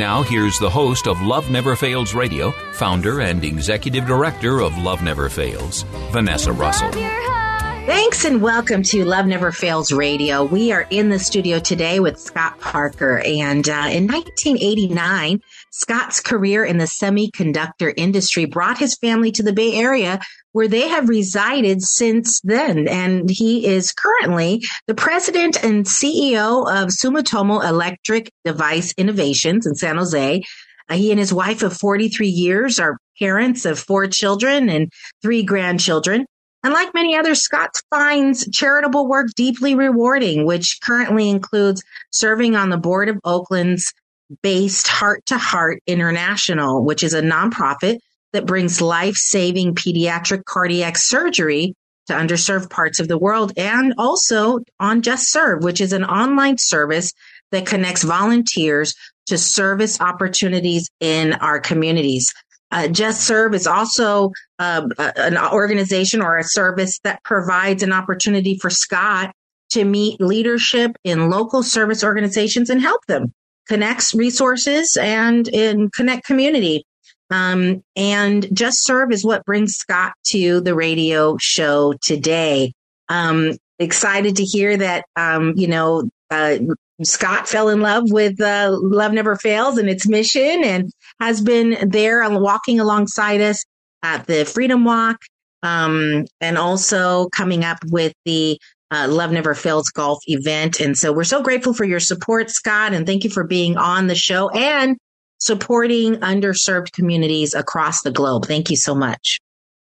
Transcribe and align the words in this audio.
Now, 0.00 0.22
here's 0.22 0.58
the 0.58 0.70
host 0.70 1.06
of 1.06 1.20
Love 1.20 1.50
Never 1.50 1.76
Fails 1.76 2.14
Radio, 2.14 2.52
founder 2.72 3.20
and 3.20 3.44
executive 3.44 4.06
director 4.06 4.62
of 4.62 4.78
Love 4.78 5.02
Never 5.02 5.28
Fails, 5.28 5.82
Vanessa 6.10 6.54
Russell. 6.54 7.39
Thanks 7.86 8.24
and 8.24 8.42
welcome 8.42 8.82
to 8.84 9.04
Love 9.04 9.26
Never 9.26 9.52
Fails 9.52 9.90
Radio. 9.90 10.44
We 10.44 10.70
are 10.70 10.86
in 10.90 11.08
the 11.08 11.18
studio 11.18 11.58
today 11.58 11.98
with 11.98 12.20
Scott 12.20 12.60
Parker. 12.60 13.22
And 13.24 13.68
uh, 13.68 13.88
in 13.90 14.06
1989, 14.06 15.40
Scott's 15.70 16.20
career 16.20 16.64
in 16.64 16.78
the 16.78 16.84
semiconductor 16.84 17.92
industry 17.96 18.44
brought 18.44 18.78
his 18.78 18.96
family 18.96 19.32
to 19.32 19.42
the 19.42 19.54
Bay 19.54 19.74
Area 19.74 20.20
where 20.52 20.68
they 20.68 20.88
have 20.88 21.08
resided 21.08 21.82
since 21.82 22.40
then. 22.42 22.88
And 22.88 23.30
he 23.30 23.66
is 23.66 23.92
currently 23.92 24.62
the 24.86 24.94
president 24.94 25.62
and 25.64 25.86
CEO 25.86 26.70
of 26.70 26.90
Sumitomo 26.90 27.64
Electric 27.64 28.30
Device 28.44 28.92
Innovations 28.96 29.66
in 29.66 29.74
San 29.74 29.96
Jose. 29.96 30.42
Uh, 30.88 30.94
he 30.94 31.10
and 31.10 31.20
his 31.20 31.32
wife 31.32 31.62
of 31.62 31.76
43 31.76 32.26
years 32.26 32.78
are 32.78 32.98
parents 33.18 33.64
of 33.64 33.78
four 33.78 34.06
children 34.06 34.68
and 34.68 34.90
three 35.22 35.42
grandchildren. 35.42 36.26
And 36.62 36.74
like 36.74 36.92
many 36.92 37.16
others, 37.16 37.40
Scott 37.40 37.70
finds 37.88 38.48
charitable 38.50 39.08
work 39.08 39.28
deeply 39.34 39.74
rewarding, 39.74 40.44
which 40.44 40.78
currently 40.82 41.30
includes 41.30 41.82
serving 42.10 42.54
on 42.54 42.68
the 42.68 42.76
board 42.76 43.08
of 43.08 43.18
Oakland's 43.24 43.94
based 44.42 44.86
Heart 44.86 45.26
to 45.26 45.38
Heart 45.38 45.82
International, 45.86 46.84
which 46.84 47.02
is 47.02 47.14
a 47.14 47.22
nonprofit 47.22 47.98
that 48.32 48.46
brings 48.46 48.80
life 48.80 49.16
saving 49.16 49.74
pediatric 49.74 50.44
cardiac 50.44 50.96
surgery 50.98 51.74
to 52.06 52.12
underserved 52.12 52.70
parts 52.70 53.00
of 53.00 53.08
the 53.08 53.18
world, 53.18 53.52
and 53.56 53.94
also 53.98 54.60
on 54.78 55.02
Just 55.02 55.30
Serve, 55.30 55.62
which 55.62 55.80
is 55.80 55.92
an 55.92 56.04
online 56.04 56.58
service 56.58 57.12
that 57.52 57.66
connects 57.66 58.02
volunteers 58.02 58.94
to 59.26 59.38
service 59.38 60.00
opportunities 60.00 60.90
in 61.00 61.32
our 61.34 61.60
communities. 61.60 62.32
Uh, 62.70 62.88
Just 62.88 63.26
Serve 63.26 63.54
is 63.54 63.66
also 63.66 64.32
uh, 64.58 64.86
an 64.98 65.36
organization 65.38 66.22
or 66.22 66.38
a 66.38 66.44
service 66.44 66.98
that 67.04 67.22
provides 67.24 67.82
an 67.82 67.92
opportunity 67.92 68.56
for 68.58 68.70
Scott 68.70 69.32
to 69.70 69.84
meet 69.84 70.20
leadership 70.20 70.92
in 71.04 71.30
local 71.30 71.62
service 71.62 72.04
organizations 72.04 72.70
and 72.70 72.80
help 72.80 73.04
them 73.06 73.32
connects 73.68 74.14
resources 74.14 74.96
and 75.00 75.48
in 75.48 75.90
connect 75.90 76.26
community. 76.26 76.84
Um, 77.30 77.82
and 77.94 78.48
Just 78.52 78.84
Serve 78.84 79.12
is 79.12 79.24
what 79.24 79.44
brings 79.44 79.74
Scott 79.74 80.12
to 80.28 80.60
the 80.60 80.74
radio 80.74 81.36
show 81.38 81.94
today. 82.02 82.72
Um, 83.08 83.56
excited 83.78 84.36
to 84.36 84.44
hear 84.44 84.76
that, 84.76 85.04
um, 85.16 85.54
you 85.56 85.68
know, 85.68 86.08
uh, 86.30 86.58
Scott 87.02 87.48
fell 87.48 87.68
in 87.68 87.80
love 87.80 88.04
with 88.10 88.40
uh, 88.40 88.76
Love 88.80 89.12
Never 89.12 89.36
Fails 89.36 89.78
and 89.78 89.88
its 89.88 90.06
mission 90.06 90.62
and 90.64 90.90
has 91.18 91.40
been 91.40 91.88
there 91.88 92.28
walking 92.30 92.78
alongside 92.78 93.40
us 93.40 93.64
at 94.02 94.26
the 94.26 94.44
Freedom 94.44 94.84
Walk 94.84 95.18
um, 95.62 96.26
and 96.40 96.58
also 96.58 97.28
coming 97.30 97.64
up 97.64 97.78
with 97.86 98.12
the 98.24 98.58
uh, 98.90 99.06
Love 99.08 99.32
Never 99.32 99.54
Fails 99.54 99.88
golf 99.90 100.18
event. 100.26 100.80
And 100.80 100.96
so 100.96 101.12
we're 101.12 101.24
so 101.24 101.42
grateful 101.42 101.72
for 101.72 101.84
your 101.84 102.00
support, 102.00 102.50
Scott, 102.50 102.92
and 102.92 103.06
thank 103.06 103.24
you 103.24 103.30
for 103.30 103.44
being 103.44 103.76
on 103.76 104.06
the 104.06 104.14
show 104.14 104.50
and 104.50 104.96
supporting 105.38 106.16
underserved 106.16 106.92
communities 106.92 107.54
across 107.54 108.02
the 108.02 108.10
globe. 108.10 108.46
Thank 108.46 108.70
you 108.70 108.76
so 108.76 108.94
much. 108.94 109.38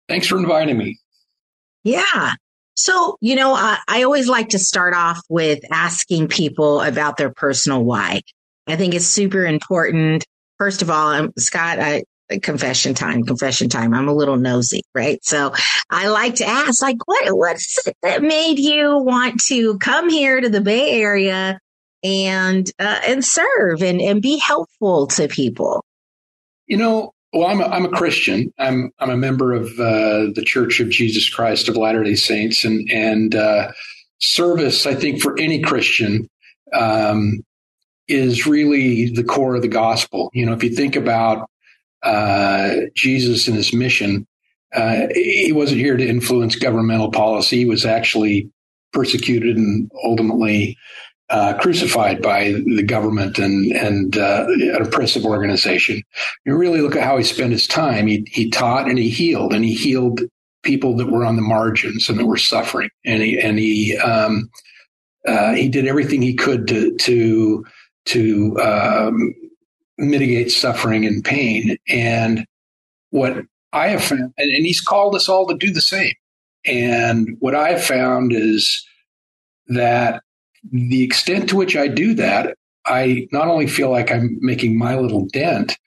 Thanks 0.07 0.27
for 0.27 0.37
inviting 0.37 0.77
me. 0.77 0.97
Yeah. 1.83 2.33
So, 2.75 3.17
you 3.21 3.35
know, 3.35 3.53
I, 3.53 3.77
I 3.87 4.03
always 4.03 4.27
like 4.27 4.49
to 4.49 4.59
start 4.59 4.93
off 4.93 5.19
with 5.29 5.59
asking 5.71 6.27
people 6.27 6.81
about 6.81 7.17
their 7.17 7.31
personal 7.31 7.83
why. 7.83 8.21
I 8.67 8.75
think 8.75 8.93
it's 8.93 9.07
super 9.07 9.45
important. 9.45 10.25
First 10.57 10.81
of 10.81 10.89
all, 10.89 11.07
um, 11.07 11.33
Scott, 11.37 11.79
I, 11.79 12.03
confession 12.41 12.93
time, 12.93 13.23
confession 13.23 13.69
time. 13.69 13.93
I'm 13.93 14.07
a 14.07 14.13
little 14.13 14.37
nosy, 14.37 14.81
right? 14.93 15.23
So 15.23 15.53
I 15.89 16.07
like 16.07 16.35
to 16.35 16.45
ask, 16.45 16.81
like, 16.81 16.97
what, 17.05 17.37
what's 17.37 17.87
it 17.87 17.95
that 18.01 18.21
made 18.21 18.59
you 18.59 18.97
want 18.97 19.39
to 19.47 19.77
come 19.77 20.09
here 20.09 20.41
to 20.41 20.49
the 20.49 20.61
Bay 20.61 20.99
Area 21.01 21.59
and, 22.03 22.69
uh, 22.79 22.99
and 23.07 23.23
serve 23.23 23.83
and, 23.83 24.01
and 24.01 24.21
be 24.21 24.37
helpful 24.37 25.07
to 25.07 25.27
people? 25.27 25.85
You 26.67 26.77
know, 26.77 27.11
well, 27.35 27.47
I'm 27.47 27.59
a, 27.59 27.65
I'm 27.65 27.85
a 27.85 27.89
Christian. 27.89 28.53
I'm 28.57 28.91
I'm 28.99 29.09
a 29.09 29.17
member 29.17 29.51
of 29.51 29.67
uh, 29.77 30.31
the 30.33 30.43
Church 30.45 30.79
of 30.79 30.89
Jesus 30.89 31.29
Christ 31.29 31.67
of 31.67 31.75
Latter 31.75 32.01
Day 32.01 32.15
Saints, 32.15 32.63
and 32.63 32.89
and 32.89 33.35
uh, 33.35 33.73
service. 34.19 34.85
I 34.85 34.95
think 34.95 35.21
for 35.21 35.37
any 35.37 35.61
Christian 35.61 36.29
um, 36.73 37.43
is 38.07 38.47
really 38.47 39.09
the 39.09 39.23
core 39.23 39.55
of 39.55 39.61
the 39.61 39.67
gospel. 39.67 40.29
You 40.33 40.45
know, 40.45 40.53
if 40.53 40.63
you 40.63 40.69
think 40.69 40.95
about 40.95 41.49
uh, 42.03 42.75
Jesus 42.95 43.49
and 43.49 43.57
his 43.57 43.73
mission, 43.73 44.25
uh, 44.73 45.07
he 45.13 45.51
wasn't 45.51 45.81
here 45.81 45.97
to 45.97 46.07
influence 46.07 46.55
governmental 46.55 47.11
policy. 47.11 47.57
He 47.57 47.65
was 47.65 47.85
actually 47.85 48.49
persecuted 48.93 49.57
and 49.57 49.91
ultimately 50.05 50.77
uh, 51.29 51.57
crucified 51.59 52.21
by 52.21 52.51
the 52.65 52.83
government 52.83 53.39
and 53.39 53.71
and 53.71 54.17
uh, 54.17 54.45
an 54.47 54.81
oppressive 54.81 55.25
organization. 55.25 56.01
You 56.45 56.55
really 56.55 56.81
look 56.81 56.95
at 56.95 57.03
how 57.03 57.17
he 57.17 57.23
spent 57.23 57.51
his 57.51 57.67
time. 57.67 58.07
He 58.07 58.27
he 58.29 58.49
taught 58.49 58.87
and 58.87 58.97
he 58.97 59.09
healed, 59.09 59.53
and 59.53 59.65
he 59.65 59.73
healed 59.73 60.21
people 60.63 60.95
that 60.97 61.11
were 61.11 61.25
on 61.25 61.35
the 61.35 61.41
margins 61.41 62.09
and 62.09 62.19
that 62.19 62.25
were 62.25 62.37
suffering, 62.37 62.89
and 63.05 63.21
he 63.21 63.39
and 63.39 63.57
he 63.57 63.97
um, 63.97 64.49
uh, 65.27 65.53
he 65.53 65.67
did 65.67 65.87
everything 65.87 66.21
he 66.21 66.35
could 66.35 66.67
to 66.67 66.95
to 66.97 67.65
to 68.05 68.59
um, 68.61 69.33
mitigate 69.97 70.51
suffering 70.51 71.05
and 71.05 71.23
pain. 71.23 71.77
And 71.87 72.45
what 73.09 73.37
I 73.73 73.87
have 73.87 74.03
found, 74.03 74.33
and, 74.37 74.51
and 74.51 74.65
he's 74.65 74.81
called 74.81 75.15
us 75.15 75.27
all 75.27 75.47
to 75.47 75.57
do 75.57 75.71
the 75.71 75.81
same. 75.81 76.13
And 76.65 77.37
what 77.39 77.55
I 77.55 77.71
have 77.71 77.83
found 77.83 78.31
is 78.33 78.85
that 79.67 80.21
the 80.71 81.03
extent 81.03 81.49
to 81.49 81.55
which 81.55 81.75
I 81.75 81.87
do 81.87 82.13
that, 82.15 82.55
I 82.85 83.27
not 83.31 83.47
only 83.47 83.67
feel 83.67 83.89
like 83.89 84.11
I'm 84.11 84.37
making 84.41 84.77
my 84.77 84.95
little 84.95 85.25
dent, 85.27 85.77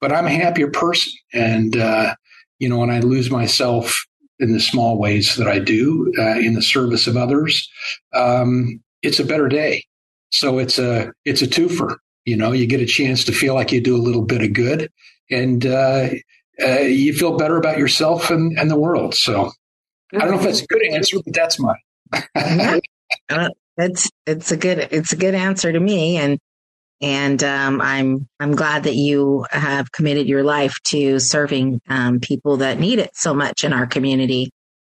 but 0.00 0.12
I'm 0.12 0.26
a 0.26 0.30
happier 0.30 0.70
person. 0.70 1.12
And, 1.32 1.76
uh, 1.76 2.14
you 2.58 2.68
know, 2.68 2.78
when 2.78 2.90
I 2.90 3.00
lose 3.00 3.30
myself 3.30 4.04
in 4.40 4.52
the 4.52 4.60
small 4.60 4.98
ways 4.98 5.36
that 5.36 5.48
I 5.48 5.58
do 5.58 6.12
uh, 6.18 6.38
in 6.38 6.54
the 6.54 6.62
service 6.62 7.06
of 7.06 7.16
others, 7.16 7.68
um, 8.14 8.80
it's 9.02 9.20
a 9.20 9.24
better 9.24 9.48
day. 9.48 9.84
So 10.30 10.58
it's 10.58 10.78
a 10.78 11.12
it's 11.24 11.42
a 11.42 11.46
twofer. 11.46 11.96
You 12.24 12.36
know, 12.36 12.52
you 12.52 12.66
get 12.66 12.80
a 12.80 12.86
chance 12.86 13.24
to 13.24 13.32
feel 13.32 13.54
like 13.54 13.72
you 13.72 13.80
do 13.80 13.96
a 13.96 13.98
little 14.02 14.22
bit 14.22 14.42
of 14.42 14.52
good, 14.52 14.90
and 15.30 15.64
uh, 15.64 16.08
uh, 16.62 16.80
you 16.80 17.14
feel 17.14 17.36
better 17.36 17.56
about 17.56 17.78
yourself 17.78 18.30
and, 18.30 18.58
and 18.58 18.70
the 18.70 18.78
world. 18.78 19.14
So 19.14 19.50
I 20.12 20.18
don't 20.18 20.32
know 20.32 20.38
if 20.38 20.42
that's 20.42 20.62
a 20.62 20.66
good 20.66 20.84
answer, 20.92 21.18
but 21.24 21.34
that's 21.34 21.58
mine. 21.58 21.76
yeah. 22.36 22.80
uh, 23.30 23.48
it's 23.78 24.10
it's 24.26 24.52
a 24.52 24.56
good 24.56 24.88
it's 24.90 25.12
a 25.12 25.16
good 25.16 25.34
answer 25.34 25.72
to 25.72 25.80
me, 25.80 26.16
and 26.18 26.38
and 27.00 27.42
um, 27.44 27.80
I'm 27.80 28.28
I'm 28.40 28.52
glad 28.52 28.84
that 28.84 28.96
you 28.96 29.46
have 29.50 29.92
committed 29.92 30.26
your 30.28 30.42
life 30.42 30.76
to 30.86 31.18
serving 31.20 31.80
um, 31.88 32.20
people 32.20 32.58
that 32.58 32.80
need 32.80 32.98
it 32.98 33.10
so 33.14 33.34
much 33.34 33.64
in 33.64 33.72
our 33.72 33.86
community. 33.86 34.50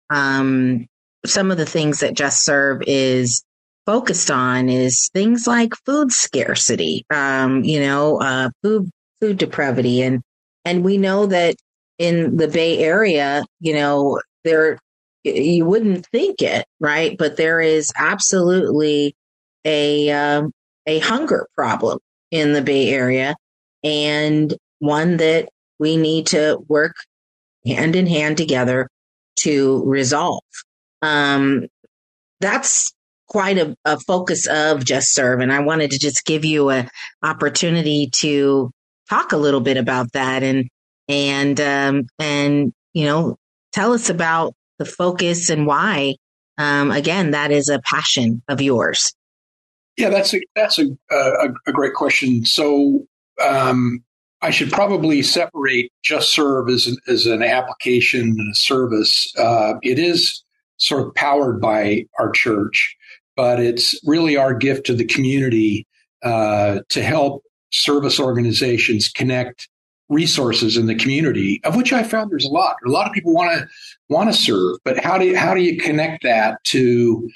Um, 0.09 0.87
some 1.25 1.51
of 1.51 1.57
the 1.57 1.65
things 1.65 1.99
that 1.99 2.15
Just 2.15 2.43
Serve 2.43 2.81
is 2.87 3.43
focused 3.85 4.31
on 4.31 4.69
is 4.69 5.09
things 5.13 5.45
like 5.47 5.73
food 5.85 6.11
scarcity, 6.11 7.05
um, 7.13 7.63
you 7.63 7.79
know, 7.79 8.19
uh, 8.19 8.49
food 8.63 8.89
food 9.19 9.37
depravity, 9.37 10.01
and 10.01 10.21
and 10.65 10.83
we 10.83 10.97
know 10.97 11.27
that 11.27 11.55
in 11.99 12.37
the 12.37 12.47
Bay 12.47 12.79
Area, 12.79 13.43
you 13.59 13.73
know, 13.73 14.19
there 14.43 14.79
you 15.23 15.65
wouldn't 15.65 16.05
think 16.07 16.41
it, 16.41 16.65
right? 16.79 17.17
But 17.17 17.37
there 17.37 17.61
is 17.61 17.91
absolutely 17.95 19.15
a 19.65 20.11
um, 20.11 20.51
a 20.85 20.99
hunger 20.99 21.47
problem 21.55 21.99
in 22.31 22.53
the 22.53 22.61
Bay 22.61 22.89
Area, 22.89 23.35
and 23.83 24.53
one 24.79 25.17
that 25.17 25.49
we 25.79 25.97
need 25.97 26.27
to 26.27 26.59
work 26.67 26.95
hand 27.65 27.95
in 27.95 28.07
hand 28.07 28.37
together 28.37 28.87
to 29.37 29.83
resolve. 29.85 30.43
Um, 31.01 31.67
that's 32.39 32.91
quite 33.27 33.57
a, 33.57 33.75
a, 33.85 33.99
focus 33.99 34.47
of 34.47 34.83
Just 34.83 35.13
Serve, 35.13 35.39
and 35.39 35.53
I 35.53 35.59
wanted 35.59 35.91
to 35.91 35.99
just 35.99 36.25
give 36.25 36.43
you 36.43 36.69
an 36.69 36.89
opportunity 37.23 38.09
to 38.17 38.71
talk 39.09 39.31
a 39.31 39.37
little 39.37 39.61
bit 39.61 39.77
about 39.77 40.11
that 40.13 40.43
and 40.43 40.67
and 41.07 41.59
um, 41.59 42.07
and 42.19 42.73
you 42.93 43.05
know 43.05 43.37
tell 43.71 43.93
us 43.93 44.09
about 44.09 44.53
the 44.81 44.91
focus 44.91 45.49
and 45.51 45.67
why. 45.67 46.15
Um, 46.57 46.89
again, 46.89 47.31
that 47.31 47.51
is 47.51 47.69
a 47.69 47.79
passion 47.81 48.41
of 48.47 48.61
yours. 48.61 49.13
Yeah, 49.97 50.09
that's 50.09 50.33
a 50.33 50.41
that's 50.55 50.79
a 50.79 50.85
a, 51.11 51.49
a 51.67 51.71
great 51.71 51.93
question. 51.93 52.45
So 52.45 53.05
um, 53.43 54.03
I 54.41 54.49
should 54.49 54.71
probably 54.71 55.21
separate 55.21 55.91
Just 56.03 56.33
Serve 56.33 56.69
as 56.69 56.87
an, 56.87 56.97
as 57.07 57.25
an 57.27 57.43
application 57.43 58.21
and 58.21 58.51
a 58.51 58.55
service. 58.55 59.31
Uh, 59.37 59.73
it 59.83 59.99
is 59.99 60.43
sort 60.77 61.07
of 61.07 61.13
powered 61.13 61.61
by 61.61 62.05
our 62.17 62.31
church, 62.31 62.95
but 63.35 63.59
it's 63.59 63.99
really 64.03 64.35
our 64.35 64.55
gift 64.55 64.87
to 64.87 64.95
the 64.95 65.05
community 65.05 65.85
uh, 66.23 66.79
to 66.89 67.03
help 67.03 67.43
service 67.71 68.19
organizations 68.19 69.09
connect 69.09 69.69
resources 70.11 70.77
in 70.77 70.85
the 70.85 70.95
community, 70.95 71.61
of 71.63 71.75
which 71.75 71.93
I 71.93 72.03
found 72.03 72.29
there's 72.29 72.45
a 72.45 72.51
lot. 72.51 72.75
A 72.85 72.89
lot 72.89 73.07
of 73.07 73.13
people 73.13 73.33
want 73.33 73.57
to 73.57 73.67
want 74.09 74.29
to 74.29 74.37
serve, 74.37 74.77
but 74.83 74.99
how 74.99 75.17
do 75.17 75.25
you, 75.25 75.37
how 75.37 75.55
do 75.55 75.61
you 75.61 75.77
connect 75.77 76.23
that 76.23 76.63
to 76.65 77.29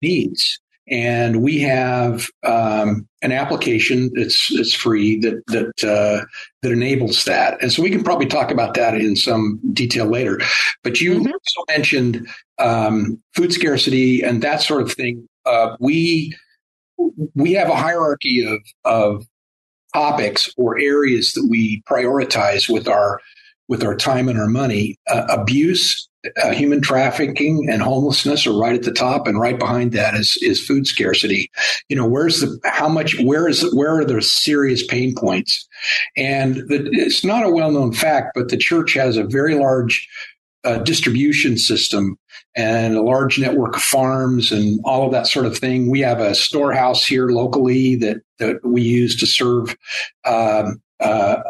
needs? 0.00 0.58
And 0.88 1.42
we 1.42 1.60
have 1.60 2.28
um, 2.44 3.06
an 3.22 3.30
application 3.30 4.10
that's 4.14 4.50
it's 4.50 4.74
free 4.74 5.20
that 5.20 5.42
that 5.48 5.84
uh, 5.84 6.24
that 6.62 6.72
enables 6.72 7.24
that. 7.26 7.60
And 7.62 7.72
so 7.72 7.82
we 7.82 7.90
can 7.90 8.02
probably 8.02 8.26
talk 8.26 8.50
about 8.50 8.74
that 8.74 8.94
in 8.94 9.14
some 9.14 9.60
detail 9.72 10.06
later. 10.06 10.40
But 10.82 11.00
you 11.00 11.14
mm-hmm. 11.14 11.32
also 11.32 11.64
mentioned 11.68 12.28
um, 12.58 13.22
food 13.34 13.52
scarcity 13.52 14.22
and 14.22 14.42
that 14.42 14.62
sort 14.62 14.82
of 14.82 14.92
thing. 14.92 15.28
Uh, 15.46 15.76
we 15.80 16.34
we 17.34 17.52
have 17.52 17.68
a 17.68 17.76
hierarchy 17.76 18.44
of 18.44 18.60
of 18.84 19.26
topics 19.94 20.52
or 20.56 20.78
areas 20.78 21.32
that 21.32 21.46
we 21.48 21.82
prioritize 21.82 22.68
with 22.68 22.88
our 22.88 23.20
with 23.68 23.84
our 23.84 23.96
time 23.96 24.28
and 24.28 24.38
our 24.38 24.48
money. 24.48 24.98
Uh, 25.08 25.24
abuse, 25.30 26.08
uh, 26.42 26.50
human 26.50 26.82
trafficking, 26.82 27.68
and 27.70 27.80
homelessness 27.80 28.46
are 28.46 28.58
right 28.58 28.74
at 28.74 28.82
the 28.82 28.92
top, 28.92 29.26
and 29.26 29.38
right 29.38 29.58
behind 29.58 29.92
that 29.92 30.14
is 30.14 30.36
is 30.42 30.64
food 30.64 30.86
scarcity. 30.86 31.50
You 31.88 31.96
know, 31.96 32.06
where's 32.06 32.40
the 32.40 32.58
how 32.64 32.88
much? 32.88 33.18
Where 33.20 33.48
is 33.48 33.62
where 33.74 33.96
are 33.96 34.04
the 34.04 34.20
serious 34.20 34.84
pain 34.86 35.14
points? 35.14 35.66
And 36.16 36.56
the, 36.68 36.88
it's 36.92 37.24
not 37.24 37.46
a 37.46 37.50
well 37.50 37.70
known 37.70 37.92
fact, 37.92 38.32
but 38.34 38.48
the 38.48 38.56
church 38.56 38.92
has 38.94 39.16
a 39.16 39.24
very 39.24 39.54
large 39.54 40.06
uh, 40.64 40.78
distribution 40.78 41.56
system 41.56 42.16
and 42.56 42.96
a 42.96 43.02
large 43.02 43.38
network 43.38 43.76
of 43.76 43.82
farms 43.82 44.52
and 44.52 44.80
all 44.84 45.06
of 45.06 45.12
that 45.12 45.26
sort 45.26 45.46
of 45.46 45.56
thing. 45.56 45.90
We 45.90 46.00
have 46.00 46.20
a 46.20 46.34
storehouse 46.34 47.06
here 47.06 47.28
locally 47.28 47.96
that, 47.96 48.18
that 48.38 48.64
we 48.64 48.82
use 48.82 49.16
to 49.20 49.26
serve 49.26 49.76
um, 50.24 50.82
uh, 51.00 51.42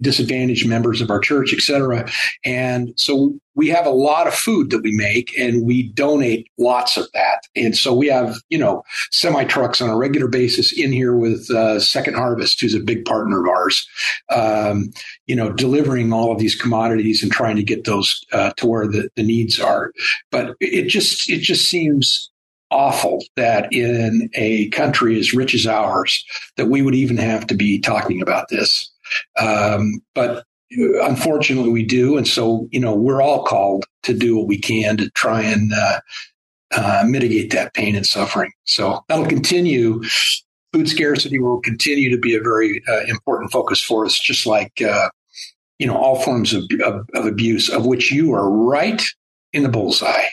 disadvantaged 0.00 0.68
members 0.68 1.00
of 1.00 1.10
our 1.10 1.20
church, 1.20 1.52
et 1.52 1.60
cetera. 1.60 2.08
And 2.44 2.92
so 2.96 3.38
we 3.54 3.68
have 3.68 3.86
a 3.86 3.90
lot 3.90 4.26
of 4.26 4.34
food 4.34 4.70
that 4.70 4.82
we 4.82 4.92
make 4.92 5.36
and 5.38 5.66
we 5.66 5.90
donate 5.92 6.48
lots 6.58 6.96
of 6.96 7.06
that. 7.12 7.42
And 7.54 7.76
so 7.76 7.92
we 7.94 8.06
have, 8.06 8.36
you 8.48 8.58
know, 8.58 8.82
semi 9.10 9.44
trucks 9.44 9.80
on 9.80 9.90
a 9.90 9.96
regular 9.96 10.28
basis 10.28 10.72
in 10.72 10.92
here 10.92 11.14
with 11.14 11.50
uh, 11.50 11.80
Second 11.80 12.14
Harvest, 12.14 12.60
who's 12.60 12.74
a 12.74 12.80
big 12.80 13.04
partner 13.04 13.40
of 13.40 13.48
ours, 13.48 13.86
um, 14.30 14.90
you 15.26 15.36
know, 15.36 15.52
delivering 15.52 16.12
all 16.12 16.32
of 16.32 16.38
these 16.38 16.54
commodities 16.54 17.22
and 17.22 17.32
trying 17.32 17.56
to 17.56 17.62
get 17.62 17.84
those 17.84 18.24
uh, 18.32 18.52
to 18.56 18.66
where 18.66 18.86
the, 18.86 19.10
the 19.16 19.22
needs 19.22 19.60
are. 19.60 19.92
But 20.30 20.56
it 20.60 20.88
just, 20.88 21.28
it 21.28 21.40
just 21.40 21.68
seems 21.68 22.30
awful 22.70 23.24
that 23.36 23.72
in 23.72 24.30
a 24.34 24.68
country 24.70 25.18
as 25.18 25.34
rich 25.34 25.54
as 25.54 25.66
ours 25.66 26.24
that 26.56 26.66
we 26.68 26.82
would 26.82 26.94
even 26.94 27.16
have 27.16 27.46
to 27.48 27.54
be 27.54 27.80
talking 27.80 28.22
about 28.22 28.48
this. 28.48 28.89
Um, 29.38 30.00
but 30.14 30.44
unfortunately, 30.70 31.70
we 31.70 31.84
do. 31.84 32.16
And 32.16 32.26
so, 32.26 32.68
you 32.70 32.80
know, 32.80 32.94
we're 32.94 33.22
all 33.22 33.44
called 33.44 33.84
to 34.04 34.14
do 34.14 34.36
what 34.36 34.46
we 34.46 34.58
can 34.58 34.96
to 34.98 35.10
try 35.10 35.42
and 35.42 35.72
uh, 35.72 36.00
uh, 36.72 37.04
mitigate 37.06 37.50
that 37.52 37.74
pain 37.74 37.96
and 37.96 38.06
suffering. 38.06 38.52
So 38.64 39.04
that'll 39.08 39.26
continue. 39.26 40.02
Food 40.72 40.88
scarcity 40.88 41.40
will 41.40 41.60
continue 41.60 42.10
to 42.10 42.18
be 42.18 42.36
a 42.36 42.40
very 42.40 42.82
uh, 42.88 43.00
important 43.08 43.50
focus 43.50 43.82
for 43.82 44.06
us, 44.06 44.18
just 44.18 44.46
like, 44.46 44.80
uh, 44.80 45.08
you 45.80 45.86
know, 45.86 45.96
all 45.96 46.20
forms 46.20 46.52
of, 46.52 46.64
of, 46.84 47.08
of 47.14 47.26
abuse, 47.26 47.68
of 47.68 47.86
which 47.86 48.12
you 48.12 48.32
are 48.34 48.48
right 48.48 49.02
in 49.52 49.64
the 49.64 49.68
bullseye. 49.68 50.26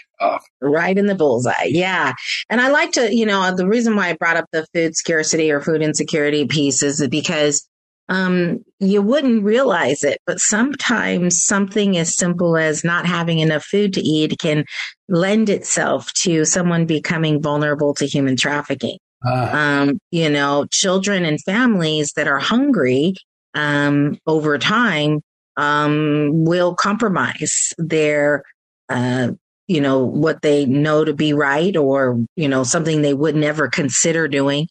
Right 0.62 0.98
in 0.98 1.06
the 1.06 1.16
bullseye. 1.16 1.66
Yeah. 1.66 2.14
And 2.50 2.62
I 2.62 2.70
like 2.70 2.92
to, 2.94 3.16
you 3.16 3.26
know, 3.26 3.56
the 3.56 3.68
reason 3.68 3.96
why 3.96 4.10
I 4.10 4.14
brought 4.14 4.38
up 4.38 4.46
the 4.52 4.66
food 4.74 4.96
scarcity 4.96 5.52
or 5.52 5.62
food 5.62 5.82
insecurity 5.82 6.46
piece 6.46 6.84
is 6.84 7.06
because 7.08 7.68
um, 8.10 8.64
you 8.80 9.02
wouldn't 9.02 9.44
realize 9.44 10.04
it, 10.04 10.20
but 10.26 10.40
sometimes 10.40 11.44
something 11.44 11.98
as 11.98 12.16
simple 12.16 12.56
as 12.56 12.84
not 12.84 13.06
having 13.06 13.40
enough 13.40 13.66
food 13.66 13.94
to 13.94 14.02
eat 14.02 14.38
can 14.40 14.66
lend 15.10 15.50
itself 15.50 16.12
to 16.14 16.46
someone 16.46 16.86
becoming 16.86 17.42
vulnerable 17.42 17.94
to 17.96 18.06
human 18.06 18.36
trafficking. 18.36 18.98
Uh. 19.26 19.50
Um, 19.52 20.00
you 20.12 20.30
know, 20.30 20.68
children 20.72 21.26
and 21.26 21.42
families 21.42 22.14
that 22.16 22.28
are 22.28 22.40
hungry 22.40 23.16
um, 23.56 24.18
over 24.28 24.58
time 24.58 25.22
um, 25.58 26.46
will 26.46 26.76
compromise 26.76 27.74
their, 27.78 28.44
uh, 28.90 29.32
you 29.68 29.82
know, 29.82 30.06
what 30.06 30.44
they 30.44 30.66
know 30.66 31.04
to 31.04 31.14
be 31.14 31.34
right 31.34 31.76
or, 31.76 32.24
you 32.36 32.48
know, 32.48 32.64
something 32.64 33.02
they 33.02 33.16
would 33.16 33.36
never 33.36 33.68
consider 33.68 34.28
doing 34.28 34.68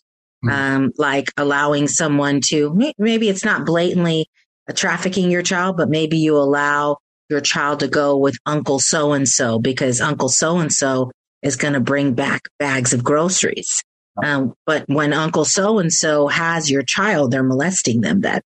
Hmm. 0.46 0.50
um, 0.50 0.92
like 0.96 1.32
allowing 1.36 1.88
someone 1.88 2.40
to 2.46 2.92
maybe 2.98 3.28
it's 3.28 3.44
not 3.44 3.66
blatantly 3.66 4.28
trafficking 4.74 5.30
your 5.30 5.42
child, 5.42 5.76
but 5.76 5.88
maybe 5.88 6.18
you 6.18 6.36
allow 6.36 6.98
your 7.28 7.40
child 7.40 7.80
to 7.80 7.88
go 7.88 8.16
with 8.16 8.36
Uncle 8.46 8.78
so 8.78 9.12
and 9.12 9.28
so 9.28 9.58
because 9.58 10.00
Uncle 10.00 10.28
so 10.28 10.58
and 10.58 10.72
so 10.72 11.10
is 11.42 11.56
going 11.56 11.74
to 11.74 11.80
bring 11.80 12.14
back 12.14 12.42
bags 12.58 12.92
of 12.92 13.04
groceries. 13.04 13.82
Um, 14.22 14.54
but 14.64 14.84
when 14.88 15.12
Uncle 15.12 15.44
so 15.44 15.78
and 15.78 15.92
so 15.92 16.26
has 16.28 16.70
your 16.70 16.82
child, 16.82 17.30
they're 17.30 17.42
molesting 17.42 18.00
them. 18.00 18.22
That 18.22 18.42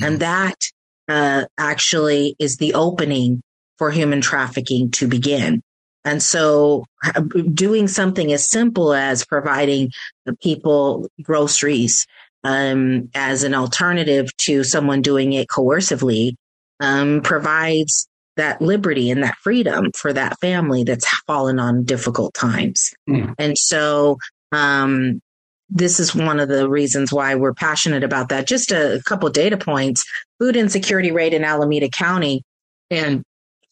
mm-hmm. 0.00 0.04
and 0.04 0.20
that 0.20 0.70
uh, 1.08 1.44
actually 1.58 2.34
is 2.38 2.56
the 2.56 2.74
opening 2.74 3.42
for 3.78 3.90
human 3.90 4.20
trafficking 4.20 4.90
to 4.92 5.06
begin. 5.06 5.62
And 6.04 6.22
so 6.22 6.84
doing 7.54 7.88
something 7.88 8.32
as 8.32 8.50
simple 8.50 8.92
as 8.92 9.24
providing 9.24 9.90
people 10.40 11.08
groceries 11.22 12.06
um, 12.44 13.08
as 13.14 13.44
an 13.44 13.54
alternative 13.54 14.36
to 14.38 14.64
someone 14.64 15.02
doing 15.02 15.32
it 15.32 15.48
coercively 15.48 16.34
um, 16.80 17.20
provides 17.22 18.08
that 18.36 18.60
liberty 18.60 19.10
and 19.10 19.22
that 19.22 19.36
freedom 19.36 19.90
for 19.96 20.12
that 20.12 20.38
family 20.40 20.84
that's 20.84 21.06
fallen 21.26 21.60
on 21.60 21.84
difficult 21.84 22.34
times. 22.34 22.90
Mm. 23.08 23.34
And 23.38 23.58
so 23.58 24.18
um, 24.50 25.20
this 25.68 26.00
is 26.00 26.14
one 26.14 26.40
of 26.40 26.48
the 26.48 26.68
reasons 26.68 27.12
why 27.12 27.34
we're 27.34 27.54
passionate 27.54 28.02
about 28.02 28.30
that. 28.30 28.46
Just 28.46 28.72
a, 28.72 28.96
a 28.96 29.02
couple 29.02 29.28
data 29.30 29.56
points. 29.56 30.02
Food 30.38 30.56
insecurity 30.56 31.12
rate 31.12 31.34
in 31.34 31.44
Alameda 31.44 31.88
County 31.88 32.42
and 32.90 33.22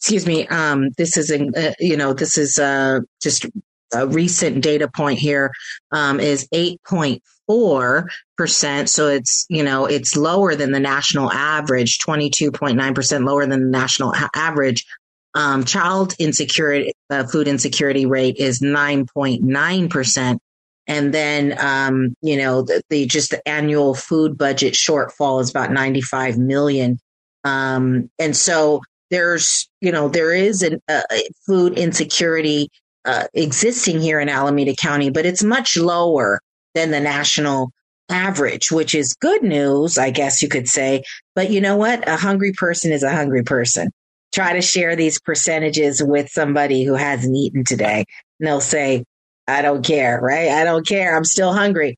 excuse 0.01 0.27
me, 0.27 0.47
um, 0.49 0.89
this 0.97 1.19
is, 1.19 1.31
uh, 1.31 1.75
you 1.79 1.95
know, 1.95 2.15
this 2.15 2.39
is 2.39 2.59
uh, 2.59 3.01
just 3.21 3.45
a 3.93 4.07
recent 4.07 4.63
data 4.63 4.89
point 4.89 5.19
here 5.19 5.53
um, 5.93 6.21
is 6.21 6.49
8.4 6.55 8.09
percent. 8.39 8.89
So 8.89 9.09
it's, 9.09 9.45
you 9.51 9.63
know, 9.63 9.85
it's 9.85 10.17
lower 10.17 10.55
than 10.55 10.73
the 10.73 10.81
national 10.81 11.31
average, 11.31 11.99
22.9% 11.99 13.27
lower 13.27 13.47
than 13.47 13.61
the 13.61 13.79
national 13.79 14.13
a- 14.13 14.31
average. 14.35 14.87
Um, 15.35 15.65
child 15.65 16.15
insecurity, 16.19 16.93
uh, 17.11 17.25
food 17.25 17.47
insecurity 17.47 18.07
rate 18.07 18.37
is 18.37 18.61
9.9%. 18.61 20.39
And 20.87 21.15
then, 21.15 21.57
um, 21.59 22.15
you 22.23 22.39
know, 22.39 22.63
the, 22.63 22.83
the, 22.89 23.07
just 23.07 23.31
the 23.31 23.47
annual 23.47 23.95
food 23.95 24.39
budget 24.39 24.75
shortfall 24.75 25.43
is 25.43 25.51
about 25.51 25.71
95 25.71 26.39
million. 26.39 26.99
Um, 27.45 28.11
and 28.19 28.37
so 28.37 28.81
there's, 29.11 29.69
you 29.81 29.93
know, 29.93 30.09
there 30.09 30.33
is 30.33 30.63
a 30.63 30.79
uh, 30.89 31.03
food 31.47 31.79
insecurity 31.79 32.69
uh, 33.05 33.25
existing 33.35 34.01
here 34.01 34.21
in 34.21 34.29
Alameda 34.29 34.75
County, 34.75 35.11
but 35.11 35.27
it's 35.27 35.43
much 35.43 35.77
lower 35.77 36.41
than 36.75 36.91
the 36.91 37.01
national 37.01 37.73
average, 38.09 38.71
which 38.71 38.95
is 38.95 39.15
good 39.15 39.43
news, 39.43 39.99
I 39.99 40.11
guess 40.11 40.43
you 40.43 40.49
could 40.49 40.69
say. 40.69 41.03
But 41.35 41.51
you 41.51 41.61
know 41.61 41.77
what? 41.77 42.07
A 42.09 42.17
hungry 42.17 42.53
person 42.53 42.93
is 42.93 43.03
a 43.03 43.13
hungry 43.13 43.43
person. 43.43 43.91
Try 44.33 44.53
to 44.53 44.63
share 44.63 44.95
these 44.95 45.21
percentages 45.21 46.03
with 46.03 46.29
somebody 46.29 46.85
who 46.85 46.95
hasn't 46.95 47.37
eaten 47.37 47.65
today. 47.65 48.05
And 48.39 48.47
they'll 48.47 48.61
say, 48.61 49.05
I 49.49 49.63
don't 49.63 49.85
care, 49.85 50.21
right? 50.21 50.51
I 50.51 50.65
don't 50.65 50.87
care. 50.87 51.17
I'm 51.17 51.25
still 51.25 51.53
hungry. 51.53 51.97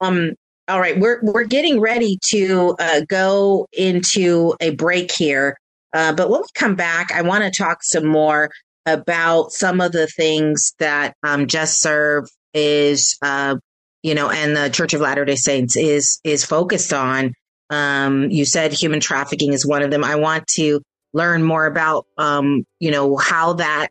Um, 0.00 0.32
all 0.68 0.80
right, 0.80 0.98
we're 0.98 1.20
we're 1.22 1.44
getting 1.44 1.80
ready 1.80 2.18
to 2.26 2.74
uh, 2.80 3.02
go 3.08 3.66
into 3.72 4.54
a 4.60 4.70
break 4.70 5.12
here, 5.12 5.56
uh, 5.92 6.12
but 6.12 6.30
when 6.30 6.40
we 6.40 6.46
come 6.54 6.74
back, 6.74 7.12
I 7.12 7.22
want 7.22 7.44
to 7.44 7.50
talk 7.50 7.82
some 7.82 8.06
more 8.06 8.50
about 8.86 9.52
some 9.52 9.80
of 9.80 9.92
the 9.92 10.06
things 10.06 10.74
that 10.78 11.14
um, 11.22 11.46
Just 11.46 11.80
Serve 11.80 12.28
is, 12.54 13.18
uh, 13.22 13.56
you 14.02 14.14
know, 14.14 14.30
and 14.30 14.56
the 14.56 14.68
Church 14.68 14.94
of 14.94 15.00
Latter 15.00 15.24
Day 15.24 15.36
Saints 15.36 15.76
is 15.76 16.20
is 16.24 16.44
focused 16.44 16.92
on. 16.92 17.34
Um, 17.68 18.30
you 18.30 18.44
said 18.44 18.72
human 18.72 19.00
trafficking 19.00 19.52
is 19.52 19.66
one 19.66 19.82
of 19.82 19.90
them. 19.90 20.04
I 20.04 20.16
want 20.16 20.46
to 20.54 20.80
learn 21.12 21.42
more 21.42 21.66
about, 21.66 22.06
um, 22.16 22.64
you 22.78 22.92
know, 22.92 23.16
how 23.16 23.54
that 23.54 23.88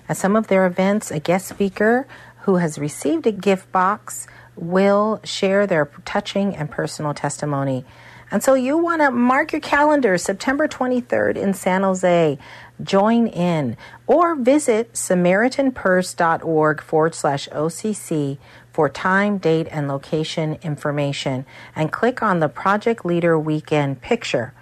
At 0.08 0.16
some 0.16 0.34
of 0.34 0.48
their 0.48 0.66
events, 0.66 1.10
a 1.10 1.20
guest 1.20 1.46
speaker 1.46 2.06
who 2.40 2.56
has 2.56 2.78
received 2.78 3.26
a 3.26 3.32
gift 3.32 3.70
box 3.70 4.26
will 4.56 5.20
share 5.24 5.66
their 5.66 5.86
touching 6.04 6.56
and 6.56 6.70
personal 6.70 7.14
testimony. 7.14 7.84
And 8.30 8.42
so 8.42 8.54
you 8.54 8.78
want 8.78 9.02
to 9.02 9.10
mark 9.10 9.52
your 9.52 9.60
calendar 9.60 10.16
September 10.16 10.68
23rd 10.68 11.36
in 11.36 11.52
San 11.52 11.82
Jose. 11.82 12.38
Join 12.82 13.26
in 13.26 13.76
or 14.10 14.34
visit 14.34 14.92
SamaritanPurse.org 14.92 16.80
forward 16.80 17.14
slash 17.14 17.48
OCC 17.50 18.38
for 18.72 18.88
time, 18.88 19.38
date, 19.38 19.68
and 19.70 19.86
location 19.86 20.58
information 20.62 21.46
and 21.76 21.92
click 21.92 22.20
on 22.20 22.40
the 22.40 22.48
Project 22.48 23.04
Leader 23.04 23.38
Weekend 23.38 24.02
picture. 24.02 24.52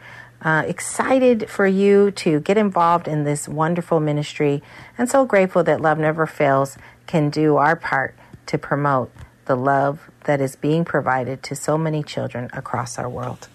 Uh, 0.43 0.65
excited 0.67 1.49
for 1.49 1.67
you 1.67 2.11
to 2.11 2.41
get 2.41 2.59
involved 2.59 3.09
in 3.09 3.25
this 3.25 3.49
wonderful 3.49 4.01
ministry 4.01 4.63
and 4.99 5.09
so 5.09 5.25
grateful 5.25 5.65
that 5.65 5.81
Love 5.81 5.99
Never 5.99 6.27
Fails 6.27 6.77
can 7.07 7.31
do 7.31 7.57
our 7.57 7.75
part 7.75 8.15
to 8.45 8.59
promote 8.59 9.11
the 9.47 9.57
love 9.57 10.11
that 10.25 10.43
is 10.43 10.57
being 10.57 10.85
provided 10.85 11.43
to 11.45 11.57
so 11.57 11.79
many 11.79 12.03
children 12.03 12.51
across 12.53 12.99
our 12.99 13.09
world. 13.09 13.49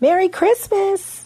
Merry 0.00 0.28
Christmas! 0.28 1.22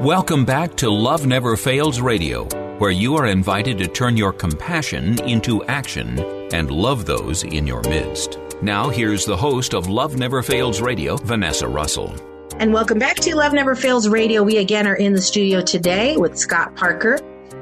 Welcome 0.00 0.46
back 0.46 0.76
to 0.76 0.88
Love 0.88 1.26
Never 1.26 1.58
Fails 1.58 2.00
Radio, 2.00 2.44
where 2.78 2.90
you 2.90 3.16
are 3.16 3.26
invited 3.26 3.76
to 3.76 3.86
turn 3.86 4.16
your 4.16 4.32
compassion 4.32 5.22
into 5.28 5.62
action 5.66 6.18
and 6.54 6.70
love 6.70 7.04
those 7.04 7.44
in 7.44 7.66
your 7.66 7.82
midst. 7.82 8.38
Now, 8.62 8.88
here's 8.88 9.26
the 9.26 9.36
host 9.36 9.74
of 9.74 9.90
Love 9.90 10.16
Never 10.16 10.42
Fails 10.42 10.80
Radio, 10.80 11.16
Vanessa 11.18 11.68
Russell. 11.68 12.14
And 12.58 12.72
welcome 12.72 12.98
back 12.98 13.16
to 13.16 13.36
Love 13.36 13.52
Never 13.52 13.74
Fails 13.74 14.08
Radio. 14.08 14.42
We 14.42 14.56
again 14.56 14.86
are 14.86 14.94
in 14.94 15.12
the 15.12 15.20
studio 15.20 15.60
today 15.60 16.16
with 16.16 16.38
Scott 16.38 16.74
Parker. 16.76 17.18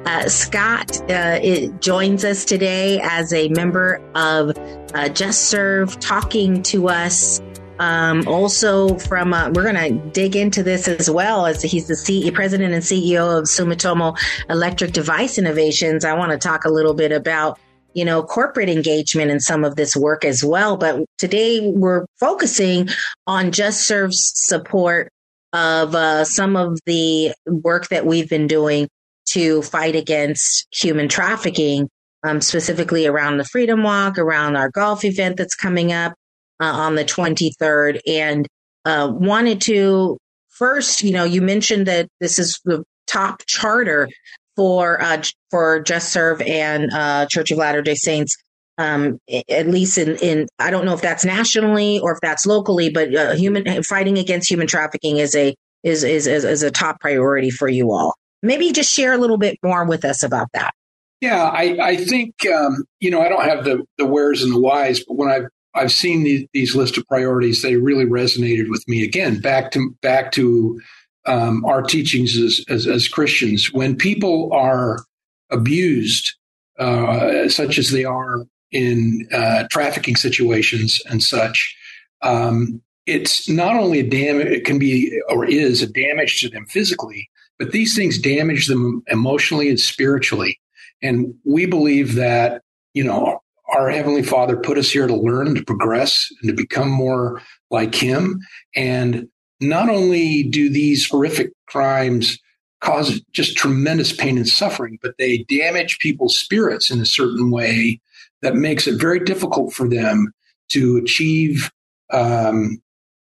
Uh, 0.06 0.28
Scott 0.28 1.10
uh, 1.10 1.40
joins 1.80 2.24
us 2.24 2.44
today 2.44 3.00
as 3.02 3.32
a 3.32 3.48
member 3.48 4.00
of 4.14 4.56
uh, 4.94 5.08
Just 5.08 5.46
Serve, 5.46 5.98
talking 5.98 6.62
to 6.62 6.88
us 6.88 7.40
um, 7.78 8.26
also, 8.26 8.98
from 8.98 9.32
uh, 9.32 9.50
we're 9.50 9.70
going 9.70 9.74
to 9.76 10.10
dig 10.10 10.34
into 10.34 10.62
this 10.62 10.88
as 10.88 11.08
well 11.08 11.46
as 11.46 11.62
he's 11.62 11.86
the 11.86 11.94
CEO, 11.94 12.34
president 12.34 12.74
and 12.74 12.82
CEO 12.82 13.38
of 13.38 13.44
Sumitomo 13.44 14.18
Electric 14.50 14.92
Device 14.92 15.38
Innovations. 15.38 16.04
I 16.04 16.14
want 16.14 16.32
to 16.32 16.38
talk 16.38 16.64
a 16.64 16.70
little 16.70 16.94
bit 16.94 17.12
about 17.12 17.58
you 17.94 18.04
know 18.04 18.22
corporate 18.22 18.68
engagement 18.68 19.30
in 19.30 19.40
some 19.40 19.64
of 19.64 19.76
this 19.76 19.96
work 19.96 20.24
as 20.24 20.44
well. 20.44 20.76
But 20.76 21.04
today 21.18 21.70
we're 21.70 22.06
focusing 22.18 22.88
on 23.26 23.52
Just 23.52 23.86
Serve's 23.86 24.32
support 24.34 25.10
of 25.52 25.94
uh, 25.94 26.24
some 26.24 26.56
of 26.56 26.78
the 26.84 27.32
work 27.46 27.88
that 27.88 28.04
we've 28.04 28.28
been 28.28 28.46
doing 28.46 28.88
to 29.30 29.62
fight 29.62 29.94
against 29.94 30.66
human 30.74 31.08
trafficking, 31.08 31.88
um, 32.24 32.40
specifically 32.40 33.06
around 33.06 33.36
the 33.36 33.44
Freedom 33.44 33.82
Walk, 33.82 34.18
around 34.18 34.56
our 34.56 34.70
golf 34.70 35.04
event 35.04 35.36
that's 35.36 35.54
coming 35.54 35.92
up 35.92 36.14
uh, 36.60 36.64
on 36.64 36.94
the 36.94 37.04
23rd 37.04 38.00
and 38.06 38.46
uh, 38.84 39.10
wanted 39.12 39.60
to 39.62 40.18
first, 40.48 41.02
you 41.02 41.12
know, 41.12 41.24
you 41.24 41.40
mentioned 41.40 41.86
that 41.86 42.08
this 42.20 42.38
is 42.38 42.60
the 42.64 42.84
top 43.06 43.42
charter 43.46 44.08
for 44.56 45.00
uh, 45.00 45.22
for 45.50 45.80
Just 45.80 46.12
Serve 46.12 46.42
and 46.42 46.92
uh, 46.92 47.26
Church 47.26 47.50
of 47.50 47.58
Latter 47.58 47.82
Day 47.82 47.94
Saints. 47.94 48.36
Um, 48.76 49.18
at 49.48 49.66
least 49.66 49.98
in, 49.98 50.16
in, 50.18 50.46
I 50.60 50.70
don't 50.70 50.84
know 50.84 50.94
if 50.94 51.00
that's 51.00 51.24
nationally 51.24 51.98
or 51.98 52.12
if 52.12 52.20
that's 52.22 52.46
locally, 52.46 52.90
but 52.90 53.12
uh, 53.12 53.34
human 53.34 53.82
fighting 53.82 54.18
against 54.18 54.48
human 54.48 54.68
trafficking 54.68 55.16
is 55.16 55.34
a 55.34 55.56
is, 55.82 56.04
is 56.04 56.28
is 56.28 56.44
is 56.44 56.62
a 56.62 56.70
top 56.70 57.00
priority 57.00 57.50
for 57.50 57.68
you 57.68 57.90
all. 57.90 58.14
Maybe 58.40 58.70
just 58.70 58.92
share 58.92 59.12
a 59.12 59.18
little 59.18 59.36
bit 59.36 59.58
more 59.64 59.84
with 59.84 60.04
us 60.04 60.22
about 60.22 60.48
that. 60.54 60.72
Yeah, 61.20 61.42
I, 61.42 61.76
I 61.82 61.96
think 61.96 62.34
um, 62.46 62.84
you 63.00 63.10
know 63.10 63.20
I 63.20 63.28
don't 63.28 63.44
have 63.44 63.64
the 63.64 63.84
the 63.96 64.06
wheres 64.06 64.42
and 64.42 64.52
the 64.52 64.60
whys, 64.60 65.04
but 65.04 65.16
when 65.16 65.28
I've 65.28 65.46
I've 65.78 65.92
seen 65.92 66.24
these, 66.24 66.46
these 66.52 66.74
list 66.74 66.98
of 66.98 67.06
priorities. 67.06 67.62
They 67.62 67.76
really 67.76 68.04
resonated 68.04 68.68
with 68.68 68.86
me. 68.88 69.04
Again, 69.04 69.40
back 69.40 69.70
to 69.72 69.94
back 70.02 70.32
to 70.32 70.80
um, 71.26 71.64
our 71.64 71.82
teachings 71.82 72.36
as, 72.38 72.64
as, 72.68 72.86
as 72.86 73.06
Christians. 73.06 73.72
When 73.72 73.96
people 73.96 74.50
are 74.52 75.04
abused 75.50 76.34
uh, 76.78 77.48
such 77.48 77.78
as 77.78 77.90
they 77.90 78.04
are 78.04 78.44
in 78.72 79.28
uh, 79.32 79.64
trafficking 79.70 80.16
situations 80.16 81.00
and 81.08 81.22
such, 81.22 81.76
um, 82.22 82.82
it's 83.06 83.48
not 83.48 83.76
only 83.76 84.00
a 84.00 84.08
damage, 84.08 84.48
it 84.48 84.64
can 84.64 84.78
be 84.78 85.20
or 85.28 85.44
is 85.44 85.82
a 85.82 85.86
damage 85.86 86.40
to 86.40 86.48
them 86.48 86.66
physically, 86.66 87.28
but 87.58 87.72
these 87.72 87.94
things 87.94 88.18
damage 88.18 88.66
them 88.66 89.02
emotionally 89.06 89.68
and 89.68 89.80
spiritually. 89.80 90.58
And 91.02 91.34
we 91.44 91.66
believe 91.66 92.16
that, 92.16 92.62
you 92.92 93.04
know, 93.04 93.40
our 93.68 93.90
Heavenly 93.90 94.22
Father 94.22 94.56
put 94.56 94.78
us 94.78 94.90
here 94.90 95.06
to 95.06 95.14
learn, 95.14 95.54
to 95.54 95.64
progress, 95.64 96.28
and 96.40 96.48
to 96.48 96.54
become 96.54 96.90
more 96.90 97.42
like 97.70 97.94
Him. 97.94 98.40
And 98.74 99.28
not 99.60 99.88
only 99.88 100.44
do 100.44 100.70
these 100.70 101.08
horrific 101.08 101.52
crimes 101.66 102.38
cause 102.80 103.20
just 103.32 103.56
tremendous 103.56 104.12
pain 104.12 104.36
and 104.36 104.48
suffering, 104.48 104.98
but 105.02 105.14
they 105.18 105.38
damage 105.48 105.98
people's 105.98 106.38
spirits 106.38 106.90
in 106.90 107.00
a 107.00 107.06
certain 107.06 107.50
way 107.50 108.00
that 108.40 108.54
makes 108.54 108.86
it 108.86 109.00
very 109.00 109.18
difficult 109.20 109.72
for 109.72 109.88
them 109.88 110.32
to 110.68 110.96
achieve, 110.96 111.70
um, 112.12 112.80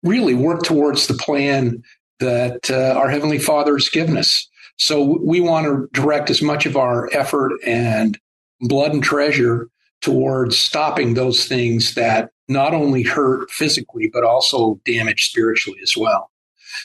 really 0.03 0.35
work 0.35 0.63
towards 0.63 1.07
the 1.07 1.15
plan 1.15 1.83
that 2.21 2.71
uh, 2.71 2.99
our 2.99 3.09
Heavenly 3.09 3.39
Father 3.39 3.75
has 3.75 3.89
given 3.89 4.17
us. 4.17 4.49
So 4.77 5.19
we 5.23 5.41
want 5.41 5.67
to 5.67 5.89
direct 5.93 6.31
as 6.31 6.43
much 6.43 6.67
of 6.67 6.77
our 6.77 7.09
effort 7.13 7.53
and 7.67 8.19
blood 8.61 8.93
and 8.93 9.03
treasure 9.03 9.69
towards 10.01 10.57
stopping 10.59 11.15
those 11.15 11.47
things 11.47 11.95
that 11.95 12.31
not 12.49 12.75
only 12.75 13.03
hurt 13.03 13.51
physically, 13.51 14.09
but 14.13 14.25
also 14.25 14.81
damage 14.85 15.29
spiritually 15.29 15.79
as 15.83 15.97
well. 15.97 16.31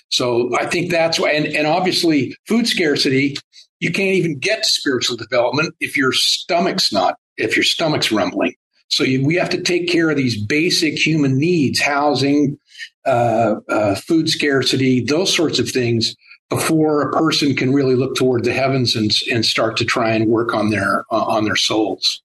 So 0.10 0.50
I 0.58 0.66
think 0.66 0.92
that's 0.92 1.20
why, 1.20 1.32
and, 1.32 1.46
and 1.46 1.68
obviously 1.68 2.36
food 2.48 2.68
scarcity, 2.68 3.38
you 3.80 3.92
can't 3.92 4.16
even 4.16 4.40
get 4.40 4.64
to 4.64 4.70
spiritual 4.70 5.18
development 5.18 5.76
if 5.80 5.98
your 5.98 6.12
stomach's 6.14 6.92
not, 6.92 7.18
if 7.38 7.56
your 7.56 7.64
stomach's 7.64 8.12
rumbling. 8.12 8.54
So 8.88 9.04
you, 9.04 9.26
we 9.26 9.36
have 9.36 9.50
to 9.52 9.62
take 9.62 9.90
care 9.90 10.10
of 10.10 10.18
these 10.18 10.42
basic 10.42 10.96
human 10.96 11.38
needs, 11.38 11.82
housing, 11.82 12.58
uh, 13.06 13.56
uh, 13.70 13.96
food 13.96 14.30
scarcity, 14.30 15.02
those 15.04 15.34
sorts 15.34 15.60
of 15.60 15.70
things 15.70 16.16
before 16.50 17.02
a 17.02 17.12
person 17.12 17.56
can 17.56 17.74
really 17.74 17.96
look 17.96 18.16
toward 18.16 18.44
the 18.44 18.54
heavens 18.54 18.96
and, 18.96 19.12
and 19.32 19.46
start 19.46 19.76
to 19.78 19.86
try 19.86 20.12
and 20.12 20.28
work 20.28 20.54
on 20.54 20.70
their, 20.70 21.04
uh, 21.12 21.24
on 21.24 21.44
their 21.44 21.56
souls. 21.56 22.23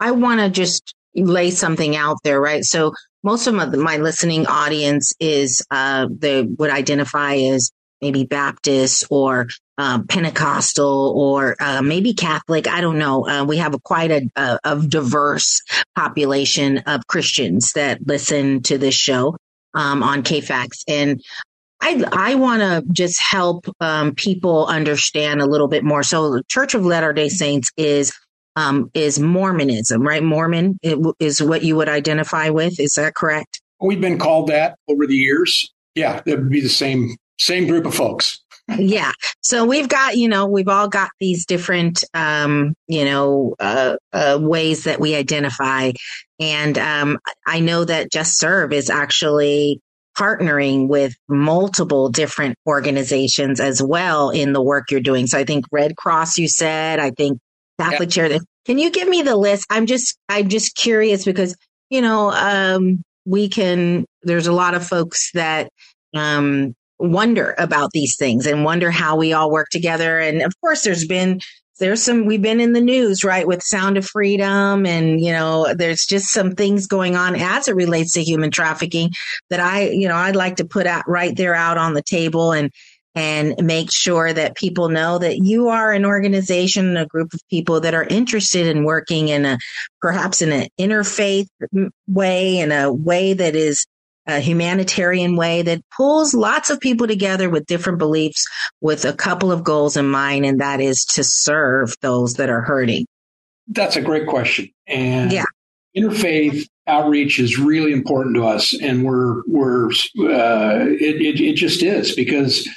I 0.00 0.12
want 0.12 0.40
to 0.40 0.48
just 0.48 0.94
lay 1.14 1.50
something 1.50 1.96
out 1.96 2.18
there, 2.24 2.40
right? 2.40 2.64
So 2.64 2.92
most 3.22 3.46
of 3.46 3.54
my, 3.54 3.96
listening 3.96 4.46
audience 4.46 5.14
is 5.18 5.64
uh, 5.70 6.08
they 6.10 6.42
would 6.42 6.70
identify 6.70 7.36
as 7.36 7.70
maybe 8.02 8.24
Baptist 8.24 9.04
or 9.08 9.48
um, 9.78 10.06
Pentecostal 10.06 11.14
or 11.16 11.56
uh, 11.58 11.80
maybe 11.80 12.12
Catholic. 12.12 12.68
I 12.68 12.82
don't 12.82 12.98
know. 12.98 13.26
Uh, 13.26 13.44
we 13.44 13.56
have 13.56 13.74
a 13.74 13.80
quite 13.80 14.10
a, 14.10 14.28
a, 14.36 14.58
a, 14.62 14.76
diverse 14.86 15.62
population 15.96 16.78
of 16.86 17.06
Christians 17.06 17.72
that 17.74 18.06
listen 18.06 18.62
to 18.64 18.76
this 18.76 18.94
show 18.94 19.36
um, 19.72 20.02
on 20.02 20.22
KFAX, 20.22 20.82
and 20.86 21.22
I 21.80 22.04
I 22.12 22.34
want 22.34 22.60
to 22.60 22.84
just 22.92 23.20
help 23.20 23.66
um, 23.80 24.14
people 24.14 24.66
understand 24.66 25.40
a 25.40 25.46
little 25.46 25.68
bit 25.68 25.82
more. 25.82 26.02
So, 26.02 26.40
Church 26.48 26.74
of 26.74 26.84
Latter 26.84 27.12
Day 27.12 27.28
Saints 27.28 27.70
is 27.76 28.12
um, 28.56 28.90
is 28.94 29.18
Mormonism, 29.18 30.02
right? 30.02 30.22
Mormon 30.22 30.78
is 31.18 31.42
what 31.42 31.62
you 31.62 31.76
would 31.76 31.88
identify 31.88 32.50
with. 32.50 32.78
Is 32.78 32.94
that 32.94 33.14
correct? 33.14 33.60
We've 33.80 34.00
been 34.00 34.18
called 34.18 34.48
that 34.48 34.78
over 34.88 35.06
the 35.06 35.16
years. 35.16 35.72
Yeah, 35.94 36.22
it 36.26 36.36
would 36.36 36.50
be 36.50 36.60
the 36.60 36.68
same 36.68 37.16
same 37.38 37.66
group 37.66 37.86
of 37.86 37.94
folks. 37.94 38.40
yeah. 38.78 39.12
So 39.42 39.64
we've 39.64 39.88
got, 39.88 40.16
you 40.16 40.28
know, 40.28 40.46
we've 40.46 40.68
all 40.68 40.88
got 40.88 41.10
these 41.20 41.44
different, 41.44 42.02
um, 42.14 42.74
you 42.86 43.04
know, 43.04 43.54
uh, 43.60 43.96
uh, 44.12 44.38
ways 44.40 44.84
that 44.84 45.00
we 45.00 45.14
identify. 45.14 45.92
And 46.40 46.78
um, 46.78 47.18
I 47.46 47.60
know 47.60 47.84
that 47.84 48.10
Just 48.10 48.38
Serve 48.38 48.72
is 48.72 48.88
actually 48.88 49.80
partnering 50.16 50.88
with 50.88 51.14
multiple 51.28 52.08
different 52.08 52.56
organizations 52.66 53.60
as 53.60 53.82
well 53.82 54.30
in 54.30 54.52
the 54.52 54.62
work 54.62 54.90
you're 54.90 55.00
doing. 55.00 55.26
So 55.26 55.38
I 55.38 55.44
think 55.44 55.66
Red 55.72 55.96
Cross, 55.96 56.38
you 56.38 56.48
said, 56.48 57.00
I 57.00 57.10
think 57.10 57.40
Catholic 57.78 58.14
yeah. 58.16 58.38
Can 58.66 58.78
you 58.78 58.90
give 58.90 59.08
me 59.08 59.22
the 59.22 59.36
list? 59.36 59.66
I'm 59.70 59.86
just 59.86 60.16
I'm 60.28 60.48
just 60.48 60.76
curious 60.76 61.24
because 61.24 61.56
you 61.90 62.00
know 62.00 62.30
um, 62.30 63.02
we 63.24 63.48
can. 63.48 64.06
There's 64.22 64.46
a 64.46 64.52
lot 64.52 64.74
of 64.74 64.86
folks 64.86 65.30
that 65.32 65.70
um, 66.14 66.74
wonder 66.98 67.54
about 67.58 67.90
these 67.92 68.16
things 68.16 68.46
and 68.46 68.64
wonder 68.64 68.90
how 68.90 69.16
we 69.16 69.32
all 69.32 69.50
work 69.50 69.68
together. 69.70 70.18
And 70.18 70.42
of 70.42 70.52
course, 70.60 70.82
there's 70.82 71.06
been 71.06 71.40
there's 71.80 72.02
some 72.02 72.26
we've 72.26 72.42
been 72.42 72.60
in 72.60 72.72
the 72.72 72.80
news 72.80 73.24
right 73.24 73.46
with 73.46 73.62
sound 73.62 73.96
of 73.96 74.06
freedom 74.06 74.86
and 74.86 75.20
you 75.20 75.32
know 75.32 75.74
there's 75.74 76.06
just 76.06 76.30
some 76.30 76.54
things 76.54 76.86
going 76.86 77.16
on 77.16 77.34
as 77.34 77.66
it 77.66 77.74
relates 77.74 78.12
to 78.12 78.22
human 78.22 78.50
trafficking 78.50 79.10
that 79.50 79.58
i 79.58 79.88
you 79.88 80.06
know 80.06 80.14
i'd 80.14 80.36
like 80.36 80.56
to 80.56 80.64
put 80.64 80.86
out 80.86 81.02
right 81.08 81.36
there 81.36 81.54
out 81.54 81.76
on 81.76 81.94
the 81.94 82.02
table 82.02 82.52
and 82.52 82.70
and 83.14 83.54
make 83.62 83.92
sure 83.92 84.32
that 84.32 84.56
people 84.56 84.88
know 84.88 85.18
that 85.18 85.38
you 85.38 85.68
are 85.68 85.92
an 85.92 86.04
organization, 86.04 86.96
a 86.96 87.06
group 87.06 87.32
of 87.32 87.40
people 87.48 87.80
that 87.80 87.94
are 87.94 88.04
interested 88.04 88.66
in 88.66 88.84
working 88.84 89.28
in 89.28 89.44
a 89.44 89.58
perhaps 90.00 90.42
in 90.42 90.52
an 90.52 90.68
interfaith 90.78 91.46
way, 92.08 92.58
in 92.58 92.72
a 92.72 92.92
way 92.92 93.32
that 93.32 93.54
is 93.54 93.86
a 94.26 94.40
humanitarian 94.40 95.36
way 95.36 95.62
that 95.62 95.82
pulls 95.96 96.34
lots 96.34 96.70
of 96.70 96.80
people 96.80 97.06
together 97.06 97.50
with 97.50 97.66
different 97.66 97.98
beliefs 97.98 98.46
with 98.80 99.04
a 99.04 99.12
couple 99.12 99.52
of 99.52 99.62
goals 99.62 99.96
in 99.96 100.08
mind, 100.08 100.46
and 100.46 100.60
that 100.60 100.80
is 100.80 101.04
to 101.04 101.22
serve 101.22 101.94
those 102.00 102.34
that 102.34 102.48
are 102.48 102.62
hurting. 102.62 103.06
That's 103.68 103.96
a 103.96 104.00
great 104.00 104.26
question. 104.26 104.70
And 104.86 105.30
yeah. 105.30 105.44
interfaith 105.96 106.66
outreach 106.86 107.38
is 107.38 107.58
really 107.58 107.92
important 107.92 108.34
to 108.36 108.46
us, 108.46 108.74
and 108.80 109.04
we're 109.04 109.42
we're 109.46 109.86
uh, 109.88 110.86
it, 110.88 111.20
it, 111.20 111.40
it 111.40 111.56
just 111.56 111.82
is 111.82 112.14
because 112.14 112.68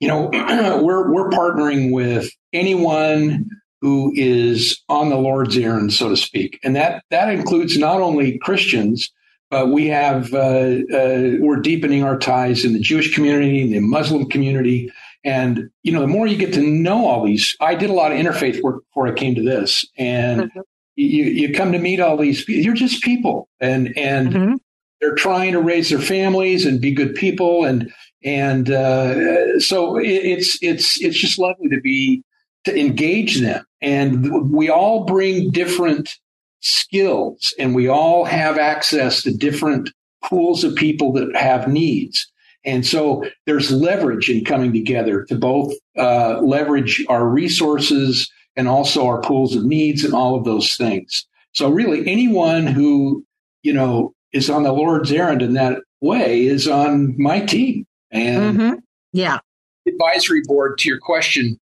you 0.00 0.08
know, 0.08 0.30
we're 0.82 1.12
we're 1.12 1.30
partnering 1.30 1.92
with 1.92 2.30
anyone 2.52 3.48
who 3.80 4.12
is 4.14 4.82
on 4.88 5.10
the 5.10 5.16
Lord's 5.16 5.56
errand, 5.56 5.92
so 5.92 6.08
to 6.08 6.16
speak, 6.16 6.58
and 6.62 6.76
that 6.76 7.02
that 7.10 7.28
includes 7.28 7.78
not 7.78 8.00
only 8.00 8.38
Christians, 8.38 9.10
but 9.50 9.68
we 9.68 9.86
have 9.88 10.32
uh, 10.34 10.78
uh, 10.92 11.36
we're 11.40 11.60
deepening 11.62 12.02
our 12.02 12.18
ties 12.18 12.64
in 12.64 12.72
the 12.72 12.80
Jewish 12.80 13.14
community, 13.14 13.62
in 13.62 13.70
the 13.70 13.80
Muslim 13.80 14.28
community, 14.28 14.90
and 15.26 15.70
you 15.82 15.92
know, 15.92 16.00
the 16.00 16.06
more 16.06 16.26
you 16.26 16.36
get 16.36 16.54
to 16.54 16.62
know 16.62 17.06
all 17.06 17.24
these, 17.24 17.56
I 17.60 17.74
did 17.74 17.90
a 17.90 17.92
lot 17.92 18.12
of 18.12 18.18
interfaith 18.18 18.62
work 18.62 18.84
before 18.84 19.08
I 19.08 19.12
came 19.12 19.34
to 19.34 19.42
this, 19.42 19.84
and 19.98 20.42
mm-hmm. 20.42 20.60
you 20.94 21.24
you 21.24 21.52
come 21.52 21.72
to 21.72 21.78
meet 21.78 22.00
all 22.00 22.16
these. 22.16 22.48
You're 22.48 22.74
just 22.74 23.02
people, 23.02 23.48
and 23.60 23.96
and 23.98 24.32
mm-hmm. 24.32 24.54
they're 25.00 25.16
trying 25.16 25.52
to 25.52 25.60
raise 25.60 25.90
their 25.90 25.98
families 25.98 26.64
and 26.64 26.80
be 26.80 26.92
good 26.92 27.16
people, 27.16 27.64
and 27.64 27.92
and 28.24 28.70
uh, 28.70 29.58
so 29.60 29.96
it's 29.96 30.58
it's 30.62 31.00
it's 31.00 31.20
just 31.20 31.38
lovely 31.38 31.68
to 31.68 31.80
be 31.80 32.22
to 32.64 32.78
engage 32.78 33.40
them. 33.40 33.64
And 33.80 34.52
we 34.52 34.68
all 34.68 35.04
bring 35.04 35.50
different 35.50 36.18
skills 36.60 37.54
and 37.58 37.74
we 37.74 37.88
all 37.88 38.24
have 38.24 38.58
access 38.58 39.22
to 39.22 39.32
different 39.32 39.90
pools 40.24 40.64
of 40.64 40.74
people 40.74 41.12
that 41.12 41.34
have 41.36 41.68
needs. 41.68 42.26
And 42.64 42.84
so 42.84 43.24
there's 43.46 43.70
leverage 43.70 44.28
in 44.28 44.44
coming 44.44 44.72
together 44.72 45.24
to 45.26 45.36
both 45.36 45.72
uh, 45.96 46.40
leverage 46.40 47.04
our 47.08 47.28
resources 47.28 48.28
and 48.56 48.66
also 48.66 49.06
our 49.06 49.20
pools 49.20 49.54
of 49.54 49.64
needs 49.64 50.02
and 50.02 50.12
all 50.12 50.34
of 50.34 50.44
those 50.44 50.74
things. 50.76 51.24
So 51.52 51.70
really 51.70 52.08
anyone 52.08 52.66
who 52.66 53.24
you 53.62 53.72
know 53.72 54.12
is 54.32 54.50
on 54.50 54.64
the 54.64 54.72
lord's 54.72 55.12
errand 55.12 55.42
in 55.42 55.54
that 55.54 55.78
way 56.00 56.44
is 56.46 56.68
on 56.68 57.14
my 57.20 57.40
team 57.40 57.85
and 58.10 58.58
mm-hmm. 58.58 58.74
yeah, 59.12 59.38
advisory 59.86 60.42
board 60.46 60.78
to 60.78 60.88
your 60.88 60.98
question 60.98 61.58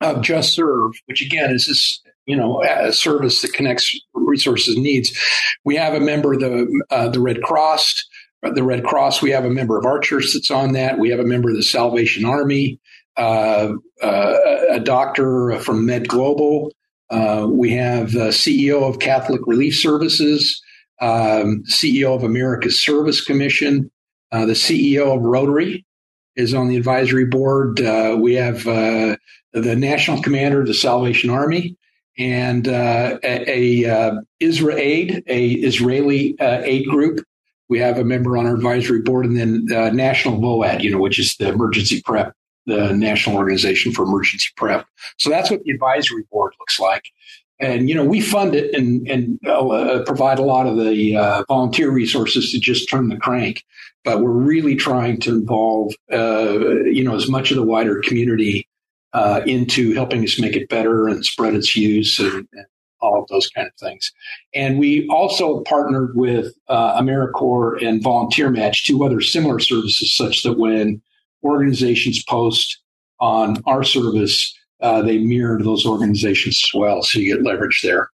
of 0.00 0.22
Just 0.22 0.54
Serve, 0.54 0.92
which 1.06 1.22
again 1.22 1.50
is 1.50 1.66
this 1.66 2.00
you 2.26 2.36
know 2.36 2.62
a 2.62 2.92
service 2.92 3.42
that 3.42 3.52
connects 3.52 3.98
resources 4.14 4.74
and 4.74 4.84
needs. 4.84 5.16
We 5.64 5.76
have 5.76 5.94
a 5.94 6.00
member 6.00 6.34
of 6.34 6.40
the 6.40 6.84
uh, 6.90 7.08
the 7.08 7.20
Red 7.20 7.42
Cross. 7.42 8.04
The 8.42 8.62
Red 8.62 8.84
Cross. 8.84 9.22
We 9.22 9.30
have 9.30 9.46
a 9.46 9.50
member 9.50 9.78
of 9.78 9.86
our 9.86 9.98
church 9.98 10.26
that's 10.34 10.50
on 10.50 10.72
that. 10.72 10.98
We 10.98 11.08
have 11.08 11.18
a 11.18 11.24
member 11.24 11.48
of 11.48 11.56
the 11.56 11.62
Salvation 11.62 12.26
Army. 12.26 12.78
Uh, 13.16 13.74
uh, 14.02 14.36
a 14.70 14.80
doctor 14.80 15.58
from 15.60 15.86
Med 15.86 16.08
Global. 16.08 16.72
Uh, 17.10 17.46
we 17.48 17.70
have 17.70 18.10
the 18.10 18.30
CEO 18.30 18.82
of 18.82 18.98
Catholic 18.98 19.40
Relief 19.46 19.76
Services, 19.76 20.60
um, 21.00 21.62
CEO 21.70 22.14
of 22.14 22.24
America's 22.24 22.82
Service 22.82 23.24
Commission, 23.24 23.88
uh, 23.88 23.93
the 24.40 24.52
CEO 24.52 25.16
of 25.16 25.22
Rotary 25.22 25.84
is 26.36 26.54
on 26.54 26.68
the 26.68 26.76
advisory 26.76 27.26
board. 27.26 27.80
Uh, 27.80 28.16
we 28.20 28.34
have 28.34 28.66
uh, 28.66 29.16
the 29.52 29.76
national 29.76 30.22
commander 30.22 30.60
of 30.60 30.66
the 30.66 30.74
Salvation 30.74 31.30
Army 31.30 31.76
and 32.18 32.68
uh, 32.68 33.18
a, 33.22 33.84
a 33.84 33.90
uh, 33.90 34.20
Israel 34.40 34.78
Aid, 34.78 35.22
a 35.26 35.50
Israeli 35.50 36.38
uh, 36.38 36.60
aid 36.62 36.86
group. 36.88 37.24
We 37.68 37.78
have 37.78 37.98
a 37.98 38.04
member 38.04 38.36
on 38.36 38.46
our 38.46 38.54
advisory 38.54 39.00
board, 39.00 39.24
and 39.24 39.36
then 39.36 39.64
National 39.96 40.38
VOAD, 40.38 40.82
you 40.82 40.90
know, 40.90 40.98
which 40.98 41.18
is 41.18 41.36
the 41.36 41.48
emergency 41.48 42.02
prep, 42.04 42.34
the 42.66 42.92
National 42.92 43.36
Organization 43.36 43.90
for 43.90 44.02
Emergency 44.02 44.48
Prep. 44.56 44.86
So 45.18 45.30
that's 45.30 45.50
what 45.50 45.62
the 45.62 45.70
advisory 45.70 46.24
board 46.30 46.52
looks 46.60 46.78
like. 46.78 47.04
And 47.60 47.88
you 47.88 47.94
know, 47.94 48.04
we 48.04 48.20
fund 48.20 48.54
it 48.54 48.74
and 48.74 49.08
and 49.08 49.38
uh, 49.46 50.02
provide 50.04 50.38
a 50.38 50.42
lot 50.42 50.66
of 50.66 50.76
the 50.76 51.16
uh, 51.16 51.44
volunteer 51.48 51.90
resources 51.90 52.50
to 52.52 52.58
just 52.58 52.88
turn 52.88 53.08
the 53.08 53.16
crank. 53.16 53.64
But 54.02 54.20
we're 54.20 54.30
really 54.32 54.76
trying 54.76 55.20
to 55.20 55.30
involve, 55.30 55.94
uh, 56.12 56.58
you 56.84 57.02
know, 57.02 57.14
as 57.14 57.28
much 57.28 57.50
of 57.50 57.56
the 57.56 57.62
wider 57.62 58.00
community 58.00 58.68
uh, 59.14 59.40
into 59.46 59.94
helping 59.94 60.22
us 60.24 60.38
make 60.38 60.56
it 60.56 60.68
better 60.68 61.08
and 61.08 61.24
spread 61.24 61.54
its 61.54 61.74
use 61.74 62.18
and, 62.18 62.46
and, 62.52 62.66
all 63.00 63.20
of 63.20 63.28
those 63.28 63.48
kind 63.48 63.68
of 63.68 63.74
things. 63.74 64.10
And 64.54 64.78
we 64.78 65.06
also 65.08 65.60
partnered 65.64 66.16
with 66.16 66.54
uh, 66.68 66.98
AmeriCorps 66.98 67.86
and 67.86 68.02
Volunteer 68.02 68.48
Match, 68.48 68.86
two 68.86 69.04
other 69.04 69.20
similar 69.20 69.58
services, 69.58 70.16
such 70.16 70.42
that 70.42 70.58
when 70.58 71.02
organizations 71.42 72.24
post 72.24 72.78
on 73.20 73.62
our 73.66 73.84
service, 73.84 74.58
uh, 74.84 75.00
they 75.00 75.16
mirror 75.16 75.58
those 75.62 75.86
organizations 75.86 76.62
as 76.62 76.78
well. 76.78 77.02
So 77.02 77.18
you 77.18 77.34
get 77.34 77.42
leverage 77.42 77.80
there. 77.82 78.10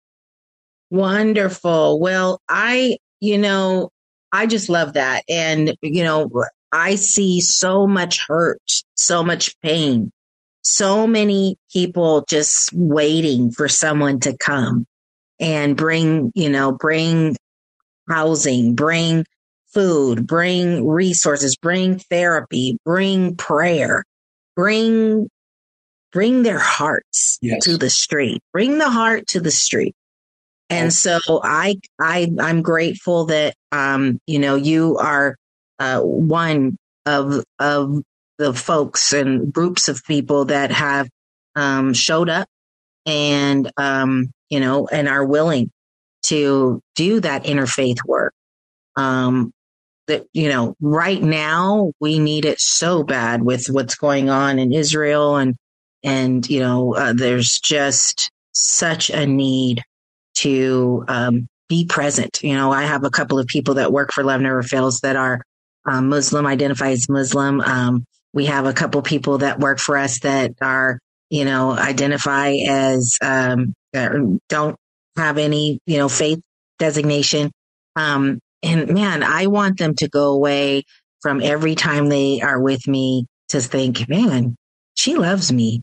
Wonderful. 0.90 1.98
Well, 1.98 2.40
I, 2.48 2.98
you 3.18 3.38
know, 3.38 3.90
I 4.30 4.46
just 4.46 4.68
love 4.68 4.92
that. 4.92 5.24
And, 5.28 5.76
you 5.82 6.04
know, 6.04 6.30
I 6.70 6.94
see 6.94 7.40
so 7.40 7.88
much 7.88 8.24
hurt, 8.24 8.62
so 8.94 9.24
much 9.24 9.58
pain, 9.62 10.12
so 10.62 11.08
many 11.08 11.56
people 11.72 12.24
just 12.28 12.72
waiting 12.72 13.50
for 13.50 13.66
someone 13.66 14.20
to 14.20 14.36
come 14.36 14.86
and 15.40 15.76
bring, 15.76 16.30
you 16.36 16.50
know, 16.50 16.70
bring 16.70 17.36
housing, 18.08 18.76
bring 18.76 19.24
food, 19.74 20.24
bring 20.24 20.86
resources, 20.86 21.56
bring 21.56 21.98
therapy, 21.98 22.78
bring 22.84 23.34
prayer, 23.34 24.04
bring 24.54 25.28
bring 26.12 26.42
their 26.42 26.58
hearts 26.58 27.38
yes. 27.40 27.64
to 27.64 27.76
the 27.76 27.90
street. 27.90 28.42
Bring 28.52 28.78
the 28.78 28.90
heart 28.90 29.28
to 29.28 29.40
the 29.40 29.50
street. 29.50 29.94
And 30.70 30.92
so 30.92 31.18
I 31.42 31.80
I 32.00 32.30
I'm 32.38 32.62
grateful 32.62 33.26
that 33.26 33.54
um 33.72 34.20
you 34.26 34.38
know 34.38 34.54
you 34.54 34.98
are 34.98 35.36
uh 35.80 36.00
one 36.00 36.76
of 37.06 37.44
of 37.58 38.02
the 38.38 38.54
folks 38.54 39.12
and 39.12 39.52
groups 39.52 39.88
of 39.88 40.02
people 40.04 40.46
that 40.46 40.70
have 40.70 41.08
um 41.56 41.92
showed 41.92 42.28
up 42.28 42.48
and 43.04 43.70
um 43.76 44.30
you 44.48 44.60
know 44.60 44.86
and 44.86 45.08
are 45.08 45.24
willing 45.24 45.70
to 46.22 46.80
do 46.94 47.18
that 47.20 47.44
interfaith 47.44 47.98
work. 48.06 48.32
Um 48.94 49.52
that 50.06 50.26
you 50.32 50.48
know 50.48 50.76
right 50.80 51.20
now 51.22 51.92
we 52.00 52.20
need 52.20 52.44
it 52.44 52.60
so 52.60 53.02
bad 53.02 53.42
with 53.42 53.66
what's 53.70 53.96
going 53.96 54.30
on 54.30 54.60
in 54.60 54.72
Israel 54.72 55.36
and 55.36 55.56
and 56.02 56.48
you 56.48 56.60
know 56.60 56.94
uh, 56.94 57.12
there's 57.12 57.58
just 57.58 58.30
such 58.52 59.10
a 59.10 59.26
need 59.26 59.82
to 60.34 61.04
um, 61.08 61.46
be 61.68 61.86
present. 61.86 62.42
You 62.42 62.54
know 62.54 62.72
i 62.72 62.84
have 62.84 63.04
a 63.04 63.10
couple 63.10 63.38
of 63.38 63.46
people 63.46 63.74
that 63.74 63.92
work 63.92 64.12
for 64.12 64.24
love 64.24 64.40
never 64.40 64.62
fails 64.62 65.00
that 65.00 65.16
are 65.16 65.42
um, 65.86 66.08
muslim 66.08 66.46
identify 66.46 66.90
as 66.90 67.08
muslim. 67.08 67.60
Um, 67.60 68.04
we 68.32 68.46
have 68.46 68.66
a 68.66 68.72
couple 68.72 69.02
people 69.02 69.38
that 69.38 69.58
work 69.58 69.78
for 69.78 69.96
us 69.96 70.20
that 70.20 70.52
are 70.60 70.98
you 71.30 71.44
know 71.44 71.72
identify 71.72 72.54
as 72.68 73.18
um, 73.22 73.74
don't 73.92 74.76
have 75.16 75.38
any 75.38 75.80
you 75.86 75.98
know 75.98 76.08
faith 76.08 76.40
designation. 76.78 77.52
Um, 77.96 78.40
and 78.62 78.92
man, 78.92 79.22
I 79.22 79.46
want 79.46 79.78
them 79.78 79.94
to 79.96 80.08
go 80.08 80.32
away 80.32 80.84
from 81.22 81.42
every 81.42 81.74
time 81.74 82.08
they 82.08 82.40
are 82.40 82.60
with 82.60 82.86
me 82.88 83.26
to 83.50 83.60
think, 83.60 84.08
man, 84.08 84.56
she 84.94 85.16
loves 85.16 85.52
me. 85.52 85.82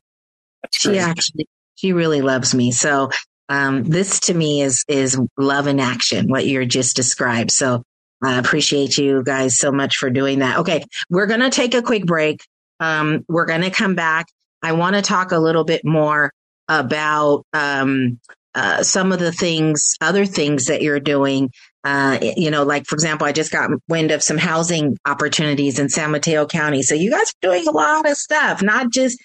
She 0.73 0.97
actually, 0.97 1.47
she 1.75 1.93
really 1.93 2.21
loves 2.21 2.53
me. 2.53 2.71
So, 2.71 3.10
um, 3.49 3.84
this 3.84 4.19
to 4.21 4.34
me 4.34 4.62
is, 4.62 4.84
is 4.88 5.19
love 5.38 5.67
in 5.67 5.80
action, 5.80 6.27
what 6.27 6.45
you're 6.45 6.65
just 6.65 6.95
described. 6.95 7.51
So 7.51 7.84
I 8.21 8.38
appreciate 8.39 8.97
you 8.97 9.23
guys 9.23 9.58
so 9.58 9.71
much 9.71 9.97
for 9.97 10.10
doing 10.10 10.39
that. 10.39 10.60
Okay. 10.60 10.84
We're 11.10 11.27
going 11.27 11.39
to 11.39 11.49
take 11.49 11.73
a 11.73 11.82
quick 11.82 12.06
break. 12.06 12.41
Um, 12.80 13.23
we're 13.30 13.45
going 13.45 13.62
to 13.62 13.69
come 13.69 13.95
back. 13.95 14.25
I 14.62 14.73
want 14.73 14.95
to 14.95 15.01
talk 15.01 15.32
a 15.32 15.39
little 15.39 15.63
bit 15.63 15.86
more 15.86 16.32
about, 16.67 17.45
um, 17.53 18.19
uh, 18.53 18.82
some 18.82 19.12
of 19.12 19.19
the 19.19 19.32
things, 19.32 19.95
other 20.01 20.25
things 20.25 20.65
that 20.65 20.82
you're 20.82 20.99
doing 20.99 21.51
uh, 21.88 22.19
you 22.36 22.51
know, 22.51 22.63
like 22.63 22.86
for 22.86 22.95
example, 22.95 23.25
I 23.25 23.32
just 23.32 23.49
got 23.49 23.69
wind 23.88 24.12
of 24.12 24.21
some 24.21 24.38
housing 24.38 24.97
opportunities 25.06 25.80
in 25.80 25.88
San 25.88 26.12
Mateo 26.12 26.45
County. 26.45 26.84
So 26.84 26.95
you 26.95 27.10
guys 27.10 27.30
are 27.30 27.47
doing 27.47 27.65
a 27.65 27.71
lot 27.71 28.10
of 28.10 28.17
stuff, 28.17 28.62
not 28.62 28.91
just, 28.91 29.17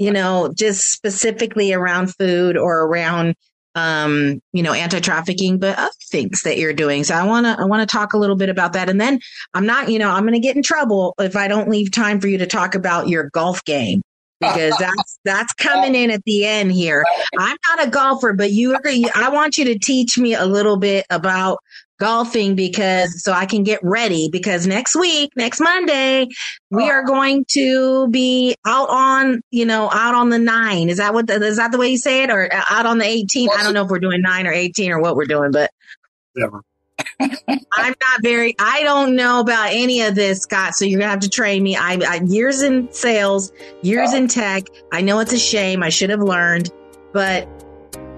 you 0.00 0.10
know, 0.10 0.50
just 0.56 0.90
specifically 0.90 1.74
around 1.74 2.16
food 2.16 2.56
or 2.56 2.86
around, 2.86 3.36
um, 3.74 4.40
you 4.54 4.62
know, 4.62 4.72
anti-trafficking, 4.72 5.58
but 5.58 5.78
other 5.78 5.90
things 6.10 6.42
that 6.42 6.56
you're 6.56 6.72
doing. 6.72 7.04
So 7.04 7.14
I 7.14 7.26
want 7.26 7.44
to, 7.44 7.54
I 7.60 7.66
want 7.66 7.86
to 7.86 7.96
talk 7.96 8.14
a 8.14 8.18
little 8.18 8.34
bit 8.34 8.48
about 8.48 8.72
that. 8.72 8.88
And 8.88 8.98
then 8.98 9.20
I'm 9.52 9.66
not, 9.66 9.90
you 9.90 9.98
know, 9.98 10.10
I'm 10.10 10.22
going 10.22 10.32
to 10.32 10.40
get 10.40 10.56
in 10.56 10.62
trouble 10.62 11.14
if 11.18 11.36
I 11.36 11.48
don't 11.48 11.68
leave 11.68 11.92
time 11.92 12.18
for 12.18 12.28
you 12.28 12.38
to 12.38 12.46
talk 12.46 12.74
about 12.74 13.08
your 13.08 13.28
golf 13.34 13.62
game 13.66 14.00
because 14.40 14.74
that's 14.78 15.18
that's 15.24 15.52
coming 15.54 15.94
in 15.94 16.10
at 16.10 16.24
the 16.24 16.44
end 16.44 16.72
here. 16.72 17.04
I'm 17.38 17.56
not 17.68 17.86
a 17.86 17.90
golfer, 17.90 18.32
but 18.32 18.50
you 18.50 18.74
are. 18.74 18.80
I 19.14 19.30
want 19.30 19.58
you 19.58 19.66
to 19.66 19.78
teach 19.78 20.18
me 20.18 20.34
a 20.34 20.46
little 20.46 20.76
bit 20.76 21.06
about 21.10 21.58
golfing 22.00 22.56
because 22.56 23.22
so 23.22 23.32
I 23.32 23.46
can 23.46 23.62
get 23.62 23.78
ready 23.82 24.28
because 24.32 24.66
next 24.66 24.96
week, 24.96 25.30
next 25.36 25.60
Monday, 25.60 26.26
we 26.70 26.84
oh. 26.84 26.88
are 26.88 27.04
going 27.04 27.44
to 27.50 28.08
be 28.08 28.56
out 28.66 28.88
on, 28.88 29.42
you 29.50 29.66
know, 29.66 29.88
out 29.92 30.14
on 30.14 30.30
the 30.30 30.38
nine. 30.38 30.88
Is 30.88 30.96
that 30.96 31.14
what, 31.14 31.28
the, 31.28 31.34
is 31.34 31.58
that 31.58 31.70
the 31.70 31.78
way 31.78 31.90
you 31.90 31.98
say 31.98 32.24
it 32.24 32.30
or 32.30 32.52
uh, 32.52 32.62
out 32.70 32.86
on 32.86 32.98
the 32.98 33.04
18? 33.04 33.50
I 33.56 33.62
don't 33.62 33.74
know 33.74 33.84
if 33.84 33.90
we're 33.90 34.00
doing 34.00 34.22
nine 34.22 34.46
or 34.46 34.52
18 34.52 34.90
or 34.90 35.00
what 35.00 35.14
we're 35.14 35.26
doing, 35.26 35.52
but 35.52 35.70
whatever. 36.32 36.62
I'm 37.20 37.58
not 37.78 38.22
very, 38.22 38.54
I 38.58 38.82
don't 38.82 39.16
know 39.16 39.40
about 39.40 39.70
any 39.72 40.02
of 40.02 40.14
this, 40.14 40.42
Scott. 40.42 40.74
So 40.74 40.84
you're 40.84 41.00
to 41.00 41.06
have 41.06 41.20
to 41.20 41.28
train 41.28 41.62
me. 41.62 41.76
I, 41.76 41.98
I 42.06 42.20
years 42.24 42.62
in 42.62 42.92
sales, 42.92 43.52
years 43.82 44.10
oh. 44.12 44.18
in 44.18 44.28
tech. 44.28 44.64
I 44.92 45.00
know 45.00 45.20
it's 45.20 45.32
a 45.32 45.38
shame. 45.38 45.82
I 45.82 45.88
should 45.88 46.10
have 46.10 46.20
learned, 46.20 46.70
but 47.12 47.48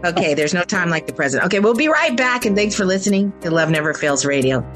Okay, 0.04 0.34
there's 0.34 0.52
no 0.52 0.64
time 0.64 0.90
like 0.90 1.06
the 1.06 1.12
present. 1.12 1.44
Okay, 1.44 1.60
we'll 1.60 1.74
be 1.74 1.86
right 1.86 2.16
back, 2.16 2.44
and 2.44 2.56
thanks 2.56 2.74
for 2.74 2.84
listening 2.84 3.32
to 3.40 3.52
Love 3.52 3.70
Never 3.70 3.94
Fails 3.94 4.24
Radio. 4.24 4.66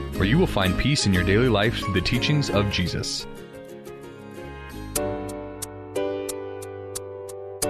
where 0.21 0.29
you 0.29 0.37
will 0.37 0.45
find 0.45 0.77
peace 0.77 1.07
in 1.07 1.13
your 1.15 1.23
daily 1.23 1.49
life 1.49 1.79
through 1.79 1.95
the 1.95 1.99
teachings 1.99 2.51
of 2.51 2.69
Jesus. 2.69 3.25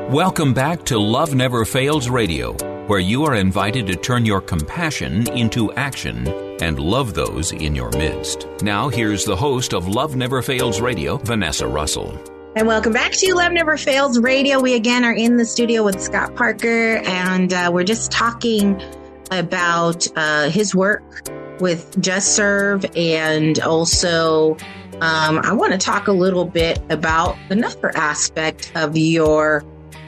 Welcome 0.09 0.53
back 0.53 0.83
to 0.87 0.99
Love 0.99 1.33
Never 1.33 1.63
Fails 1.63 2.09
Radio, 2.09 2.51
where 2.87 2.99
you 2.99 3.23
are 3.23 3.35
invited 3.35 3.87
to 3.87 3.95
turn 3.95 4.25
your 4.25 4.41
compassion 4.41 5.29
into 5.31 5.71
action 5.75 6.27
and 6.61 6.77
love 6.77 7.13
those 7.13 7.53
in 7.53 7.73
your 7.73 7.89
midst. 7.91 8.45
Now, 8.61 8.89
here's 8.89 9.23
the 9.23 9.37
host 9.37 9.73
of 9.73 9.87
Love 9.87 10.17
Never 10.17 10.41
Fails 10.41 10.81
Radio, 10.81 11.15
Vanessa 11.15 11.65
Russell. 11.65 12.21
And 12.57 12.67
welcome 12.67 12.91
back 12.91 13.13
to 13.13 13.33
Love 13.33 13.53
Never 13.53 13.77
Fails 13.77 14.19
Radio. 14.19 14.59
We 14.59 14.73
again 14.73 15.05
are 15.05 15.13
in 15.13 15.37
the 15.37 15.45
studio 15.45 15.85
with 15.85 16.01
Scott 16.01 16.35
Parker, 16.35 16.97
and 16.97 17.53
uh, 17.53 17.71
we're 17.73 17.85
just 17.85 18.11
talking 18.11 18.81
about 19.31 20.05
uh, 20.17 20.49
his 20.49 20.75
work 20.75 21.31
with 21.61 22.01
Just 22.01 22.35
Serve, 22.35 22.85
and 22.95 23.59
also 23.59 24.57
um, 25.01 25.39
I 25.39 25.53
want 25.53 25.71
to 25.71 25.77
talk 25.77 26.07
a 26.07 26.11
little 26.11 26.45
bit 26.45 26.79
about 26.91 27.37
another 27.49 27.95
aspect 27.95 28.71
of 28.75 28.97
your 28.97 29.63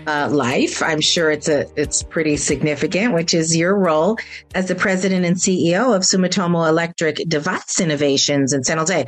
uh, 0.05 0.29
life. 0.31 0.83
I'm 0.83 1.01
sure 1.01 1.31
it's 1.31 1.47
a 1.47 1.65
it's 1.79 2.03
pretty 2.03 2.37
significant, 2.37 3.13
which 3.13 3.33
is 3.33 3.55
your 3.55 3.75
role 3.75 4.17
as 4.53 4.67
the 4.67 4.75
president 4.75 5.25
and 5.25 5.35
CEO 5.35 5.95
of 5.95 6.03
Sumitomo 6.03 6.67
Electric 6.67 7.17
Device 7.27 7.79
Innovations 7.79 8.53
in 8.53 8.63
San 8.63 8.77
Jose. 8.77 9.05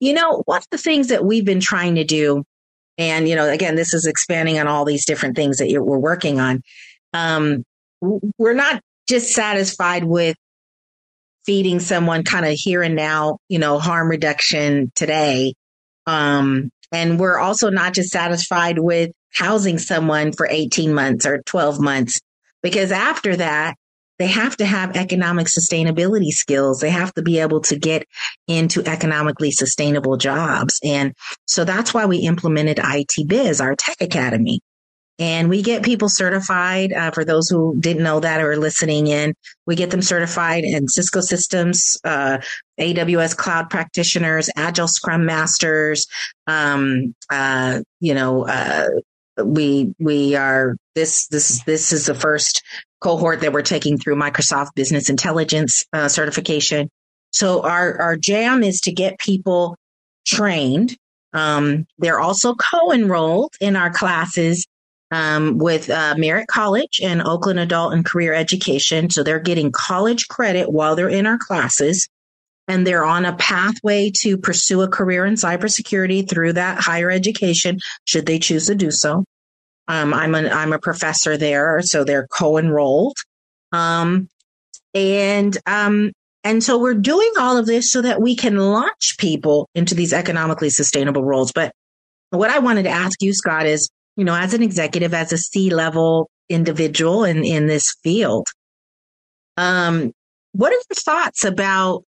You 0.00 0.12
know, 0.12 0.42
one 0.44 0.58
of 0.58 0.66
the 0.70 0.78
things 0.78 1.08
that 1.08 1.24
we've 1.24 1.44
been 1.44 1.60
trying 1.60 1.94
to 1.94 2.04
do, 2.04 2.44
and 2.98 3.28
you 3.28 3.36
know, 3.36 3.48
again, 3.48 3.74
this 3.74 3.94
is 3.94 4.06
expanding 4.06 4.58
on 4.58 4.68
all 4.68 4.84
these 4.84 5.06
different 5.06 5.36
things 5.36 5.58
that 5.58 5.68
we're 5.68 5.98
working 5.98 6.40
on. 6.40 6.62
Um, 7.12 7.64
we're 8.00 8.54
not 8.54 8.80
just 9.08 9.30
satisfied 9.30 10.04
with 10.04 10.36
feeding 11.46 11.80
someone 11.80 12.24
kind 12.24 12.46
of 12.46 12.52
here 12.52 12.82
and 12.82 12.94
now, 12.94 13.38
you 13.48 13.58
know, 13.58 13.78
harm 13.78 14.08
reduction 14.08 14.90
today. 14.94 15.54
Um, 16.06 16.70
and 16.92 17.18
we're 17.18 17.38
also 17.38 17.70
not 17.70 17.94
just 17.94 18.10
satisfied 18.10 18.78
with 18.78 19.10
housing 19.32 19.78
someone 19.78 20.32
for 20.32 20.46
18 20.48 20.94
months 20.94 21.26
or 21.26 21.42
12 21.42 21.80
months, 21.80 22.20
because 22.62 22.92
after 22.92 23.36
that, 23.36 23.74
they 24.18 24.28
have 24.28 24.56
to 24.58 24.64
have 24.64 24.96
economic 24.96 25.48
sustainability 25.48 26.30
skills. 26.30 26.80
They 26.80 26.90
have 26.90 27.12
to 27.14 27.22
be 27.22 27.40
able 27.40 27.60
to 27.62 27.76
get 27.76 28.06
into 28.46 28.84
economically 28.86 29.50
sustainable 29.50 30.16
jobs. 30.16 30.78
And 30.84 31.14
so 31.46 31.64
that's 31.64 31.92
why 31.92 32.06
we 32.06 32.18
implemented 32.18 32.78
IT 32.82 33.26
Biz, 33.26 33.60
our 33.60 33.74
tech 33.74 33.96
academy. 34.00 34.60
And 35.18 35.48
we 35.48 35.62
get 35.62 35.84
people 35.84 36.08
certified. 36.08 36.92
Uh, 36.92 37.10
for 37.12 37.24
those 37.24 37.48
who 37.48 37.76
didn't 37.78 38.02
know 38.02 38.20
that 38.20 38.40
or 38.40 38.52
are 38.52 38.56
listening 38.56 39.06
in, 39.06 39.34
we 39.66 39.76
get 39.76 39.90
them 39.90 40.02
certified 40.02 40.64
in 40.64 40.88
Cisco 40.88 41.20
systems, 41.20 41.96
uh, 42.04 42.38
AWS 42.80 43.36
cloud 43.36 43.70
practitioners, 43.70 44.50
agile 44.56 44.88
scrum 44.88 45.24
masters. 45.24 46.06
Um, 46.48 47.14
uh, 47.30 47.80
you 48.00 48.14
know, 48.14 48.46
uh, 48.46 48.88
we, 49.44 49.94
we 50.00 50.34
are 50.34 50.76
this, 50.96 51.28
this, 51.28 51.62
this 51.62 51.92
is 51.92 52.06
the 52.06 52.14
first 52.14 52.62
cohort 53.00 53.40
that 53.40 53.52
we're 53.52 53.62
taking 53.62 53.98
through 53.98 54.16
Microsoft 54.16 54.74
business 54.74 55.10
intelligence 55.10 55.84
uh, 55.92 56.08
certification. 56.08 56.90
So 57.30 57.62
our, 57.62 58.00
our 58.00 58.16
jam 58.16 58.64
is 58.64 58.80
to 58.82 58.92
get 58.92 59.18
people 59.18 59.76
trained. 60.26 60.96
Um, 61.32 61.86
they're 61.98 62.20
also 62.20 62.54
co-enrolled 62.54 63.54
in 63.60 63.76
our 63.76 63.90
classes 63.90 64.66
um, 65.14 65.58
with 65.58 65.88
uh, 65.90 66.16
Merritt 66.18 66.48
College 66.48 67.00
and 67.00 67.22
Oakland 67.22 67.60
Adult 67.60 67.92
and 67.92 68.04
Career 68.04 68.34
Education. 68.34 69.10
So 69.10 69.22
they're 69.22 69.38
getting 69.38 69.70
college 69.70 70.26
credit 70.26 70.72
while 70.72 70.96
they're 70.96 71.08
in 71.08 71.24
our 71.26 71.38
classes. 71.38 72.08
And 72.66 72.86
they're 72.86 73.04
on 73.04 73.24
a 73.26 73.36
pathway 73.36 74.10
to 74.22 74.38
pursue 74.38 74.80
a 74.80 74.88
career 74.88 75.26
in 75.26 75.34
cybersecurity 75.34 76.28
through 76.28 76.54
that 76.54 76.80
higher 76.80 77.10
education, 77.10 77.78
should 78.06 78.26
they 78.26 78.38
choose 78.38 78.66
to 78.68 78.74
do 78.74 78.90
so. 78.90 79.22
Um, 79.86 80.14
I'm 80.14 80.34
an 80.34 80.48
I'm 80.48 80.72
a 80.72 80.78
professor 80.78 81.36
there, 81.36 81.82
so 81.82 82.04
they're 82.04 82.26
co-enrolled. 82.26 83.18
Um, 83.72 84.28
and 84.94 85.56
um, 85.66 86.12
and 86.42 86.64
so 86.64 86.78
we're 86.78 86.94
doing 86.94 87.30
all 87.38 87.58
of 87.58 87.66
this 87.66 87.92
so 87.92 88.00
that 88.00 88.22
we 88.22 88.34
can 88.34 88.56
launch 88.56 89.16
people 89.18 89.68
into 89.74 89.94
these 89.94 90.14
economically 90.14 90.70
sustainable 90.70 91.22
roles. 91.22 91.52
But 91.52 91.70
what 92.30 92.48
I 92.48 92.60
wanted 92.60 92.84
to 92.84 92.90
ask 92.90 93.20
you, 93.20 93.34
Scott, 93.34 93.66
is 93.66 93.90
you 94.16 94.24
know, 94.24 94.34
as 94.34 94.54
an 94.54 94.62
executive, 94.62 95.14
as 95.14 95.32
a 95.32 95.38
C 95.38 95.70
level 95.70 96.30
individual 96.48 97.24
in, 97.24 97.44
in 97.44 97.66
this 97.66 97.94
field, 98.02 98.46
um, 99.56 100.12
what 100.52 100.72
are 100.72 100.76
your 100.76 100.96
thoughts 100.96 101.44
about 101.44 102.04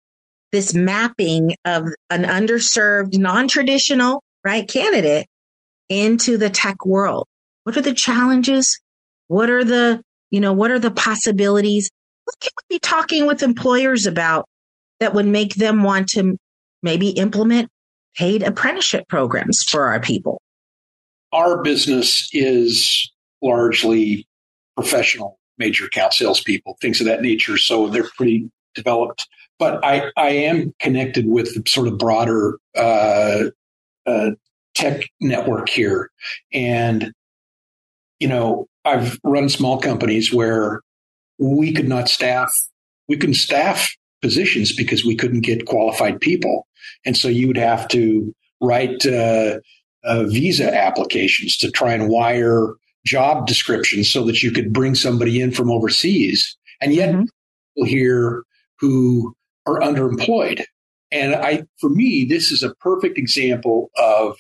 this 0.52 0.74
mapping 0.74 1.56
of 1.66 1.84
an 2.10 2.24
underserved, 2.24 3.18
non 3.18 3.48
traditional, 3.48 4.24
right, 4.44 4.68
candidate 4.68 5.28
into 5.90 6.38
the 6.38 6.50
tech 6.50 6.86
world? 6.86 7.28
What 7.64 7.76
are 7.78 7.82
the 7.82 7.94
challenges? 7.94 8.80
What 9.28 9.50
are 9.50 9.64
the, 9.64 10.02
you 10.30 10.40
know, 10.40 10.54
what 10.54 10.72
are 10.72 10.80
the 10.80 10.92
possibilities? 10.92 11.90
What 12.26 12.40
can 12.40 12.52
we 12.58 12.76
be 12.76 12.80
talking 12.80 13.26
with 13.26 13.44
employers 13.44 14.06
about 14.06 14.48
that 15.00 15.14
would 15.14 15.26
make 15.26 15.56
them 15.56 15.84
want 15.84 16.10
to 16.10 16.38
maybe 16.84 17.10
implement 17.10 17.70
paid 18.16 18.44
apprenticeship 18.44 19.08
programs 19.08 19.64
for 19.64 19.88
our 19.88 20.00
people? 20.00 20.42
Our 21.36 21.62
business 21.62 22.30
is 22.34 23.12
largely 23.42 24.28
professional 24.76 25.38
major 25.58 25.86
account 25.86 26.14
salespeople, 26.14 26.78
things 26.82 27.00
of 27.00 27.08
that 27.08 27.22
nature. 27.22 27.58
So 27.58 27.88
they're 27.88 28.10
pretty 28.18 28.50
developed. 28.74 29.28
But 29.60 29.84
I, 29.86 30.12
I 30.18 30.30
am 30.30 30.74
connected 30.80 31.28
with 31.28 31.54
the 31.54 31.70
sort 31.70 31.88
of 31.88 31.98
broader 31.98 32.58
uh, 32.76 33.46
uh, 34.06 34.32
tech 34.74 35.08
network 35.22 35.70
here. 35.70 36.10
And, 36.52 37.14
you 38.20 38.28
know, 38.28 38.68
I've 38.84 39.18
run 39.24 39.50
small 39.50 39.80
companies 39.80 40.34
where 40.34 40.82
we 41.40 41.74
could 41.74 41.88
not 41.88 42.10
staff, 42.10 42.52
we 43.08 43.18
couldn't 43.18 43.36
staff 43.36 43.90
positions 44.22 44.76
because 44.76 45.06
we 45.06 45.16
couldn't 45.16 45.42
get 45.42 45.66
qualified 45.66 46.20
people. 46.20 46.68
And 47.06 47.16
so 47.16 47.28
you 47.28 47.48
would 47.48 47.58
have 47.58 47.88
to 47.90 48.34
write 48.62 49.06
uh, 49.06 49.60
uh, 50.06 50.24
visa 50.24 50.74
applications 50.74 51.58
to 51.58 51.72
try 51.72 51.94
and 51.94 52.10
wire 52.10 52.74
job 53.06 53.48
descriptions 53.48 54.12
so 54.12 54.24
that 54.24 54.42
you 54.42 54.52
could 54.52 54.74
bring 54.74 54.96
somebody 54.96 55.42
in 55.42 55.52
from 55.52 55.70
overseas. 55.70 56.58
And 56.82 56.94
yet, 56.94 57.10
mm-hmm. 57.10 57.24
people 57.76 57.88
here 57.88 58.44
who 58.80 59.36
are 59.66 59.80
underemployed. 59.80 60.64
And 61.12 61.36
I, 61.36 61.64
for 61.80 61.90
me, 61.90 62.26
this 62.26 62.52
is 62.52 62.64
a 62.64 62.74
perfect 62.76 63.18
example 63.18 63.90
of 63.98 64.36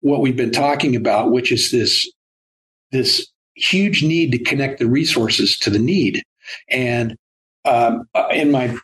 what 0.00 0.20
we've 0.20 0.36
been 0.36 0.52
talking 0.52 0.96
about, 0.96 1.30
which 1.30 1.52
is 1.52 1.70
this, 1.70 2.10
this 2.90 3.26
huge 3.54 4.02
need 4.02 4.32
to 4.32 4.38
connect 4.38 4.78
the 4.78 4.88
resources 4.88 5.56
to 5.58 5.70
the 5.70 5.78
need. 5.78 6.22
And 6.68 7.16
um, 7.64 8.08
in 8.32 8.50
my 8.50 8.76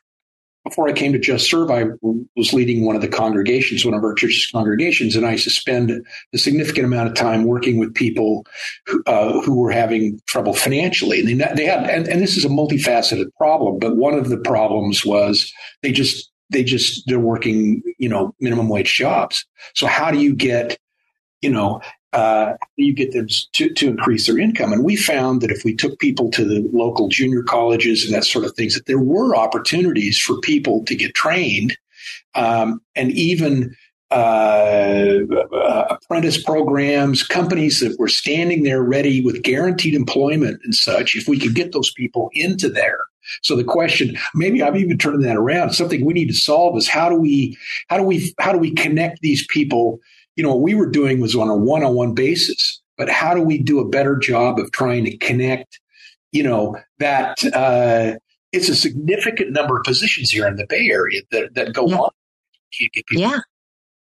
before 0.66 0.88
I 0.88 0.92
came 0.92 1.12
to 1.12 1.18
Just 1.18 1.48
Serve, 1.48 1.70
I 1.70 1.84
was 2.34 2.52
leading 2.52 2.84
one 2.84 2.96
of 2.96 3.02
the 3.02 3.08
congregations, 3.08 3.84
one 3.84 3.94
of 3.94 4.02
our 4.02 4.14
church's 4.14 4.50
congregations, 4.50 5.14
and 5.14 5.24
I 5.24 5.32
used 5.32 5.44
to 5.44 5.50
spend 5.50 6.04
a 6.34 6.38
significant 6.38 6.84
amount 6.84 7.08
of 7.08 7.14
time 7.14 7.44
working 7.44 7.78
with 7.78 7.94
people 7.94 8.44
who, 8.86 9.00
uh, 9.06 9.40
who 9.42 9.54
were 9.54 9.70
having 9.70 10.20
trouble 10.26 10.54
financially. 10.54 11.20
And 11.20 11.28
they, 11.28 11.52
they 11.54 11.64
had, 11.66 11.88
and, 11.88 12.08
and 12.08 12.20
this 12.20 12.36
is 12.36 12.44
a 12.44 12.48
multifaceted 12.48 13.26
problem, 13.36 13.78
but 13.78 13.96
one 13.96 14.14
of 14.14 14.28
the 14.28 14.38
problems 14.38 15.06
was 15.06 15.52
they 15.82 15.92
just 15.92 16.32
they 16.50 16.64
just 16.64 17.04
they're 17.06 17.20
working 17.20 17.82
you 17.98 18.08
know 18.08 18.34
minimum 18.40 18.68
wage 18.68 18.92
jobs. 18.92 19.46
So 19.74 19.86
how 19.86 20.10
do 20.10 20.18
you 20.18 20.34
get 20.34 20.76
you 21.42 21.50
know 21.50 21.80
uh, 22.16 22.56
you 22.76 22.94
get 22.94 23.12
them 23.12 23.28
to, 23.52 23.68
to 23.74 23.88
increase 23.88 24.26
their 24.26 24.38
income. 24.38 24.72
And 24.72 24.82
we 24.82 24.96
found 24.96 25.42
that 25.42 25.50
if 25.50 25.64
we 25.66 25.76
took 25.76 25.98
people 25.98 26.30
to 26.30 26.46
the 26.46 26.66
local 26.72 27.08
junior 27.08 27.42
colleges 27.42 28.04
and 28.04 28.14
that 28.14 28.24
sort 28.24 28.46
of 28.46 28.54
things, 28.54 28.74
that 28.74 28.86
there 28.86 28.98
were 28.98 29.36
opportunities 29.36 30.18
for 30.18 30.40
people 30.40 30.82
to 30.86 30.94
get 30.94 31.14
trained 31.14 31.76
um, 32.34 32.80
and 32.94 33.12
even 33.12 33.76
uh, 34.10 35.18
apprentice 35.90 36.42
programs, 36.42 37.22
companies 37.22 37.80
that 37.80 37.98
were 37.98 38.08
standing 38.08 38.62
there 38.62 38.82
ready 38.82 39.20
with 39.20 39.42
guaranteed 39.42 39.94
employment 39.94 40.58
and 40.64 40.74
such, 40.74 41.16
if 41.16 41.28
we 41.28 41.38
could 41.38 41.54
get 41.54 41.72
those 41.72 41.92
people 41.92 42.30
into 42.32 42.70
there. 42.70 43.00
So 43.42 43.56
the 43.56 43.64
question, 43.64 44.16
maybe 44.34 44.62
I'm 44.62 44.76
even 44.76 44.96
turning 44.96 45.20
that 45.20 45.36
around. 45.36 45.72
Something 45.72 46.02
we 46.02 46.14
need 46.14 46.28
to 46.28 46.34
solve 46.34 46.78
is 46.78 46.88
how 46.88 47.10
do 47.10 47.16
we, 47.16 47.58
how 47.88 47.98
do 47.98 48.04
we, 48.04 48.32
how 48.38 48.52
do 48.52 48.58
we 48.58 48.72
connect 48.72 49.20
these 49.20 49.46
people 49.48 50.00
you 50.36 50.42
know, 50.42 50.50
what 50.50 50.60
we 50.60 50.74
were 50.74 50.88
doing 50.88 51.20
was 51.20 51.34
on 51.34 51.48
a 51.48 51.56
one 51.56 51.82
on 51.82 51.94
one 51.94 52.14
basis. 52.14 52.80
But 52.96 53.10
how 53.10 53.34
do 53.34 53.42
we 53.42 53.58
do 53.58 53.78
a 53.78 53.88
better 53.88 54.16
job 54.16 54.58
of 54.58 54.70
trying 54.72 55.04
to 55.04 55.16
connect, 55.18 55.80
you 56.32 56.42
know, 56.42 56.76
that 56.98 57.38
uh, 57.52 58.16
it's 58.52 58.68
a 58.68 58.76
significant 58.76 59.52
number 59.52 59.76
of 59.76 59.84
positions 59.84 60.30
here 60.30 60.46
in 60.46 60.56
the 60.56 60.66
Bay 60.66 60.88
Area 60.90 61.20
that, 61.30 61.54
that 61.54 61.74
go 61.74 61.86
yeah. 61.88 61.96
on. 61.96 62.10
Can't 62.78 62.92
get 62.92 63.06
people 63.06 63.22
yeah. 63.22 63.40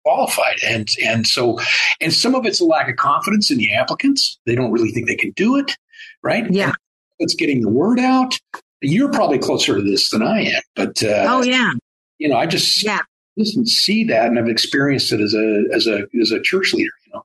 qualified. 0.04 0.58
And 0.68 0.88
and 1.04 1.28
so 1.28 1.60
and 2.00 2.14
some 2.14 2.36
of 2.36 2.46
it's 2.46 2.60
a 2.60 2.66
lack 2.66 2.90
of 2.90 2.96
confidence 2.96 3.52
in 3.52 3.58
the 3.58 3.74
applicants. 3.74 4.40
They 4.46 4.56
don't 4.56 4.72
really 4.72 4.92
think 4.92 5.08
they 5.08 5.16
can 5.16 5.32
do 5.32 5.58
it. 5.58 5.78
Right. 6.24 6.52
Yeah. 6.52 6.74
It's 7.20 7.36
getting 7.36 7.62
the 7.62 7.70
word 7.70 8.00
out. 8.00 8.38
You're 8.82 9.12
probably 9.12 9.38
closer 9.38 9.76
to 9.76 9.82
this 9.82 10.10
than 10.10 10.24
I 10.24 10.42
am, 10.42 10.62
but 10.76 11.04
uh, 11.04 11.26
oh 11.30 11.44
yeah, 11.44 11.74
you 12.18 12.28
know, 12.28 12.36
I 12.36 12.48
just 12.48 12.84
yeah 12.84 13.02
listen, 13.42 13.66
see 13.66 14.04
that, 14.06 14.28
and 14.28 14.40
I've 14.40 14.48
experienced 14.48 15.12
it 15.12 15.20
as 15.20 15.34
a 15.34 15.64
as 15.74 15.88
a 15.88 16.08
as 16.20 16.32
a 16.32 16.42
church 16.42 16.74
leader. 16.74 16.92
You 17.06 17.14
know. 17.14 17.24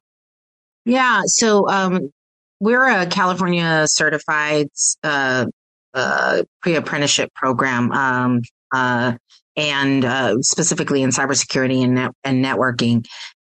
Yeah. 0.84 1.22
So 1.26 1.68
um, 1.68 2.10
we're 2.60 2.86
a 2.86 3.06
California 3.06 3.86
certified 3.86 4.68
uh, 5.02 5.46
uh, 5.94 6.42
pre 6.62 6.76
apprenticeship 6.76 7.32
program, 7.34 7.92
um, 7.92 8.42
uh, 8.72 9.12
and 9.56 10.04
uh, 10.04 10.36
specifically 10.42 11.02
in 11.02 11.10
cybersecurity 11.10 11.82
and 11.82 11.94
net- 11.94 12.16
and 12.24 12.44
networking. 12.44 13.06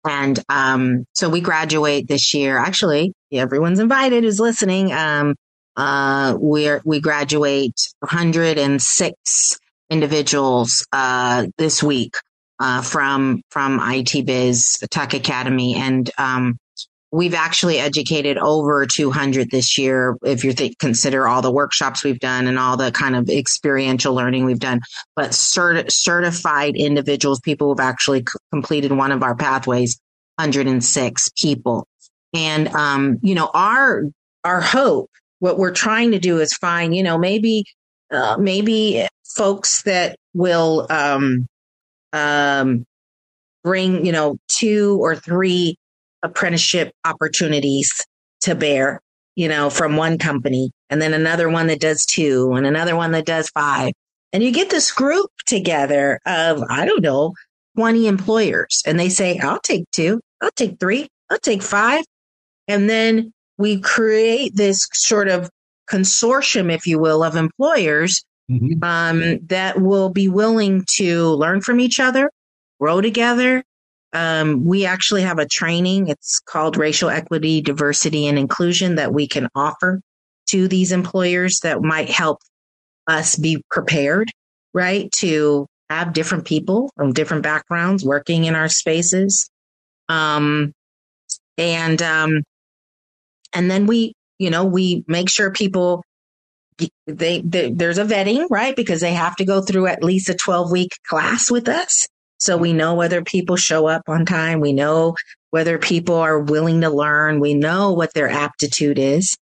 And 0.08 0.38
um, 0.48 1.04
so 1.14 1.28
we 1.28 1.40
graduate 1.40 2.06
this 2.08 2.32
year. 2.32 2.58
Actually, 2.58 3.12
everyone's 3.32 3.80
invited 3.80 4.24
who's 4.24 4.40
listening. 4.40 4.92
Um, 4.92 5.34
uh, 5.76 6.36
we're 6.38 6.80
we 6.84 7.00
graduate 7.00 7.74
106 8.00 9.58
individuals 9.90 10.86
uh, 10.92 11.46
this 11.58 11.82
week 11.82 12.14
uh, 12.58 12.82
from 12.82 13.42
from 13.50 13.80
IT 13.82 14.26
Biz 14.26 14.78
Tech 14.90 15.14
Academy, 15.14 15.74
and 15.76 16.10
um, 16.18 16.58
we've 17.12 17.34
actually 17.34 17.78
educated 17.78 18.38
over 18.38 18.86
200 18.86 19.50
this 19.50 19.78
year. 19.78 20.16
If 20.24 20.44
you 20.44 20.52
th- 20.52 20.76
consider 20.78 21.28
all 21.28 21.42
the 21.42 21.52
workshops 21.52 22.02
we've 22.04 22.18
done 22.18 22.46
and 22.46 22.58
all 22.58 22.76
the 22.76 22.90
kind 22.92 23.16
of 23.16 23.28
experiential 23.28 24.14
learning 24.14 24.44
we've 24.44 24.58
done, 24.58 24.80
but 25.14 25.30
cert- 25.30 25.90
certified 25.90 26.76
individuals, 26.76 27.40
people 27.40 27.68
who've 27.68 27.80
actually 27.80 28.20
c- 28.20 28.38
completed 28.50 28.92
one 28.92 29.12
of 29.12 29.22
our 29.22 29.34
pathways, 29.34 29.98
106 30.36 31.28
people, 31.40 31.86
and 32.34 32.68
um, 32.68 33.18
you 33.22 33.34
know 33.34 33.50
our 33.54 34.04
our 34.44 34.60
hope. 34.60 35.10
What 35.38 35.58
we're 35.58 35.72
trying 35.72 36.12
to 36.12 36.18
do 36.18 36.38
is 36.38 36.54
find, 36.54 36.96
you 36.96 37.02
know, 37.02 37.18
maybe 37.18 37.64
uh, 38.10 38.36
maybe 38.38 39.06
folks 39.24 39.82
that 39.82 40.16
will 40.34 40.86
um, 40.88 41.46
um, 42.12 42.84
bring, 43.64 44.04
you 44.04 44.12
know, 44.12 44.38
two 44.48 44.98
or 45.00 45.16
three 45.16 45.76
apprenticeship 46.22 46.92
opportunities 47.04 47.92
to 48.40 48.54
bear, 48.54 49.00
you 49.34 49.48
know, 49.48 49.70
from 49.70 49.96
one 49.96 50.18
company, 50.18 50.70
and 50.90 51.00
then 51.02 51.14
another 51.14 51.48
one 51.48 51.66
that 51.66 51.80
does 51.80 52.04
two, 52.06 52.52
and 52.52 52.66
another 52.66 52.96
one 52.96 53.12
that 53.12 53.26
does 53.26 53.48
five. 53.50 53.92
And 54.32 54.42
you 54.42 54.52
get 54.52 54.70
this 54.70 54.92
group 54.92 55.30
together 55.46 56.20
of, 56.26 56.62
I 56.68 56.84
don't 56.84 57.02
know, 57.02 57.34
20 57.76 58.06
employers, 58.06 58.82
and 58.86 58.98
they 58.98 59.08
say, 59.08 59.38
I'll 59.38 59.60
take 59.60 59.84
two, 59.92 60.20
I'll 60.40 60.50
take 60.56 60.78
three, 60.78 61.08
I'll 61.30 61.38
take 61.38 61.62
five. 61.62 62.04
And 62.68 62.88
then 62.90 63.32
we 63.58 63.80
create 63.80 64.56
this 64.56 64.86
sort 64.92 65.28
of 65.28 65.50
consortium, 65.90 66.72
if 66.72 66.86
you 66.86 66.98
will, 66.98 67.22
of 67.22 67.36
employers 67.36 68.24
Mm-hmm. 68.48 68.84
um, 68.84 69.40
that 69.48 69.80
will 69.80 70.08
be 70.08 70.28
willing 70.28 70.84
to 70.98 71.30
learn 71.30 71.60
from 71.62 71.80
each 71.80 71.98
other, 71.98 72.30
grow 72.80 73.00
together. 73.00 73.64
Um, 74.12 74.64
we 74.64 74.86
actually 74.86 75.22
have 75.22 75.40
a 75.40 75.48
training. 75.48 76.06
It's 76.06 76.38
called 76.38 76.76
racial 76.76 77.10
equity, 77.10 77.60
diversity, 77.60 78.28
and 78.28 78.38
inclusion 78.38 78.94
that 78.94 79.12
we 79.12 79.26
can 79.26 79.48
offer 79.56 80.00
to 80.50 80.68
these 80.68 80.92
employers 80.92 81.58
that 81.64 81.82
might 81.82 82.08
help 82.08 82.38
us 83.08 83.34
be 83.34 83.64
prepared, 83.68 84.30
right? 84.72 85.10
To 85.16 85.66
have 85.90 86.12
different 86.12 86.44
people 86.44 86.90
from 86.96 87.12
different 87.12 87.42
backgrounds 87.42 88.04
working 88.04 88.44
in 88.44 88.54
our 88.54 88.68
spaces. 88.68 89.50
Um, 90.08 90.72
and, 91.58 92.00
um, 92.00 92.44
and 93.52 93.68
then 93.68 93.86
we, 93.86 94.12
you 94.38 94.50
know, 94.50 94.64
we 94.64 95.04
make 95.08 95.28
sure 95.28 95.50
people 95.50 96.04
they, 97.06 97.40
they, 97.40 97.70
there's 97.72 97.98
a 97.98 98.04
vetting, 98.04 98.46
right? 98.50 98.76
Because 98.76 99.00
they 99.00 99.14
have 99.14 99.36
to 99.36 99.44
go 99.44 99.62
through 99.62 99.86
at 99.86 100.04
least 100.04 100.28
a 100.28 100.34
12 100.34 100.70
week 100.70 100.92
class 101.06 101.50
with 101.50 101.68
us. 101.68 102.06
So 102.38 102.56
we 102.56 102.72
know 102.72 102.94
whether 102.94 103.22
people 103.22 103.56
show 103.56 103.86
up 103.86 104.02
on 104.08 104.26
time. 104.26 104.60
We 104.60 104.72
know 104.72 105.16
whether 105.50 105.78
people 105.78 106.16
are 106.16 106.38
willing 106.38 106.82
to 106.82 106.90
learn. 106.90 107.40
We 107.40 107.54
know 107.54 107.92
what 107.92 108.12
their 108.12 108.28
aptitude 108.28 108.98
is 108.98 109.36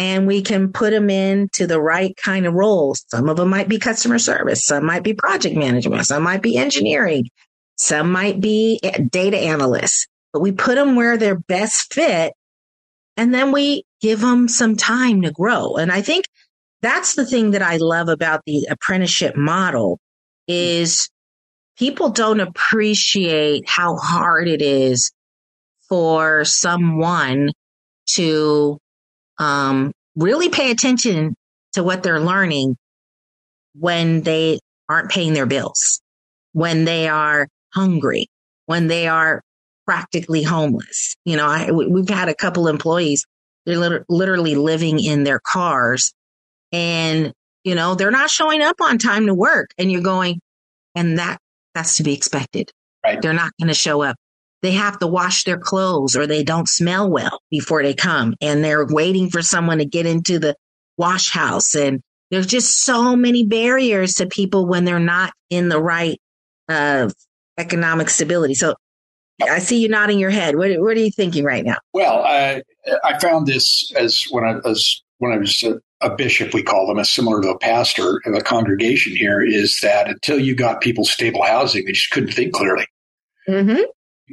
and 0.00 0.26
we 0.26 0.40
can 0.40 0.72
put 0.72 0.92
them 0.92 1.10
into 1.10 1.66
the 1.66 1.78
right 1.78 2.16
kind 2.16 2.46
of 2.46 2.54
roles. 2.54 3.04
Some 3.08 3.28
of 3.28 3.36
them 3.36 3.50
might 3.50 3.68
be 3.68 3.78
customer 3.78 4.18
service. 4.18 4.64
Some 4.64 4.86
might 4.86 5.02
be 5.02 5.12
project 5.12 5.54
management. 5.54 6.06
Some 6.06 6.22
might 6.22 6.40
be 6.40 6.56
engineering. 6.56 7.28
Some 7.76 8.10
might 8.10 8.40
be 8.40 8.80
data 9.10 9.36
analysts, 9.36 10.06
but 10.32 10.40
we 10.40 10.52
put 10.52 10.76
them 10.76 10.96
where 10.96 11.18
they're 11.18 11.38
best 11.38 11.92
fit. 11.92 12.32
And 13.18 13.34
then 13.34 13.52
we 13.52 13.84
give 14.00 14.22
them 14.22 14.48
some 14.48 14.74
time 14.74 15.20
to 15.20 15.32
grow. 15.32 15.76
And 15.76 15.92
I 15.92 16.00
think 16.00 16.24
that's 16.82 17.14
the 17.14 17.26
thing 17.26 17.52
that 17.52 17.62
I 17.62 17.76
love 17.76 18.08
about 18.08 18.42
the 18.46 18.66
apprenticeship 18.70 19.36
model 19.36 19.98
is 20.48 21.08
people 21.78 22.10
don't 22.10 22.40
appreciate 22.40 23.68
how 23.68 23.96
hard 23.96 24.48
it 24.48 24.62
is 24.62 25.12
for 25.88 26.44
someone 26.44 27.50
to 28.14 28.78
um, 29.38 29.92
really 30.16 30.48
pay 30.48 30.70
attention 30.70 31.34
to 31.72 31.82
what 31.82 32.02
they're 32.02 32.20
learning 32.20 32.76
when 33.74 34.22
they 34.22 34.58
aren't 34.88 35.10
paying 35.10 35.34
their 35.34 35.46
bills, 35.46 36.00
when 36.52 36.84
they 36.84 37.08
are 37.08 37.46
hungry, 37.72 38.26
when 38.66 38.88
they 38.88 39.06
are 39.06 39.40
practically 39.86 40.42
homeless. 40.42 41.14
You 41.24 41.36
know, 41.36 41.46
I, 41.46 41.70
we've 41.70 42.08
had 42.08 42.28
a 42.28 42.34
couple 42.34 42.68
employees, 42.68 43.24
they're 43.66 44.04
literally 44.08 44.54
living 44.54 45.02
in 45.02 45.24
their 45.24 45.40
cars 45.40 46.12
and 46.72 47.32
you 47.64 47.74
know 47.74 47.94
they're 47.94 48.10
not 48.10 48.30
showing 48.30 48.62
up 48.62 48.76
on 48.80 48.98
time 48.98 49.26
to 49.26 49.34
work. 49.34 49.70
And 49.78 49.90
you're 49.90 50.02
going 50.02 50.40
and 50.94 51.18
that 51.18 51.38
that's 51.74 51.96
to 51.96 52.02
be 52.02 52.14
expected. 52.14 52.70
Right. 53.04 53.20
They're 53.20 53.32
not 53.32 53.52
going 53.60 53.68
to 53.68 53.74
show 53.74 54.02
up. 54.02 54.16
They 54.62 54.72
have 54.72 54.98
to 54.98 55.06
wash 55.06 55.44
their 55.44 55.58
clothes 55.58 56.16
or 56.16 56.26
they 56.26 56.42
don't 56.42 56.68
smell 56.68 57.08
well 57.10 57.40
before 57.50 57.82
they 57.82 57.94
come. 57.94 58.34
And 58.40 58.62
they're 58.62 58.86
waiting 58.86 59.30
for 59.30 59.40
someone 59.40 59.78
to 59.78 59.86
get 59.86 60.04
into 60.04 60.38
the 60.38 60.54
wash 60.98 61.30
house. 61.30 61.74
And 61.74 62.02
there's 62.30 62.46
just 62.46 62.84
so 62.84 63.16
many 63.16 63.46
barriers 63.46 64.14
to 64.14 64.26
people 64.26 64.66
when 64.66 64.84
they're 64.84 64.98
not 64.98 65.32
in 65.48 65.70
the 65.70 65.80
right 65.80 66.20
uh, 66.68 67.08
economic 67.56 68.10
stability. 68.10 68.54
So 68.54 68.74
I 69.40 69.60
see 69.60 69.80
you 69.80 69.88
nodding 69.88 70.18
your 70.18 70.30
head. 70.30 70.56
What, 70.56 70.70
what 70.78 70.96
are 70.96 71.00
you 71.00 71.10
thinking 71.10 71.44
right 71.44 71.64
now? 71.64 71.78
Well, 71.94 72.22
I, 72.22 72.62
I 73.02 73.18
found 73.18 73.46
this 73.46 73.90
as 73.96 74.24
when 74.30 74.44
I 74.44 74.56
was 74.56 75.02
when 75.18 75.32
I 75.32 75.38
was 75.38 75.64
a, 76.00 76.10
bishop, 76.14 76.54
we 76.54 76.62
call 76.62 76.86
them, 76.86 76.98
as 76.98 77.10
similar 77.10 77.40
to 77.42 77.50
a 77.50 77.58
pastor 77.58 78.20
of 78.24 78.34
a 78.34 78.40
congregation 78.40 79.14
here, 79.16 79.42
is 79.42 79.80
that 79.80 80.08
until 80.08 80.38
you 80.38 80.54
got 80.54 80.80
people 80.80 81.04
stable 81.04 81.42
housing, 81.42 81.84
they 81.84 81.92
just 81.92 82.10
couldn't 82.10 82.32
think 82.32 82.52
clearly. 82.52 82.86
Mm-hmm. 83.48 83.82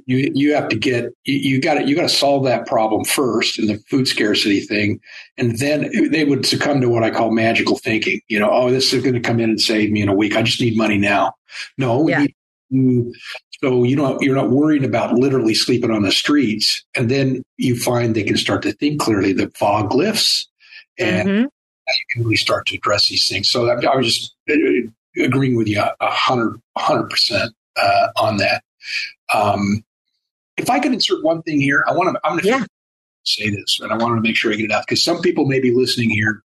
You 0.06 0.32
you 0.36 0.54
have 0.54 0.70
to 0.70 0.76
get 0.76 1.12
you, 1.26 1.60
got 1.60 1.76
to 1.76 1.88
you 1.88 1.96
got 1.96 2.04
to 2.04 2.10
solve 2.10 2.44
that 2.46 2.68
problem 2.68 3.04
first 3.04 3.58
in 3.58 3.66
the 3.66 3.80
food 3.90 4.08
scarcity 4.08 4.60
thing, 4.60 5.00
and 5.40 5.58
then 5.58 5.90
they 6.12 6.24
would 6.24 6.46
succumb 6.46 6.82
to 6.82 6.90
what 6.90 7.04
I 7.04 7.10
call 7.10 7.32
magical 7.32 7.78
thinking. 7.80 8.22
You 8.28 8.40
know, 8.40 8.52
oh, 8.52 8.70
this 8.70 8.94
is 8.94 9.02
going 9.02 9.16
to 9.16 9.20
come 9.20 9.40
in 9.40 9.50
and 9.50 9.60
save 9.60 9.92
me 9.92 10.04
in 10.04 10.10
a 10.10 10.14
week. 10.14 10.36
I 10.36 10.44
just 10.44 10.62
need 10.62 10.78
money 10.78 10.98
now. 11.00 11.34
No, 11.80 12.08
Yeah. 12.08 12.26
you- 12.70 13.14
so 13.64 13.84
you 13.86 13.96
know 13.96 14.20
you're 14.22 14.36
not 14.36 14.52
worrying 14.52 14.86
about 14.86 15.14
literally 15.16 15.56
sleeping 15.56 15.90
on 15.90 16.04
the 16.04 16.12
streets, 16.12 16.84
and 16.96 17.10
then 17.10 17.42
you 17.58 17.76
find 17.76 18.14
they 18.14 18.22
can 18.24 18.38
start 18.38 18.62
to 18.64 18.74
think 18.74 19.00
clearly. 19.02 19.34
The 19.34 19.50
fog 19.56 19.96
lifts, 19.96 20.48
and 21.00 21.28
Mhm. 21.28 21.48
You 21.88 22.06
can 22.12 22.24
really 22.24 22.36
start 22.38 22.66
to 22.68 22.76
address 22.76 23.08
these 23.08 23.28
things. 23.28 23.50
So 23.50 23.70
I, 23.70 23.84
I 23.86 23.96
was 23.96 24.08
just 24.08 24.36
uh, 24.50 25.24
agreeing 25.24 25.56
with 25.56 25.68
you 25.68 25.82
a 25.82 26.12
hundred 26.12 27.10
percent 27.10 27.54
uh, 27.76 28.08
on 28.18 28.38
that. 28.38 28.64
Um, 29.34 29.84
if 30.58 30.70
I 30.70 30.80
could 30.80 30.94
insert 30.94 31.24
one 31.24 31.42
thing 31.44 31.62
here, 31.62 31.84
I 31.88 31.94
want 31.94 32.14
to. 32.14 32.20
I'm 32.24 32.38
going 32.38 32.62
to 32.62 32.68
say 33.24 33.50
this, 33.50 33.80
and 33.80 33.92
I 33.92 33.98
wanted 33.98 34.16
to 34.16 34.22
make 34.22 34.36
sure 34.36 34.52
I 34.52 34.56
get 34.56 34.66
it 34.66 34.72
out 34.72 34.86
because 34.88 35.04
some 35.04 35.22
people 35.22 35.46
may 35.46 35.60
be 35.60 35.72
listening 35.72 36.10
here. 36.10 36.42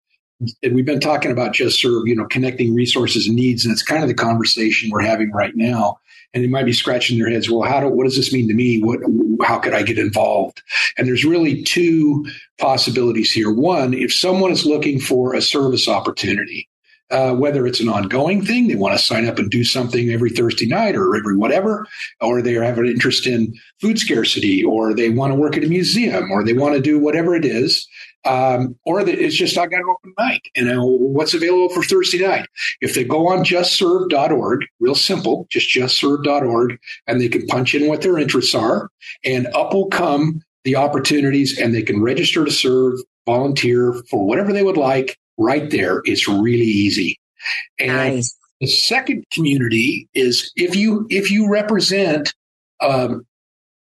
And 0.64 0.74
we've 0.74 0.86
been 0.86 1.02
talking 1.02 1.32
about 1.32 1.52
just 1.52 1.82
serve, 1.82 2.08
you 2.08 2.16
know, 2.16 2.26
connecting 2.26 2.74
resources 2.74 3.28
and 3.28 3.36
needs, 3.36 3.66
and 3.66 3.74
it's 3.74 3.84
kind 3.84 4.04
of 4.04 4.08
the 4.08 4.16
conversation 4.16 4.90
we're 4.90 5.02
having 5.02 5.32
right 5.32 5.56
now. 5.56 6.00
And 6.34 6.44
they 6.44 6.48
might 6.48 6.66
be 6.66 6.74
scratching 6.74 7.18
their 7.18 7.30
heads. 7.30 7.50
Well, 7.50 7.68
how 7.68 7.80
do 7.80 7.90
what 7.90 8.04
does 8.04 8.16
this 8.16 8.32
mean 8.32 8.48
to 8.50 8.54
me? 8.54 8.82
What 8.82 9.00
how 9.42 9.58
could 9.58 9.74
I 9.74 9.82
get 9.82 9.98
involved? 9.98 10.62
And 10.98 11.08
there's 11.08 11.26
really 11.26 11.64
two 11.64 12.26
possibilities 12.60 13.32
here. 13.32 13.52
One, 13.52 13.96
if 13.96 14.14
someone 14.14 14.52
is 14.52 14.66
looking 14.66 15.00
for 15.00 15.34
a 15.34 15.42
service 15.42 15.88
opportunity, 15.88 16.69
uh, 17.12 17.34
whether 17.34 17.66
it's 17.66 17.80
an 17.80 17.90
ongoing 17.90 18.46
thing, 18.46 18.68
they 18.68 18.76
want 18.76 18.98
to 18.98 19.04
sign 19.04 19.28
up 19.28 19.40
and 19.40 19.50
do 19.50 19.64
something 19.64 20.10
every 20.10 20.30
Thursday 20.30 20.68
night 20.68 20.96
or 20.96 21.16
every 21.16 21.36
whatever, 21.36 21.88
or 22.22 22.42
they 22.42 22.54
have 22.54 22.78
an 22.78 22.86
interest 22.86 23.26
in 23.26 23.54
food 23.82 23.98
scarcity, 23.98 24.64
or 24.64 24.94
they 24.94 25.10
want 25.10 25.32
to 25.32 25.36
work 25.36 25.58
at 25.58 25.64
a 25.64 25.68
museum, 25.68 26.32
or 26.32 26.44
they 26.44 26.54
want 26.54 26.76
to 26.76 26.82
do 26.82 27.00
whatever 27.00 27.36
it 27.36 27.46
is, 27.46 27.88
um, 28.26 28.76
or 28.86 29.04
that 29.04 29.18
it's 29.18 29.36
just 29.36 29.58
I 29.58 29.66
got 29.66 29.80
an 29.80 29.90
open 29.90 30.14
mic. 30.18 30.52
You 30.56 30.66
know, 30.66 30.86
what's 30.86 31.34
available 31.34 31.70
for 31.70 31.84
Thursday 31.84 32.26
night? 32.26 32.48
If 32.82 32.94
they 32.94 33.04
go 33.04 33.28
on 33.28 33.44
justserve.org, 33.44 34.66
real 34.80 34.96
simple, 34.96 35.48
just 35.50 35.74
justserve.org, 35.76 36.78
and 37.08 37.20
they 37.20 37.30
can 37.30 37.48
punch 37.48 37.74
in 37.74 37.88
what 37.88 38.02
their 38.02 38.18
interests 38.20 38.54
are, 38.54 38.90
and 39.24 39.48
up 39.56 39.74
will 39.74 39.88
come 39.88 40.42
the 40.64 40.76
opportunities, 40.76 41.58
and 41.58 41.74
they 41.74 41.82
can 41.82 42.02
register 42.02 42.46
to 42.46 42.52
serve, 42.52 43.00
volunteer 43.26 43.94
for 44.10 44.26
whatever 44.26 44.52
they 44.52 44.64
would 44.64 44.78
like 44.78 45.18
right 45.40 45.70
there. 45.72 46.02
It's 46.06 46.28
really 46.28 46.60
easy. 46.60 47.20
And 47.80 48.24
the 48.60 48.68
second 48.68 49.26
community 49.32 50.10
is 50.14 50.52
if 50.56 50.76
you 50.76 51.08
if 51.10 51.32
you 51.32 51.50
represent 51.50 52.34
um, 52.82 53.26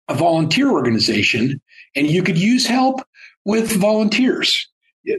a 0.08 0.14
volunteer 0.14 0.70
organization 0.70 1.60
and 1.94 2.08
you 2.08 2.22
could 2.22 2.38
use 2.38 2.66
help 2.66 3.00
with 3.44 3.72
volunteers. 3.72 4.68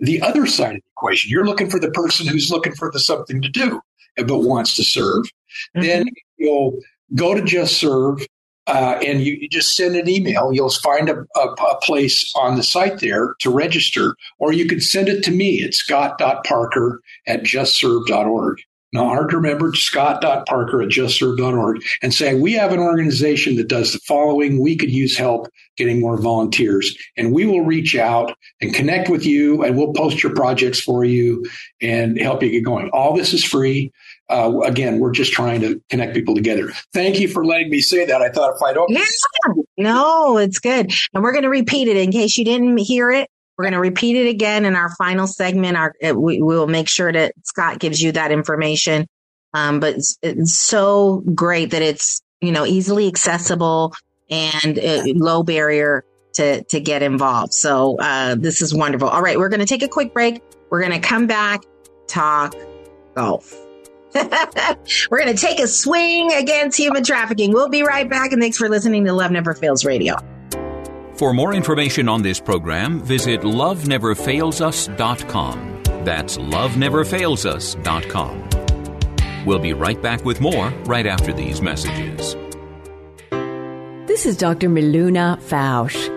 The 0.02 0.22
other 0.22 0.46
side 0.46 0.76
of 0.76 0.82
the 0.82 0.90
equation, 0.98 1.32
you're 1.32 1.46
looking 1.46 1.70
for 1.70 1.80
the 1.80 1.92
person 1.92 2.28
who's 2.28 2.52
looking 2.52 2.76
for 2.76 2.92
the 2.92 3.00
something 3.00 3.42
to 3.42 3.50
do 3.50 3.82
but 4.26 4.40
wants 4.40 4.76
to 4.76 4.84
serve. 4.84 5.26
Then 5.74 6.08
you'll 6.38 6.80
go 7.16 7.34
to 7.34 7.42
Just 7.42 7.78
Serve 7.78 8.26
uh, 8.68 9.00
and 9.06 9.22
you, 9.22 9.34
you 9.34 9.50
just 9.50 9.76
send 9.76 9.96
an 9.96 10.10
email. 10.10 10.52
You'll 10.54 10.70
find 10.70 11.10
a, 11.10 11.26
a, 11.36 11.40
a 11.40 11.80
place 11.82 12.32
on 12.36 12.56
the 12.56 12.64
site 12.64 13.00
there 13.00 13.36
to 13.40 13.50
register, 13.50 14.16
or 14.40 14.54
you 14.54 14.68
can 14.68 14.82
send 14.82 15.10
it 15.10 15.24
to 15.24 15.32
me 15.32 15.64
at 15.64 15.74
scott.parker 15.74 17.02
at 17.26 17.44
justserve.org. 17.44 18.60
Now, 18.94 19.06
hard 19.08 19.30
to 19.32 19.36
remember, 19.36 19.74
scott.parker 19.74 20.82
at 20.82 20.90
justserve.org, 20.90 21.84
and 22.02 22.14
say, 22.14 22.36
we 22.36 22.54
have 22.54 22.72
an 22.72 22.80
organization 22.80 23.58
that 23.58 23.68
does 23.68 23.92
the 23.92 24.00
following. 24.00 24.62
We 24.62 24.78
could 24.78 24.92
use 24.92 25.18
help 25.18 25.50
getting 25.76 26.00
more 26.00 26.18
volunteers. 26.18 26.98
And 27.18 27.34
we 27.34 27.46
will 27.46 27.62
reach 27.62 27.96
out 27.96 28.36
and 28.62 28.74
connect 28.74 29.10
with 29.10 29.26
you, 29.26 29.64
and 29.64 29.78
we'll 29.78 29.94
post 29.94 30.24
your 30.24 30.34
projects 30.34 30.80
for 30.80 31.04
you 31.04 31.46
and 31.82 32.18
help 32.20 32.42
you 32.42 32.50
get 32.50 32.64
going. 32.64 32.90
All 32.94 33.14
this 33.14 33.34
is 33.34 33.44
free. 33.44 33.92
Uh, 34.30 34.60
again, 34.66 35.00
we're 35.00 35.12
just 35.12 35.32
trying 35.32 35.62
to 35.62 35.82
connect 35.90 36.14
people 36.14 36.36
together. 36.36 36.72
Thank 36.94 37.20
you 37.20 37.28
for 37.30 37.46
letting 37.46 37.70
me 37.70 37.80
say 37.80 38.06
that. 38.06 38.22
I 38.22 38.30
thought 38.30 38.56
if 38.56 38.62
I 38.62 38.74
don't. 38.74 38.90
Yeah. 38.92 39.04
No, 39.78 40.38
it's 40.38 40.60
good. 40.60 40.92
And 41.14 41.24
we're 41.24 41.32
going 41.32 41.44
to 41.44 41.50
repeat 41.50 41.88
it 41.88 41.96
in 41.96 42.12
case 42.12 42.38
you 42.38 42.44
didn't 42.44 42.78
hear 42.78 43.12
it. 43.12 43.30
We're 43.58 43.64
going 43.64 43.74
to 43.74 43.80
repeat 43.80 44.18
it 44.18 44.30
again 44.30 44.66
in 44.66 44.76
our 44.76 44.94
final 44.96 45.28
segment. 45.28 45.78
Our 45.78 45.94
we, 46.14 46.42
will 46.42 46.68
make 46.68 46.90
sure 46.90 47.12
that 47.12 47.34
Scott 47.44 47.80
gives 47.80 48.02
you 48.02 48.12
that 48.12 48.32
information. 48.32 49.08
Um, 49.54 49.80
but 49.80 49.96
it's, 49.96 50.18
it's, 50.22 50.60
so 50.60 51.24
great 51.34 51.72
that 51.72 51.82
it's 51.82 52.22
you 52.42 52.52
know 52.52 52.66
easily 52.66 53.08
accessible 53.08 53.94
and 54.30 54.78
uh, 54.78 55.04
low 55.16 55.42
barrier 55.42 56.04
to 56.34 56.64
to 56.66 56.80
get 56.80 57.02
involved. 57.02 57.54
So 57.54 57.98
uh, 58.00 58.36
this 58.36 58.62
is 58.62 58.76
wonderful. 58.76 59.10
All 59.10 59.22
right, 59.22 59.40
we're 59.40 59.50
going 59.50 59.62
to 59.62 59.66
take 59.66 59.84
a 59.84 59.88
quick 59.88 60.14
break. 60.14 60.42
We're 60.70 60.82
going 60.82 61.00
to 61.00 61.08
come 61.08 61.26
back, 61.26 61.62
talk 62.08 62.56
golf. 63.16 63.67
we're 65.10 65.20
going 65.20 65.36
to 65.36 65.42
take 65.42 65.60
a 65.60 65.68
swing 65.68 66.32
against 66.32 66.78
human 66.78 67.04
trafficking. 67.04 67.52
We'll 67.54 67.70
be 67.70 67.84
right 67.84 68.10
back, 68.10 68.32
and 68.32 68.42
thanks 68.42 68.58
for 68.58 68.70
listening 68.70 69.06
to 69.06 69.14
Love 69.14 69.30
Never 69.32 69.54
Fails 69.54 69.86
Radio. 69.86 70.16
For 71.16 71.34
more 71.34 71.54
information 71.54 72.08
on 72.08 72.22
this 72.22 72.40
program, 72.40 73.02
visit 73.02 73.42
loveneverfailsus.com. 73.42 75.84
That's 76.06 76.38
loveneverfailsus.com. 76.38 78.50
We'll 79.46 79.60
be 79.60 79.74
right 79.74 80.02
back 80.02 80.24
with 80.26 80.42
more 80.42 80.70
right 80.86 81.06
after 81.08 81.32
these 81.34 81.62
messages. 81.62 82.36
This 84.08 84.26
is 84.26 84.38
Dr. 84.38 84.70
Miluna 84.70 85.38
Fausch. 85.42 86.17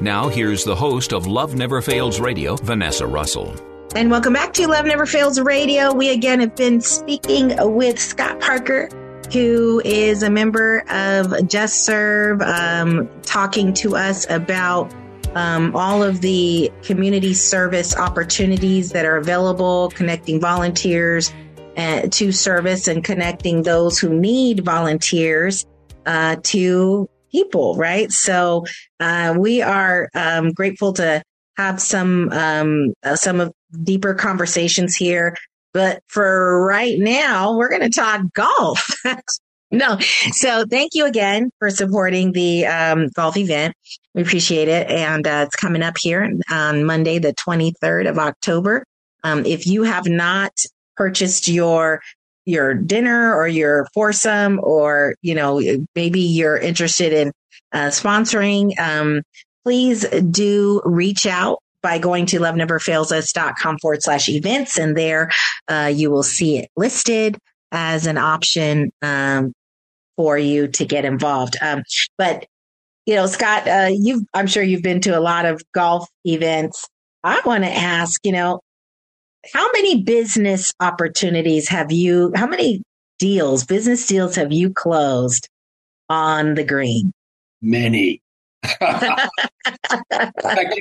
Now, 0.00 0.28
here's 0.28 0.64
the 0.64 0.74
host 0.74 1.12
of 1.12 1.26
Love 1.26 1.54
Never 1.54 1.80
Fails 1.80 2.20
Radio, 2.20 2.56
Vanessa 2.56 3.06
Russell. 3.06 3.54
And 3.94 4.10
welcome 4.10 4.32
back 4.32 4.52
to 4.54 4.66
Love 4.66 4.86
Never 4.86 5.06
Fails 5.06 5.38
Radio. 5.38 5.94
We 5.94 6.10
again 6.10 6.40
have 6.40 6.56
been 6.56 6.80
speaking 6.80 7.54
with 7.60 8.00
Scott 8.00 8.40
Parker, 8.40 8.88
who 9.32 9.80
is 9.84 10.24
a 10.24 10.30
member 10.30 10.80
of 10.90 11.46
Just 11.46 11.84
Serve, 11.84 12.42
um, 12.42 13.08
talking 13.22 13.72
to 13.74 13.94
us 13.94 14.28
about 14.28 14.92
um, 15.36 15.74
all 15.76 16.02
of 16.02 16.20
the 16.22 16.72
community 16.82 17.32
service 17.32 17.96
opportunities 17.96 18.90
that 18.90 19.04
are 19.04 19.16
available, 19.16 19.90
connecting 19.90 20.40
volunteers 20.40 21.32
uh, 21.76 22.02
to 22.10 22.32
service 22.32 22.88
and 22.88 23.04
connecting 23.04 23.62
those 23.62 23.98
who 23.98 24.08
need 24.08 24.64
volunteers 24.64 25.66
uh, 26.06 26.36
to 26.42 27.08
people, 27.34 27.74
right? 27.74 28.12
So 28.12 28.64
uh, 29.00 29.34
we 29.36 29.60
are 29.60 30.08
um, 30.14 30.52
grateful 30.52 30.92
to 30.94 31.20
have 31.56 31.80
some 31.80 32.30
um, 32.30 32.94
uh, 33.02 33.16
some 33.16 33.40
of 33.40 33.52
deeper 33.82 34.14
conversations 34.14 34.94
here. 34.94 35.36
But 35.72 36.00
for 36.06 36.64
right 36.64 36.96
now, 36.96 37.56
we're 37.56 37.68
going 37.68 37.82
to 37.82 37.90
talk 37.90 38.20
golf. 38.32 38.96
no, 39.72 39.98
so 40.30 40.64
thank 40.70 40.94
you 40.94 41.06
again 41.06 41.50
for 41.58 41.70
supporting 41.70 42.30
the 42.30 42.66
um, 42.66 43.08
golf 43.08 43.36
event. 43.36 43.74
We 44.14 44.22
appreciate 44.22 44.68
it, 44.68 44.88
and 44.88 45.26
uh, 45.26 45.46
it's 45.46 45.56
coming 45.56 45.82
up 45.82 45.96
here 45.98 46.32
on 46.48 46.84
Monday, 46.84 47.18
the 47.18 47.32
twenty 47.32 47.74
third 47.80 48.06
of 48.06 48.18
October. 48.18 48.84
Um, 49.24 49.44
if 49.44 49.66
you 49.66 49.82
have 49.82 50.06
not 50.06 50.52
purchased 50.96 51.48
your 51.48 52.00
your 52.46 52.74
dinner 52.74 53.34
or 53.34 53.48
your 53.48 53.86
foursome, 53.94 54.60
or 54.62 55.14
you 55.22 55.34
know 55.34 55.60
maybe 55.94 56.20
you're 56.20 56.56
interested 56.58 57.12
in 57.12 57.32
uh, 57.72 57.88
sponsoring, 57.88 58.78
um, 58.78 59.22
please 59.64 60.06
do 60.30 60.80
reach 60.84 61.26
out 61.26 61.58
by 61.82 61.98
going 61.98 62.24
to 62.24 62.38
loveneverfailsus.com 62.38 63.78
forward 63.78 64.02
slash 64.02 64.28
events. 64.28 64.78
And 64.78 64.96
there 64.96 65.30
uh, 65.68 65.92
you 65.94 66.10
will 66.10 66.22
see 66.22 66.58
it 66.58 66.70
listed 66.76 67.36
as 67.72 68.06
an 68.06 68.16
option 68.16 68.90
um, 69.02 69.52
for 70.16 70.38
you 70.38 70.68
to 70.68 70.84
get 70.86 71.04
involved. 71.04 71.56
Um, 71.60 71.82
but, 72.16 72.46
you 73.04 73.16
know, 73.16 73.26
Scott, 73.26 73.68
uh, 73.68 73.90
you've, 73.90 74.22
I'm 74.32 74.46
sure 74.46 74.62
you've 74.62 74.82
been 74.82 75.00
to 75.02 75.18
a 75.18 75.20
lot 75.20 75.44
of 75.44 75.62
golf 75.72 76.08
events. 76.24 76.88
I 77.22 77.40
want 77.44 77.64
to 77.64 77.70
ask, 77.70 78.18
you 78.24 78.32
know, 78.32 78.60
how 79.52 79.70
many 79.72 80.02
business 80.02 80.72
opportunities 80.80 81.68
have 81.68 81.92
you, 81.92 82.32
how 82.34 82.46
many 82.46 82.82
deals, 83.18 83.64
business 83.64 84.06
deals 84.06 84.36
have 84.36 84.52
you 84.52 84.72
closed 84.72 85.48
on 86.08 86.54
the 86.54 86.64
green? 86.64 87.12
Many. 87.60 88.22
you 88.80 88.88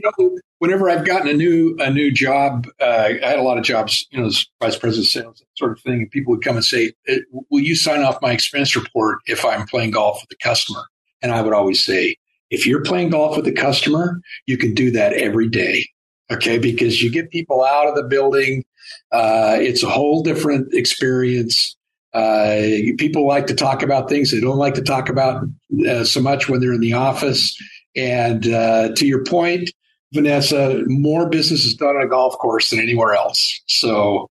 know, 0.01 0.39
whenever 0.59 0.89
I've 0.89 1.05
gotten 1.05 1.27
a 1.27 1.33
new 1.33 1.75
a 1.79 1.89
new 1.89 2.11
job, 2.11 2.65
uh, 2.79 3.09
I 3.21 3.27
had 3.27 3.39
a 3.39 3.41
lot 3.41 3.57
of 3.57 3.65
jobs, 3.65 4.07
you 4.09 4.19
know, 4.19 4.27
as 4.27 4.45
vice 4.61 4.77
president 4.77 5.07
sales, 5.07 5.43
sort 5.57 5.73
of 5.73 5.81
thing, 5.81 5.93
and 5.93 6.11
people 6.11 6.33
would 6.33 6.43
come 6.43 6.55
and 6.55 6.63
say, 6.63 6.93
uh, 7.09 7.15
"Will 7.49 7.61
you 7.61 7.75
sign 7.75 8.01
off 8.01 8.21
my 8.21 8.31
expense 8.31 8.73
report 8.73 9.19
if 9.27 9.43
I'm 9.43 9.67
playing 9.67 9.91
golf 9.91 10.21
with 10.21 10.29
the 10.29 10.37
customer?" 10.41 10.83
And 11.21 11.33
I 11.33 11.41
would 11.41 11.53
always 11.53 11.83
say, 11.83 12.15
"If 12.49 12.65
you're 12.65 12.83
playing 12.83 13.09
golf 13.09 13.35
with 13.35 13.43
the 13.43 13.51
customer, 13.51 14.21
you 14.45 14.57
can 14.57 14.73
do 14.73 14.89
that 14.91 15.11
every 15.11 15.49
day." 15.49 15.85
Okay, 16.33 16.57
because 16.57 17.01
you 17.01 17.11
get 17.11 17.29
people 17.29 17.63
out 17.63 17.87
of 17.87 17.95
the 17.95 18.03
building. 18.03 18.63
Uh, 19.11 19.57
it's 19.59 19.83
a 19.83 19.89
whole 19.89 20.23
different 20.23 20.73
experience. 20.73 21.75
Uh, 22.13 22.61
people 22.97 23.27
like 23.27 23.47
to 23.47 23.55
talk 23.55 23.81
about 23.81 24.07
things 24.07 24.31
they 24.31 24.39
don't 24.39 24.57
like 24.57 24.75
to 24.75 24.81
talk 24.81 25.09
about 25.09 25.43
uh, 25.89 26.03
so 26.03 26.21
much 26.21 26.47
when 26.47 26.59
they're 26.59 26.73
in 26.73 26.81
the 26.81 26.93
office. 26.93 27.55
And 27.95 28.47
uh, 28.47 28.89
to 28.95 29.05
your 29.05 29.23
point, 29.23 29.71
Vanessa, 30.13 30.83
more 30.85 31.27
business 31.27 31.65
is 31.65 31.75
done 31.75 31.95
on 31.95 32.03
a 32.03 32.07
golf 32.07 32.37
course 32.37 32.69
than 32.69 32.79
anywhere 32.79 33.13
else. 33.13 33.61
So, 33.67 34.29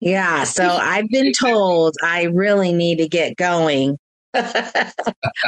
yeah. 0.00 0.44
So 0.44 0.64
I've 0.64 1.08
been 1.08 1.32
told 1.32 1.96
I 2.02 2.24
really 2.24 2.72
need 2.72 2.98
to 2.98 3.08
get 3.08 3.36
going 3.36 3.98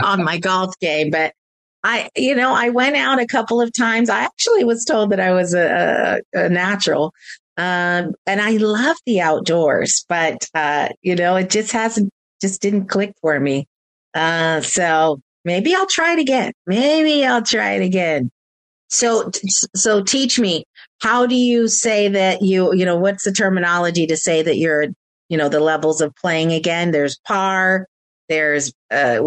on 0.03 0.25
my 0.25 0.39
golf 0.39 0.77
game, 0.81 1.11
but 1.11 1.35
I, 1.83 2.11
you 2.15 2.35
know, 2.35 2.53
I 2.55 2.69
went 2.69 2.97
out 2.97 3.21
a 3.21 3.27
couple 3.27 3.61
of 3.61 3.73
times. 3.73 4.11
I 4.11 4.21
actually 4.21 4.65
was 4.65 4.85
told 4.85 5.11
that 5.11 5.21
I 5.21 5.33
was 5.33 5.55
a, 5.55 6.21
a, 6.35 6.49
natural. 6.49 7.15
Um, 7.57 8.15
and 8.27 8.41
I 8.41 8.53
love 8.53 8.97
the 9.07 9.21
outdoors, 9.21 10.05
but, 10.09 10.49
uh, 10.55 10.89
you 11.03 11.17
know, 11.17 11.37
it 11.37 11.51
just 11.51 11.73
hasn't, 11.73 12.11
just 12.41 12.63
didn't 12.63 12.87
click 12.87 13.15
for 13.21 13.39
me. 13.39 13.67
Uh, 14.15 14.61
so 14.61 15.21
maybe 15.45 15.75
I'll 15.75 15.87
try 15.87 16.15
it 16.15 16.19
again. 16.19 16.53
Maybe 16.67 17.25
I'll 17.25 17.43
try 17.43 17.73
it 17.73 17.83
again. 17.83 18.31
So, 18.89 19.31
so 19.75 20.03
teach 20.03 20.39
me, 20.39 20.65
how 21.01 21.27
do 21.27 21.35
you 21.35 21.69
say 21.69 22.09
that 22.09 22.43
you, 22.43 22.75
you 22.75 22.85
know, 22.85 22.97
what's 22.97 23.25
the 23.25 23.33
terminology 23.33 24.07
to 24.07 24.17
say 24.17 24.43
that 24.43 24.57
you're, 24.57 24.87
you 25.29 25.37
know, 25.37 25.49
the 25.49 25.61
levels 25.61 26.01
of 26.01 26.15
playing 26.17 26.53
again? 26.53 26.91
There's 26.91 27.19
par, 27.27 27.87
there's, 28.31 28.73
uh, 28.91 29.21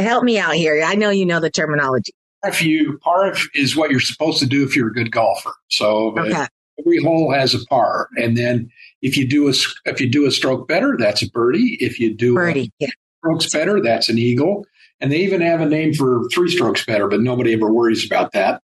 help 0.00 0.24
me 0.24 0.38
out 0.38 0.54
here. 0.54 0.82
I 0.84 0.94
know 0.96 1.10
you 1.10 1.24
know 1.26 1.38
the 1.38 1.50
terminology. 1.50 2.12
if 2.44 2.62
you 2.62 2.98
par 3.02 3.34
is 3.54 3.76
what 3.76 3.90
you're 3.90 4.00
supposed 4.00 4.38
to 4.40 4.46
do 4.46 4.64
if 4.64 4.74
you're 4.74 4.88
a 4.88 4.92
good 4.92 5.10
golfer. 5.12 5.52
So 5.68 6.16
Okay. 6.18 6.46
every 6.78 6.98
hole 7.02 7.32
has 7.32 7.54
a 7.54 7.64
par, 7.66 8.08
and 8.16 8.36
then 8.36 8.70
if 9.02 9.16
you 9.16 9.26
do 9.28 9.48
a 9.48 9.52
if 9.84 10.00
you 10.00 10.08
do 10.08 10.26
a 10.26 10.30
stroke 10.30 10.66
better, 10.68 10.96
that's 10.98 11.22
a 11.22 11.30
birdie. 11.30 11.76
If 11.80 11.98
you 12.00 12.14
do 12.14 12.32
a 12.32 12.36
Birdie. 12.36 12.72
Yeah. 12.78 12.88
strokes 13.20 13.50
better, 13.52 13.80
that's 13.80 14.08
an 14.08 14.18
eagle. 14.18 14.64
And 15.00 15.12
they 15.12 15.18
even 15.18 15.40
have 15.42 15.60
a 15.60 15.66
name 15.66 15.92
for 15.92 16.26
three 16.32 16.48
strokes 16.50 16.84
better, 16.86 17.06
but 17.08 17.20
nobody 17.20 17.52
ever 17.52 17.70
worries 17.70 18.06
about 18.06 18.32
that. 18.32 18.62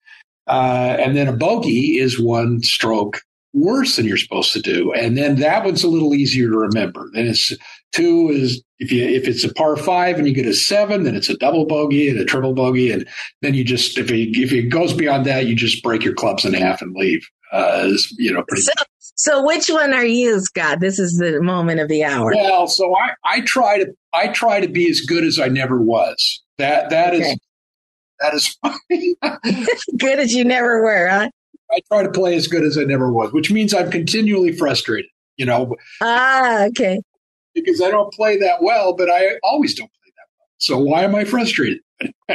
Uh, 0.45 0.95
and 0.99 1.15
then 1.15 1.27
a 1.27 1.33
bogey 1.33 1.97
is 1.99 2.19
one 2.19 2.61
stroke 2.61 3.21
worse 3.53 3.95
than 3.95 4.05
you're 4.05 4.17
supposed 4.17 4.53
to 4.53 4.61
do. 4.61 4.93
And 4.93 5.17
then 5.17 5.37
that 5.37 5.63
one's 5.65 5.83
a 5.83 5.87
little 5.87 6.13
easier 6.13 6.49
to 6.49 6.57
remember. 6.57 7.09
Then 7.13 7.27
it's 7.27 7.51
two 7.91 8.29
is 8.29 8.63
if 8.79 8.91
you 8.91 9.03
if 9.03 9.27
it's 9.27 9.43
a 9.43 9.53
par 9.53 9.75
five 9.75 10.17
and 10.17 10.27
you 10.27 10.33
get 10.33 10.45
a 10.45 10.53
seven, 10.53 11.03
then 11.03 11.15
it's 11.15 11.29
a 11.29 11.37
double 11.37 11.65
bogey 11.65 12.09
and 12.09 12.19
a 12.19 12.25
triple 12.25 12.53
bogey, 12.53 12.91
and 12.91 13.07
then 13.41 13.53
you 13.53 13.63
just 13.63 13.97
if 13.97 14.11
it 14.11 14.37
if 14.39 14.51
it 14.51 14.69
goes 14.69 14.93
beyond 14.93 15.25
that, 15.25 15.47
you 15.47 15.55
just 15.55 15.83
break 15.83 16.03
your 16.03 16.13
clubs 16.13 16.45
in 16.45 16.53
half 16.53 16.81
and 16.81 16.95
leave. 16.95 17.27
Uh, 17.51 17.89
you 18.17 18.31
know, 18.31 18.43
pretty 18.47 18.61
So, 18.61 18.71
so 19.15 19.43
which 19.45 19.67
one 19.69 19.91
are 19.93 20.05
you, 20.05 20.39
Scott? 20.39 20.79
This 20.79 20.99
is 20.99 21.17
the 21.17 21.41
moment 21.41 21.79
of 21.79 21.87
the 21.89 22.03
hour. 22.03 22.31
Well, 22.35 22.67
so 22.67 22.95
I, 22.95 23.09
I 23.25 23.41
try 23.41 23.79
to 23.79 23.87
I 24.13 24.27
try 24.27 24.61
to 24.61 24.67
be 24.67 24.87
as 24.89 25.01
good 25.01 25.23
as 25.23 25.39
I 25.39 25.47
never 25.47 25.81
was. 25.81 26.43
That 26.59 26.91
that 26.91 27.15
is 27.15 27.21
Okay. 27.25 27.37
that 28.19 28.33
is 28.35 28.57
Good 29.97 30.19
as 30.19 30.33
you 30.33 30.43
never 30.45 30.83
were, 30.83 31.07
huh? 31.07 31.29
I 31.71 31.79
try 31.87 32.03
to 32.03 32.11
play 32.11 32.35
as 32.35 32.47
good 32.47 32.63
as 32.63 32.77
I 32.77 32.83
never 32.83 33.11
was, 33.11 33.31
which 33.31 33.51
means 33.51 33.73
I'm 33.73 33.91
continually 33.91 34.51
frustrated, 34.51 35.09
you 35.37 35.45
know, 35.45 35.75
Ah, 36.01 36.65
okay. 36.67 36.99
because 37.53 37.81
I 37.81 37.91
don't 37.91 38.11
play 38.13 38.37
that 38.39 38.61
well, 38.61 38.93
but 38.95 39.09
I 39.09 39.37
always 39.43 39.75
don't 39.75 39.91
play 39.91 40.11
that 40.17 40.27
well. 40.37 40.47
So 40.57 40.77
why 40.79 41.03
am 41.03 41.15
I 41.15 41.25
frustrated? 41.25 41.79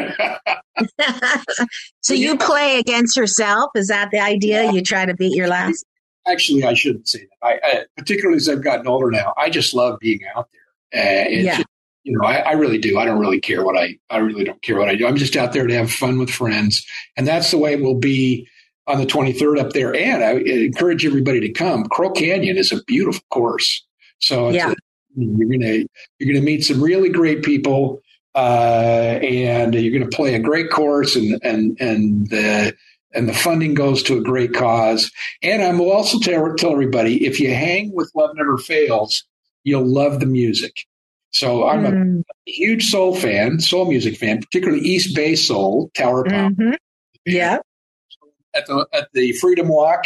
so 2.01 2.15
you 2.15 2.37
play 2.37 2.79
against 2.79 3.17
yourself? 3.17 3.71
Is 3.75 3.89
that 3.89 4.11
the 4.11 4.21
idea? 4.21 4.71
You 4.73 4.83
try 4.83 5.07
to 5.07 5.15
beat 5.15 5.35
your 5.35 5.49
last? 5.49 5.85
Actually, 6.27 6.65
I 6.65 6.75
shouldn't 6.75 7.09
say 7.09 7.21
that. 7.21 7.47
I, 7.47 7.61
I 7.63 7.85
particularly 7.97 8.37
as 8.37 8.49
I've 8.49 8.63
gotten 8.63 8.87
older 8.87 9.11
now, 9.11 9.35
I 9.37 9.51
just 9.51 9.75
love 9.75 9.99
being 10.01 10.21
out 10.37 10.49
there. 10.53 11.03
Uh, 11.03 11.29
it's 11.29 11.45
Yeah. 11.45 11.57
just- 11.59 11.69
you 12.07 12.13
know, 12.19 12.27
I, 12.27 12.35
I 12.41 12.53
really 12.53 12.77
do. 12.77 12.99
I 12.99 13.07
don't 13.07 13.19
really 13.19 13.41
care 13.41 13.65
what 13.65 13.79
I, 13.79 13.97
I 14.11 14.19
really 14.19 14.45
don't 14.45 14.61
care 14.61 14.77
what 14.77 14.91
I 14.91 14.95
do. 14.95 15.07
I'm 15.07 15.17
just 15.17 15.37
out 15.37 15.55
there 15.55 15.67
to 15.67 15.75
have 15.75 15.91
fun 15.91 16.19
with 16.19 16.29
friends. 16.29 16.85
And 17.17 17.27
that's 17.27 17.51
the 17.51 17.57
way 17.57 17.73
it 17.73 17.81
will 17.81 17.95
be 17.99 18.47
on 18.87 18.99
the 18.99 19.07
23rd 19.07 19.59
up 19.61 19.71
there. 19.73 19.95
And 19.95 20.23
I 20.25 20.33
encourage 20.33 21.05
everybody 21.07 21.41
to 21.41 21.51
come. 21.51 21.85
Crow 21.87 22.11
Canyon 22.11 22.57
is 22.59 22.73
a 22.73 22.83
beautiful 22.85 23.23
course. 23.31 23.85
So 24.19 24.49
it's 24.49 24.57
Yeah. 24.57 24.71
a- 24.73 24.75
you're 25.17 25.47
going 25.49 25.61
to, 25.61 25.87
you're 26.19 26.33
going 26.33 26.45
to 26.45 26.45
meet 26.45 26.65
some 26.65 26.83
really 26.83 27.09
great 27.09 27.43
people. 27.43 28.01
Uh, 28.35 29.19
and 29.23 29.75
you're 29.77 29.97
going 29.97 30.11
to 30.11 30.17
play 30.17 30.35
a 30.35 30.41
great 30.41 30.69
course 30.69 31.15
and, 31.15 31.39
and, 31.45 31.81
and 31.81 32.29
the, 32.31 32.75
and 33.15 33.29
the 33.29 33.33
funding 33.33 33.75
goes 33.75 34.03
to 34.03 34.19
a 34.19 34.21
great 34.21 34.53
cause. 34.53 35.13
And 35.41 35.63
I 35.63 35.73
will 35.73 35.93
also 35.93 36.19
tell, 36.19 36.53
tell 36.57 36.73
everybody 36.73 37.25
if 37.27 37.39
you 37.39 37.55
hang 37.55 37.93
with 37.95 38.11
Love 38.17 38.31
Never 38.35 38.59
Fails, 38.59 39.23
you'll 39.63 39.87
love 39.87 40.19
the 40.19 40.27
music. 40.27 40.85
So 41.31 41.65
I'm 41.69 41.85
Mm. 41.85 42.21
a 42.21 42.51
huge 42.51 42.91
soul 42.91 43.15
fan, 43.15 43.61
soul 43.61 43.89
music 43.89 44.17
fan, 44.17 44.41
particularly 44.41 44.83
East 44.85 45.15
Bay 45.15 45.37
Soul, 45.37 45.91
Tower 45.95 46.25
Pop. 46.25 46.53
Mhm. 46.55 46.75
Yeah. 47.25 47.59
At 48.55 48.67
the 48.67 48.87
at 48.93 49.09
the 49.13 49.33
Freedom 49.33 49.69
Walk, 49.69 50.05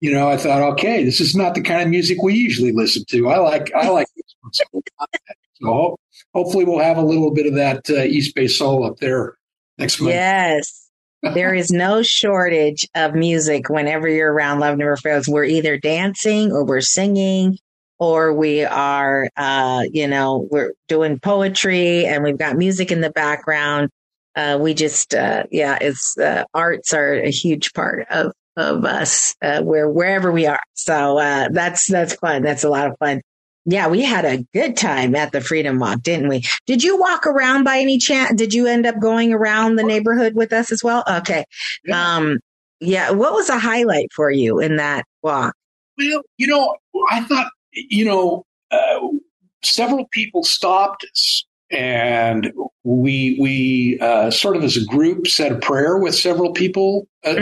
you 0.00 0.12
know, 0.12 0.28
I 0.28 0.36
thought, 0.36 0.62
okay, 0.72 1.04
this 1.04 1.20
is 1.20 1.34
not 1.34 1.54
the 1.54 1.62
kind 1.62 1.82
of 1.82 1.88
music 1.88 2.22
we 2.22 2.34
usually 2.34 2.72
listen 2.72 3.04
to. 3.10 3.28
I 3.28 3.38
like 3.38 3.72
I 3.74 3.88
like. 3.90 4.06
So 4.54 5.66
ho- 5.66 5.98
hopefully 6.34 6.64
we'll 6.64 6.78
have 6.78 6.96
a 6.96 7.02
little 7.02 7.32
bit 7.32 7.46
of 7.46 7.54
that 7.54 7.90
uh, 7.90 8.02
East 8.02 8.34
Bay 8.34 8.46
Soul 8.46 8.84
up 8.84 8.98
there 8.98 9.36
next 9.76 10.00
month. 10.00 10.14
Yes. 10.14 10.88
there 11.34 11.52
is 11.52 11.70
no 11.70 12.02
shortage 12.02 12.86
of 12.94 13.14
music 13.14 13.68
whenever 13.68 14.08
you're 14.08 14.32
around 14.32 14.60
Love 14.60 14.78
Never 14.78 14.96
Fails. 14.96 15.26
We're 15.26 15.44
either 15.44 15.76
dancing 15.76 16.52
or 16.52 16.64
we're 16.64 16.80
singing 16.80 17.58
or 17.98 18.32
we 18.32 18.64
are, 18.64 19.28
uh, 19.36 19.82
you 19.90 20.06
know, 20.06 20.46
we're 20.50 20.74
doing 20.86 21.18
poetry 21.18 22.06
and 22.06 22.22
we've 22.22 22.38
got 22.38 22.56
music 22.56 22.92
in 22.92 23.00
the 23.00 23.10
background. 23.10 23.90
Uh, 24.38 24.56
we 24.56 24.72
just, 24.72 25.14
uh, 25.14 25.42
yeah, 25.50 25.76
it's, 25.80 26.16
uh, 26.16 26.44
arts 26.54 26.94
are 26.94 27.14
a 27.14 27.30
huge 27.30 27.72
part 27.72 28.06
of, 28.08 28.30
of 28.56 28.84
us, 28.84 29.34
uh, 29.42 29.60
where, 29.62 29.88
wherever 29.88 30.30
we 30.30 30.46
are. 30.46 30.60
So, 30.74 31.18
uh, 31.18 31.48
that's, 31.50 31.88
that's 31.88 32.14
fun. 32.14 32.42
That's 32.42 32.62
a 32.62 32.70
lot 32.70 32.86
of 32.86 32.96
fun. 33.00 33.20
Yeah, 33.64 33.88
we 33.88 34.02
had 34.02 34.24
a 34.24 34.44
good 34.54 34.76
time 34.76 35.16
at 35.16 35.32
the 35.32 35.40
Freedom 35.40 35.80
Walk, 35.80 36.02
didn't 36.02 36.28
we? 36.28 36.44
Did 36.66 36.84
you 36.84 36.98
walk 36.98 37.26
around 37.26 37.64
by 37.64 37.78
any 37.78 37.98
chance? 37.98 38.32
Did 38.36 38.54
you 38.54 38.68
end 38.68 38.86
up 38.86 39.00
going 39.00 39.32
around 39.34 39.74
the 39.74 39.82
neighborhood 39.82 40.34
with 40.34 40.52
us 40.52 40.70
as 40.70 40.84
well? 40.84 41.02
Okay. 41.06 41.44
Um, 41.92 42.38
yeah. 42.80 43.10
What 43.10 43.32
was 43.32 43.48
a 43.48 43.58
highlight 43.58 44.06
for 44.14 44.30
you 44.30 44.60
in 44.60 44.76
that 44.76 45.04
walk? 45.22 45.54
Well, 45.98 46.22
you 46.36 46.46
know, 46.46 46.76
I 47.10 47.24
thought, 47.24 47.50
you 47.72 48.04
know, 48.04 48.44
uh, 48.70 49.00
several 49.64 50.06
people 50.12 50.44
stopped 50.44 51.04
us, 51.04 51.44
and 51.70 52.52
we 52.84 53.36
we 53.40 53.98
uh, 54.00 54.30
sort 54.30 54.56
of 54.56 54.64
as 54.64 54.76
a 54.76 54.84
group 54.84 55.26
said 55.26 55.52
a 55.52 55.58
prayer 55.58 55.98
with 55.98 56.14
several 56.14 56.52
people 56.52 57.06
uh, 57.24 57.36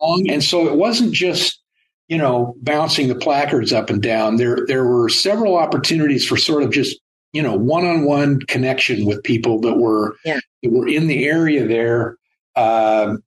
along, 0.00 0.28
and 0.30 0.42
so 0.42 0.66
it 0.66 0.76
wasn't 0.76 1.12
just 1.12 1.60
you 2.08 2.18
know 2.18 2.54
bouncing 2.62 3.08
the 3.08 3.14
placards 3.14 3.72
up 3.72 3.90
and 3.90 4.02
down. 4.02 4.36
There 4.36 4.64
there 4.66 4.84
were 4.84 5.08
several 5.08 5.56
opportunities 5.56 6.26
for 6.26 6.36
sort 6.36 6.62
of 6.62 6.70
just 6.70 6.98
you 7.32 7.42
know 7.42 7.54
one 7.54 7.84
on 7.86 8.04
one 8.04 8.40
connection 8.40 9.04
with 9.06 9.22
people 9.22 9.60
that 9.60 9.74
were 9.76 10.16
Yeah. 10.24 10.40
that 10.62 10.72
were 10.72 10.88
in 10.88 11.06
the 11.06 11.24
area 11.26 11.66
there. 11.66 12.16
Um, 12.56 13.22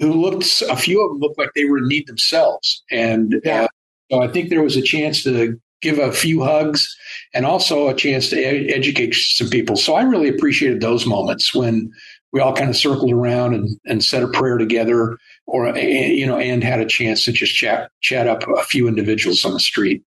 who 0.00 0.12
looked 0.12 0.62
a 0.68 0.76
few 0.76 1.02
of 1.04 1.10
them 1.10 1.18
looked 1.20 1.38
like 1.38 1.50
they 1.56 1.64
were 1.64 1.78
in 1.78 1.88
need 1.88 2.06
themselves 2.06 2.84
and 2.90 3.40
Yeah. 3.44 3.62
uh, 3.64 3.68
so 4.12 4.22
i 4.22 4.28
think 4.28 4.48
there 4.50 4.62
was 4.62 4.76
a 4.76 4.82
chance 4.82 5.24
to 5.24 5.58
give 5.80 5.98
a 5.98 6.12
few 6.12 6.42
hugs 6.42 6.96
and 7.34 7.46
also 7.46 7.88
a 7.88 7.94
chance 7.94 8.30
to 8.30 8.42
ed- 8.42 8.70
educate 8.70 9.14
some 9.14 9.48
people 9.48 9.76
so 9.76 9.94
i 9.94 10.02
really 10.02 10.28
appreciated 10.28 10.80
those 10.80 11.06
moments 11.06 11.54
when 11.54 11.90
we 12.32 12.40
all 12.40 12.54
kind 12.54 12.68
of 12.68 12.76
circled 12.76 13.12
around 13.12 13.54
and, 13.54 13.68
and 13.86 14.04
said 14.04 14.22
a 14.22 14.28
prayer 14.28 14.58
together 14.58 15.16
or 15.46 15.76
you 15.78 16.26
know 16.26 16.38
and 16.38 16.62
had 16.62 16.80
a 16.80 16.86
chance 16.86 17.24
to 17.24 17.32
just 17.32 17.54
chat 17.54 17.90
chat 18.00 18.26
up 18.26 18.42
a 18.56 18.64
few 18.64 18.88
individuals 18.88 19.44
on 19.44 19.52
the 19.52 19.60
street 19.60 20.02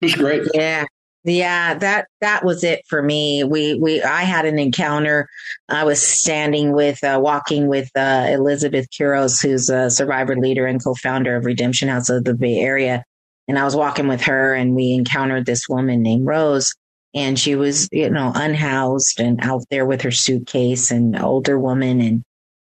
it 0.00 0.06
was 0.06 0.14
great 0.14 0.42
Yeah. 0.54 0.84
Yeah, 1.26 1.72
that 1.78 2.08
that 2.20 2.44
was 2.44 2.62
it 2.62 2.82
for 2.86 3.02
me. 3.02 3.44
We 3.44 3.78
we 3.78 4.02
I 4.02 4.24
had 4.24 4.44
an 4.44 4.58
encounter. 4.58 5.26
I 5.70 5.82
was 5.84 6.02
standing 6.02 6.72
with 6.72 7.02
uh, 7.02 7.18
walking 7.22 7.66
with 7.66 7.88
uh, 7.96 8.26
Elizabeth 8.28 8.88
Kuros, 8.90 9.42
who's 9.42 9.70
a 9.70 9.88
survivor 9.88 10.36
leader 10.36 10.66
and 10.66 10.84
co-founder 10.84 11.34
of 11.34 11.46
Redemption 11.46 11.88
House 11.88 12.10
of 12.10 12.24
the 12.24 12.34
Bay 12.34 12.58
Area, 12.58 13.04
and 13.48 13.58
I 13.58 13.64
was 13.64 13.76
walking 13.76 14.08
with 14.08 14.22
her, 14.22 14.54
and 14.54 14.74
we 14.74 14.92
encountered 14.92 15.46
this 15.46 15.68
woman 15.68 16.02
named 16.02 16.26
Rose, 16.26 16.74
and 17.14 17.38
she 17.38 17.54
was 17.54 17.88
you 17.92 18.10
know 18.10 18.32
unhoused 18.34 19.20
and 19.20 19.40
out 19.42 19.64
there 19.70 19.86
with 19.86 20.02
her 20.02 20.10
suitcase, 20.10 20.90
and 20.90 21.18
older 21.18 21.58
woman, 21.58 22.00
and 22.00 22.22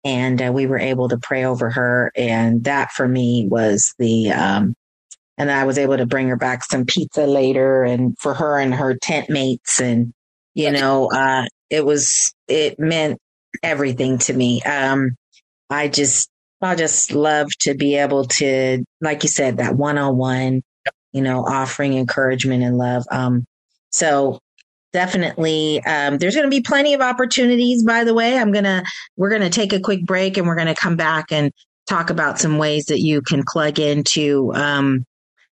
and 0.04 0.42
uh, 0.42 0.52
we 0.54 0.68
were 0.68 0.80
able 0.80 1.10
to 1.10 1.18
pray 1.18 1.46
over 1.46 1.70
her, 1.70 2.12
and 2.16 2.64
that 2.66 2.92
for 2.92 3.08
me 3.08 3.48
was 3.50 3.94
the 4.00 4.32
um, 4.32 4.76
and 5.42 5.50
I 5.50 5.64
was 5.64 5.80
able 5.80 5.98
to 5.98 6.06
bring 6.06 6.28
her 6.28 6.36
back 6.36 6.64
some 6.64 6.86
pizza 6.86 7.26
later 7.26 7.84
and 7.84 8.16
for 8.20 8.36
her 8.36 8.60
and 8.60 8.74
her 8.76 8.96
tent 8.96 9.30
mates. 9.30 9.82
And 9.82 10.14
you 10.54 10.72
know 10.72 11.12
uh 11.12 11.46
it 11.70 11.86
was 11.86 12.34
it 12.48 12.80
meant 12.80 13.20
everything 13.64 14.20
to 14.20 14.34
me. 14.34 14.62
Um 14.62 15.16
I 15.70 15.88
just 15.88 16.30
I 16.62 16.76
just 16.76 17.12
love 17.12 17.48
to 17.62 17.74
be 17.74 17.96
able 17.96 18.26
to 18.26 18.84
like 19.02 19.24
you 19.24 19.30
said 19.30 19.58
that 19.58 19.76
one-on-one 19.76 20.62
you 21.12 21.22
know 21.22 21.44
offering 21.46 21.94
encouragement 21.94 22.64
and 22.64 22.78
love 22.78 23.04
um 23.12 23.46
so 23.90 24.40
definitely 24.94 25.82
um 25.86 26.18
there's 26.18 26.36
going 26.36 26.46
to 26.46 26.56
be 26.56 26.62
plenty 26.62 26.94
of 26.94 27.02
opportunities 27.02 27.84
by 27.84 28.04
the 28.04 28.14
way 28.14 28.38
I'm 28.38 28.52
going 28.52 28.66
to 28.66 28.84
we're 29.18 29.30
going 29.30 29.42
to 29.42 29.50
take 29.50 29.74
a 29.74 29.80
quick 29.80 30.06
break 30.06 30.38
and 30.38 30.48
we're 30.48 30.56
going 30.56 30.68
to 30.68 30.76
come 30.76 30.96
back 30.96 31.32
and 31.32 31.52
talk 31.88 32.10
about 32.10 32.40
some 32.40 32.58
ways 32.58 32.86
that 32.86 33.00
you 33.00 33.22
can 33.22 33.44
plug 33.48 33.80
into 33.80 34.54
um 34.54 35.06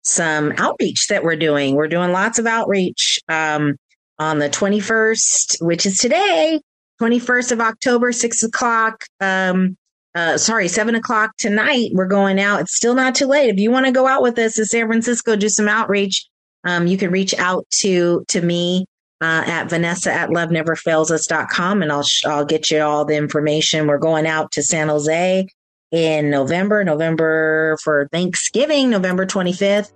some 0.03 0.53
outreach 0.57 1.07
that 1.07 1.23
we're 1.23 1.37
doing. 1.37 1.75
We're 1.75 1.87
doing 1.87 2.11
lots 2.11 2.37
of 2.37 2.45
outreach 2.45 3.19
um, 3.27 3.75
on 4.19 4.39
the 4.39 4.49
21st, 4.49 5.61
which 5.61 5.85
is 5.85 5.97
today, 5.97 6.61
21st 7.01 7.53
of 7.53 7.61
October, 7.61 8.11
six 8.11 8.43
o'clock. 8.43 9.05
Um, 9.19 9.77
uh, 10.15 10.37
sorry, 10.37 10.67
seven 10.67 10.95
o'clock 10.95 11.31
tonight. 11.37 11.91
We're 11.93 12.05
going 12.05 12.39
out. 12.39 12.61
It's 12.61 12.75
still 12.75 12.93
not 12.93 13.15
too 13.15 13.25
late. 13.25 13.49
If 13.49 13.59
you 13.59 13.71
want 13.71 13.85
to 13.87 13.91
go 13.91 14.07
out 14.07 14.21
with 14.21 14.37
us 14.37 14.55
to 14.55 14.65
San 14.65 14.87
Francisco, 14.87 15.35
do 15.35 15.49
some 15.49 15.67
outreach. 15.67 16.27
Um, 16.63 16.87
you 16.87 16.97
can 16.97 17.11
reach 17.11 17.33
out 17.35 17.65
to 17.81 18.23
to 18.29 18.41
me 18.41 18.85
uh, 19.21 19.43
at 19.45 19.69
Vanessa 19.69 20.11
at 20.11 20.29
loveneverfailsus.com 20.29 21.81
and 21.81 21.91
I'll 21.91 22.05
I'll 22.25 22.45
get 22.45 22.69
you 22.69 22.81
all 22.81 23.05
the 23.05 23.15
information. 23.15 23.87
We're 23.87 23.97
going 23.97 24.27
out 24.27 24.51
to 24.53 24.63
San 24.63 24.89
Jose 24.89 25.47
in 25.91 26.29
November, 26.29 26.83
November 26.83 27.77
for 27.83 28.07
Thanksgiving, 28.11 28.89
November 28.89 29.25
25th. 29.25 29.91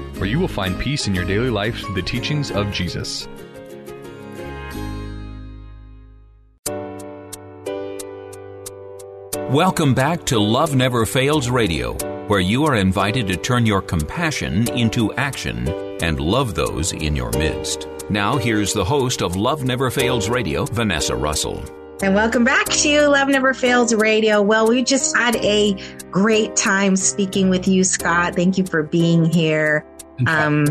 where 0.21 0.29
you 0.29 0.39
will 0.39 0.47
find 0.47 0.79
peace 0.79 1.07
in 1.07 1.15
your 1.15 1.25
daily 1.25 1.49
life 1.49 1.79
through 1.79 1.95
the 1.95 2.01
teachings 2.01 2.51
of 2.51 2.71
Jesus. 2.71 3.27
Welcome 9.49 9.95
back 9.95 10.23
to 10.27 10.37
Love 10.37 10.75
Never 10.75 11.07
Fails 11.07 11.49
Radio, 11.49 11.93
where 12.27 12.39
you 12.39 12.65
are 12.65 12.75
invited 12.75 13.25
to 13.27 13.35
turn 13.35 13.65
your 13.65 13.81
compassion 13.81 14.69
into 14.77 15.11
action 15.15 15.67
and 16.03 16.19
love 16.19 16.53
those 16.53 16.93
in 16.93 17.15
your 17.15 17.31
midst. 17.31 17.87
Now, 18.11 18.37
here's 18.37 18.73
the 18.73 18.85
host 18.85 19.23
of 19.23 19.35
Love 19.35 19.63
Never 19.63 19.89
Fails 19.89 20.29
Radio, 20.29 20.65
Vanessa 20.65 21.15
Russell. 21.15 21.65
And 22.03 22.15
welcome 22.15 22.43
back 22.43 22.67
to 22.67 23.07
Love 23.07 23.27
Never 23.27 23.53
Fails 23.53 23.93
Radio. 23.93 24.41
Well, 24.41 24.67
we 24.67 24.83
just 24.83 25.15
had 25.15 25.35
a 25.35 25.75
great 26.09 26.55
time 26.55 26.95
speaking 26.95 27.49
with 27.49 27.67
you, 27.67 27.83
Scott. 27.83 28.35
Thank 28.35 28.57
you 28.57 28.65
for 28.65 28.81
being 28.81 29.25
here. 29.25 29.85
Um, 30.27 30.65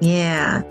yeah. 0.00 0.62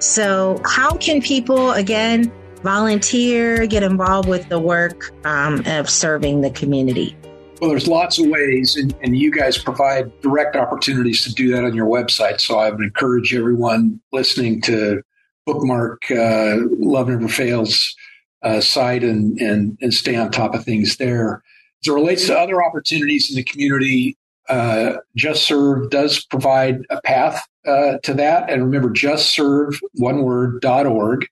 So, 0.00 0.60
how 0.64 0.96
can 0.96 1.20
people, 1.20 1.72
again, 1.72 2.32
volunteer, 2.62 3.66
get 3.66 3.82
involved 3.82 4.28
with 4.28 4.48
the 4.48 4.58
work 4.58 5.10
um, 5.26 5.62
of 5.66 5.90
serving 5.90 6.40
the 6.40 6.50
community? 6.50 7.16
Well, 7.60 7.70
there's 7.70 7.88
lots 7.88 8.18
of 8.18 8.26
ways, 8.26 8.76
and, 8.76 8.94
and 9.02 9.16
you 9.16 9.32
guys 9.32 9.58
provide 9.58 10.20
direct 10.20 10.54
opportunities 10.54 11.24
to 11.24 11.32
do 11.32 11.50
that 11.52 11.64
on 11.64 11.74
your 11.74 11.86
website. 11.86 12.40
So 12.40 12.58
I 12.58 12.70
would 12.70 12.80
encourage 12.80 13.34
everyone 13.34 14.00
listening 14.12 14.60
to 14.62 15.02
bookmark 15.44 16.08
uh, 16.10 16.58
Love 16.78 17.08
Never 17.08 17.26
Fails 17.26 17.96
uh, 18.42 18.60
site 18.60 19.02
and, 19.02 19.38
and, 19.40 19.76
and 19.80 19.92
stay 19.92 20.14
on 20.14 20.30
top 20.30 20.54
of 20.54 20.64
things 20.64 20.98
there. 20.98 21.42
As 21.82 21.88
it 21.88 21.92
relates 21.92 22.26
to 22.26 22.38
other 22.38 22.62
opportunities 22.62 23.28
in 23.30 23.36
the 23.36 23.42
community, 23.42 24.16
uh, 24.48 24.94
Just 25.16 25.44
Serve 25.44 25.90
does 25.90 26.24
provide 26.24 26.82
a 26.90 27.00
path 27.02 27.44
uh, 27.68 27.98
to 28.02 28.14
that. 28.14 28.50
And 28.50 28.64
remember, 28.64 28.90
Just 28.90 29.34
Serve, 29.34 29.78
one 29.94 30.22
word, 30.22 30.60
dot 30.60 30.86
org. 30.86 31.26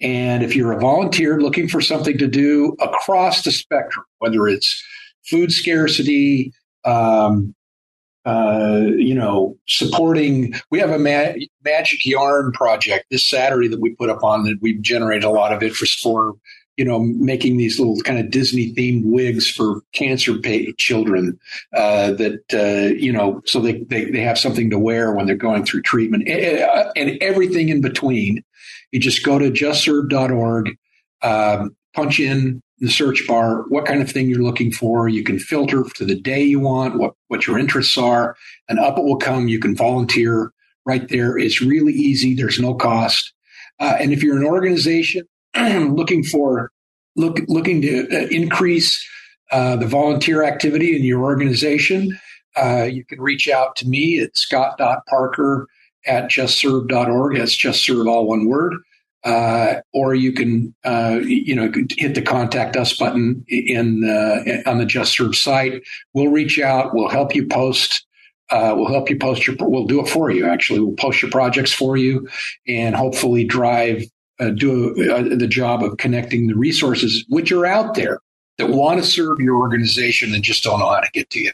And 0.00 0.42
if 0.42 0.54
you're 0.54 0.72
a 0.72 0.80
volunteer 0.80 1.40
looking 1.40 1.68
for 1.68 1.80
something 1.80 2.18
to 2.18 2.26
do 2.26 2.76
across 2.80 3.42
the 3.42 3.50
spectrum, 3.50 4.04
whether 4.18 4.46
it's 4.46 4.84
food 5.28 5.52
scarcity, 5.52 6.52
um, 6.84 7.54
uh, 8.24 8.82
you 8.96 9.14
know, 9.14 9.56
supporting. 9.66 10.54
We 10.70 10.78
have 10.78 10.90
a 10.90 10.98
ma- 10.98 11.34
magic 11.64 12.04
yarn 12.04 12.52
project 12.52 13.06
this 13.10 13.28
Saturday 13.28 13.68
that 13.68 13.80
we 13.80 13.96
put 13.96 14.10
up 14.10 14.22
on 14.22 14.44
that 14.44 14.58
we've 14.60 14.80
generated 14.80 15.24
a 15.24 15.30
lot 15.30 15.52
of 15.52 15.62
interest 15.62 16.00
for. 16.00 16.34
You 16.82 16.88
know, 16.88 16.98
making 16.98 17.58
these 17.58 17.78
little 17.78 18.00
kind 18.00 18.18
of 18.18 18.28
Disney 18.28 18.74
themed 18.74 19.04
wigs 19.04 19.48
for 19.48 19.82
cancer 19.92 20.34
children 20.78 21.38
uh, 21.72 22.10
that 22.14 22.42
uh, 22.52 22.92
you 22.96 23.12
know, 23.12 23.40
so 23.44 23.60
they, 23.60 23.84
they 23.84 24.06
they 24.06 24.18
have 24.18 24.36
something 24.36 24.68
to 24.70 24.80
wear 24.80 25.12
when 25.12 25.26
they're 25.26 25.36
going 25.36 25.64
through 25.64 25.82
treatment, 25.82 26.26
and, 26.26 26.90
and 26.96 27.22
everything 27.22 27.68
in 27.68 27.82
between. 27.82 28.42
You 28.90 28.98
just 28.98 29.24
go 29.24 29.38
to 29.38 29.52
justserve.org, 29.52 30.76
um, 31.22 31.76
punch 31.94 32.18
in 32.18 32.60
the 32.80 32.90
search 32.90 33.28
bar 33.28 33.62
what 33.68 33.86
kind 33.86 34.02
of 34.02 34.10
thing 34.10 34.28
you're 34.28 34.42
looking 34.42 34.72
for. 34.72 35.08
You 35.08 35.22
can 35.22 35.38
filter 35.38 35.84
to 35.94 36.04
the 36.04 36.20
day 36.20 36.42
you 36.42 36.58
want, 36.58 36.98
what, 36.98 37.14
what 37.28 37.46
your 37.46 37.60
interests 37.60 37.96
are, 37.96 38.34
and 38.68 38.80
up 38.80 38.98
it 38.98 39.04
will 39.04 39.18
come. 39.18 39.46
You 39.46 39.60
can 39.60 39.76
volunteer 39.76 40.50
right 40.84 41.08
there. 41.10 41.38
It's 41.38 41.62
really 41.62 41.92
easy. 41.92 42.34
There's 42.34 42.58
no 42.58 42.74
cost. 42.74 43.32
Uh, 43.78 43.94
and 44.00 44.12
if 44.12 44.24
you're 44.24 44.36
an 44.36 44.44
organization 44.44 45.28
looking 45.56 46.24
for 46.24 46.70
look 47.16 47.38
looking 47.48 47.82
to 47.82 48.08
uh, 48.10 48.26
increase 48.28 49.06
uh, 49.50 49.76
the 49.76 49.86
volunteer 49.86 50.42
activity 50.42 50.96
in 50.96 51.04
your 51.04 51.22
organization, 51.22 52.18
uh, 52.56 52.84
you 52.84 53.04
can 53.04 53.20
reach 53.20 53.48
out 53.48 53.76
to 53.76 53.88
me 53.88 54.20
at 54.20 54.36
scott.parker 54.36 55.68
at 56.06 56.30
justserve.org. 56.30 57.36
That's 57.36 57.54
just 57.54 57.84
serve 57.84 58.06
all 58.06 58.26
one 58.26 58.46
word. 58.46 58.74
Uh, 59.24 59.80
or 59.92 60.14
you 60.16 60.32
can, 60.32 60.74
uh, 60.84 61.20
you 61.22 61.54
know, 61.54 61.70
hit 61.96 62.16
the 62.16 62.22
contact 62.22 62.76
us 62.76 62.96
button 62.96 63.44
in 63.46 64.02
on 64.66 64.78
the 64.78 64.84
Just 64.84 65.16
Serve 65.16 65.36
site. 65.36 65.80
We'll 66.12 66.26
reach 66.26 66.58
out. 66.58 66.92
We'll 66.92 67.08
help 67.08 67.32
you 67.32 67.46
post. 67.46 68.04
Uh, 68.50 68.74
we'll 68.76 68.90
help 68.90 69.08
you 69.08 69.16
post 69.16 69.46
your. 69.46 69.54
We'll 69.60 69.86
do 69.86 70.00
it 70.00 70.08
for 70.08 70.30
you. 70.30 70.46
Actually, 70.46 70.80
we'll 70.80 70.96
post 70.96 71.22
your 71.22 71.30
projects 71.30 71.72
for 71.72 71.96
you, 71.96 72.28
and 72.66 72.96
hopefully 72.96 73.44
drive 73.44 74.02
uh, 74.40 74.50
do 74.50 75.12
uh, 75.12 75.36
the 75.36 75.46
job 75.46 75.82
of 75.82 75.96
connecting 75.98 76.46
the 76.46 76.54
resources 76.54 77.24
which 77.28 77.52
are 77.52 77.66
out 77.66 77.94
there 77.94 78.18
that 78.58 78.68
want 78.68 79.02
to 79.02 79.06
serve 79.06 79.38
your 79.40 79.56
organization 79.56 80.34
and 80.34 80.42
just 80.42 80.64
don't 80.64 80.78
know 80.78 80.88
how 80.88 81.00
to 81.00 81.10
get 81.12 81.30
to 81.30 81.40
you. 81.40 81.52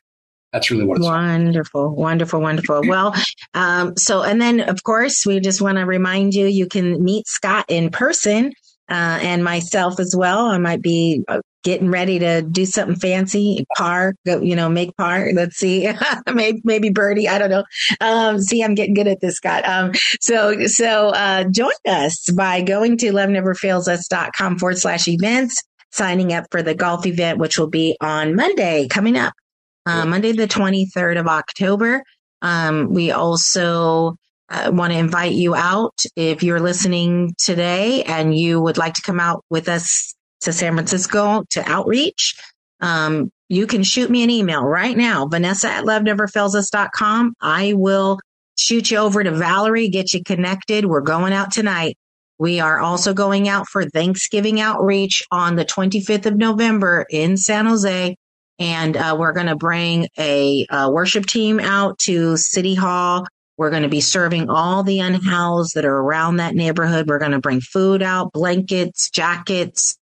That's 0.52 0.70
really 0.70 0.84
what 0.84 0.96
it's 0.96 1.06
wonderful 1.06 1.94
wonderful 1.94 2.40
wonderful. 2.40 2.82
Well 2.86 3.14
um, 3.52 3.96
so 3.98 4.22
and 4.22 4.40
then 4.40 4.60
of 4.60 4.82
course 4.82 5.26
we 5.26 5.40
just 5.40 5.60
want 5.60 5.76
to 5.76 5.84
remind 5.84 6.34
you 6.34 6.46
you 6.46 6.66
can 6.66 7.04
meet 7.04 7.26
scott 7.26 7.66
in 7.68 7.90
person 7.90 8.52
uh, 8.88 9.18
and 9.20 9.44
myself 9.44 10.00
as 10.00 10.16
well. 10.16 10.46
I 10.46 10.56
might 10.56 10.80
be 10.80 11.22
uh, 11.28 11.40
getting 11.64 11.90
ready 11.90 12.18
to 12.18 12.42
do 12.42 12.64
something 12.64 12.96
fancy 12.96 13.66
par 13.76 14.14
go, 14.24 14.40
you 14.40 14.56
know 14.56 14.68
make 14.68 14.96
par 14.96 15.30
let's 15.32 15.56
see. 15.56 15.90
Maybe, 16.32 16.60
maybe 16.64 16.90
birdie. 16.90 17.28
I 17.28 17.38
don't 17.38 17.50
know. 17.50 17.64
Um, 18.00 18.40
see 18.40 18.62
i'm 18.62 18.74
getting 18.74 18.94
good 18.94 19.08
at 19.08 19.20
this 19.20 19.36
scott. 19.36 19.66
Um, 19.66 19.92
so 20.20 20.66
so 20.66 21.08
uh, 21.08 21.44
join 21.44 21.70
us 21.86 22.30
by 22.30 22.62
going 22.62 22.96
to 22.98 23.12
loveneverfailsus.com 23.12 24.58
forward 24.58 24.78
slash 24.78 25.08
events 25.08 25.62
signing 25.90 26.32
up 26.32 26.44
for 26.50 26.62
the 26.62 26.74
golf 26.74 27.06
event 27.06 27.38
which 27.38 27.58
will 27.58 27.68
be 27.68 27.96
on 28.00 28.36
monday 28.36 28.86
coming 28.88 29.16
up 29.16 29.32
uh, 29.88 30.04
Monday, 30.04 30.32
the 30.32 30.46
23rd 30.46 31.18
of 31.18 31.26
October. 31.26 32.02
Um, 32.42 32.92
we 32.92 33.10
also 33.10 34.16
uh, 34.50 34.70
want 34.72 34.92
to 34.92 34.98
invite 34.98 35.32
you 35.32 35.54
out 35.54 35.94
if 36.14 36.42
you're 36.42 36.60
listening 36.60 37.34
today 37.38 38.02
and 38.04 38.36
you 38.36 38.60
would 38.60 38.76
like 38.76 38.94
to 38.94 39.02
come 39.02 39.18
out 39.18 39.44
with 39.50 39.68
us 39.68 40.14
to 40.42 40.52
San 40.52 40.74
Francisco 40.74 41.44
to 41.50 41.68
outreach. 41.68 42.34
Um, 42.80 43.30
you 43.48 43.66
can 43.66 43.82
shoot 43.82 44.10
me 44.10 44.22
an 44.22 44.30
email 44.30 44.62
right 44.62 44.96
now, 44.96 45.26
Vanessa 45.26 45.68
at 45.70 45.84
loveneverfailsus.com. 45.84 47.34
I 47.40 47.72
will 47.74 48.18
shoot 48.56 48.90
you 48.90 48.98
over 48.98 49.22
to 49.22 49.30
Valerie, 49.30 49.88
get 49.88 50.12
you 50.12 50.22
connected. 50.22 50.84
We're 50.84 51.00
going 51.00 51.32
out 51.32 51.52
tonight. 51.52 51.96
We 52.38 52.60
are 52.60 52.78
also 52.78 53.14
going 53.14 53.48
out 53.48 53.66
for 53.66 53.84
Thanksgiving 53.84 54.60
outreach 54.60 55.22
on 55.32 55.56
the 55.56 55.64
25th 55.64 56.26
of 56.26 56.36
November 56.36 57.04
in 57.10 57.36
San 57.36 57.66
Jose 57.66 58.14
and 58.58 58.96
uh, 58.96 59.16
we're 59.18 59.32
going 59.32 59.46
to 59.46 59.56
bring 59.56 60.08
a, 60.18 60.66
a, 60.70 60.90
worship 60.90 61.26
team 61.26 61.60
out 61.60 61.98
to 62.00 62.36
City 62.36 62.74
Hall. 62.74 63.26
We're 63.56 63.70
going 63.70 63.82
to 63.82 63.88
be 63.88 64.00
serving 64.00 64.50
all 64.50 64.82
the 64.82 65.00
unhoused 65.00 65.74
that 65.74 65.84
are 65.84 65.96
around 65.96 66.36
that 66.36 66.54
neighborhood. 66.54 67.08
We're 67.08 67.18
going 67.18 67.32
to 67.32 67.40
bring 67.40 67.60
food 67.60 68.02
out, 68.02 68.32
blankets, 68.32 69.10
jackets, 69.10 69.96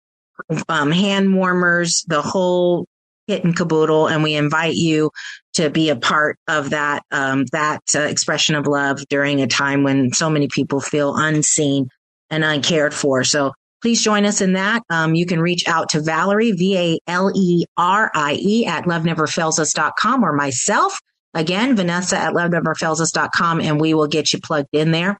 um, 0.69 0.91
hand 0.91 1.35
warmers, 1.35 2.05
the 2.09 2.23
whole 2.23 2.87
kit 3.29 3.45
and 3.45 3.57
caboodle, 3.57 4.09
and 4.09 4.23
we 4.23 4.35
invite 4.35 4.75
you 4.75 5.11
to 5.55 5.71
be 5.71 5.91
a 5.91 5.97
part 5.97 6.39
of 6.49 6.71
that 6.71 7.03
um, 7.11 7.45
that 7.53 7.83
uh, 7.95 8.01
expression 8.01 8.55
of 8.55 8.67
love 8.67 9.01
during 9.09 9.41
a 9.41 9.47
time 9.47 9.83
when 9.83 10.13
so 10.13 10.31
many 10.31 10.49
people 10.49 10.81
feel 10.81 11.17
unseen 11.17 11.89
and 12.31 12.45
uncared 12.45 12.95
for. 12.95 13.25
So 13.25 13.53
please 13.83 14.03
join 14.03 14.25
us 14.25 14.41
in 14.41 14.55
that. 14.55 14.83
Um, 14.91 15.15
you 15.15 15.27
can 15.27 15.41
reach 15.41 15.67
out 15.69 15.91
to 15.91 16.01
Valerie, 16.01 16.53
V 16.53 16.77
A 16.77 16.99
L 17.07 17.31
E 17.35 17.65
R 17.77 18.11
I 18.15 18.35
E, 18.41 18.67
at 18.67 18.85
loveneverfailsus.com 18.85 20.25
or 20.25 20.33
myself, 20.33 20.99
again, 21.35 21.77
Vanessa 21.77 22.19
at 22.19 22.33
loveneverfailsus.com, 22.33 23.61
and 23.61 23.81
we 23.81 23.95
will 23.95 24.09
get 24.09 24.33
you 24.33 24.41
plugged 24.41 24.69
in 24.73 24.91
there. 24.91 25.19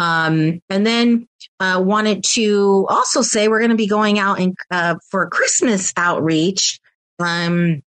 Um, 0.00 0.62
and 0.70 0.86
then 0.86 1.28
uh, 1.60 1.82
wanted 1.84 2.24
to 2.24 2.86
also 2.88 3.20
say 3.20 3.48
we're 3.48 3.58
going 3.58 3.70
to 3.70 3.76
be 3.76 3.86
going 3.86 4.18
out 4.18 4.40
in, 4.40 4.54
uh, 4.70 4.94
for 5.10 5.28
Christmas 5.28 5.92
outreach. 5.94 6.80
Um, 7.18 7.82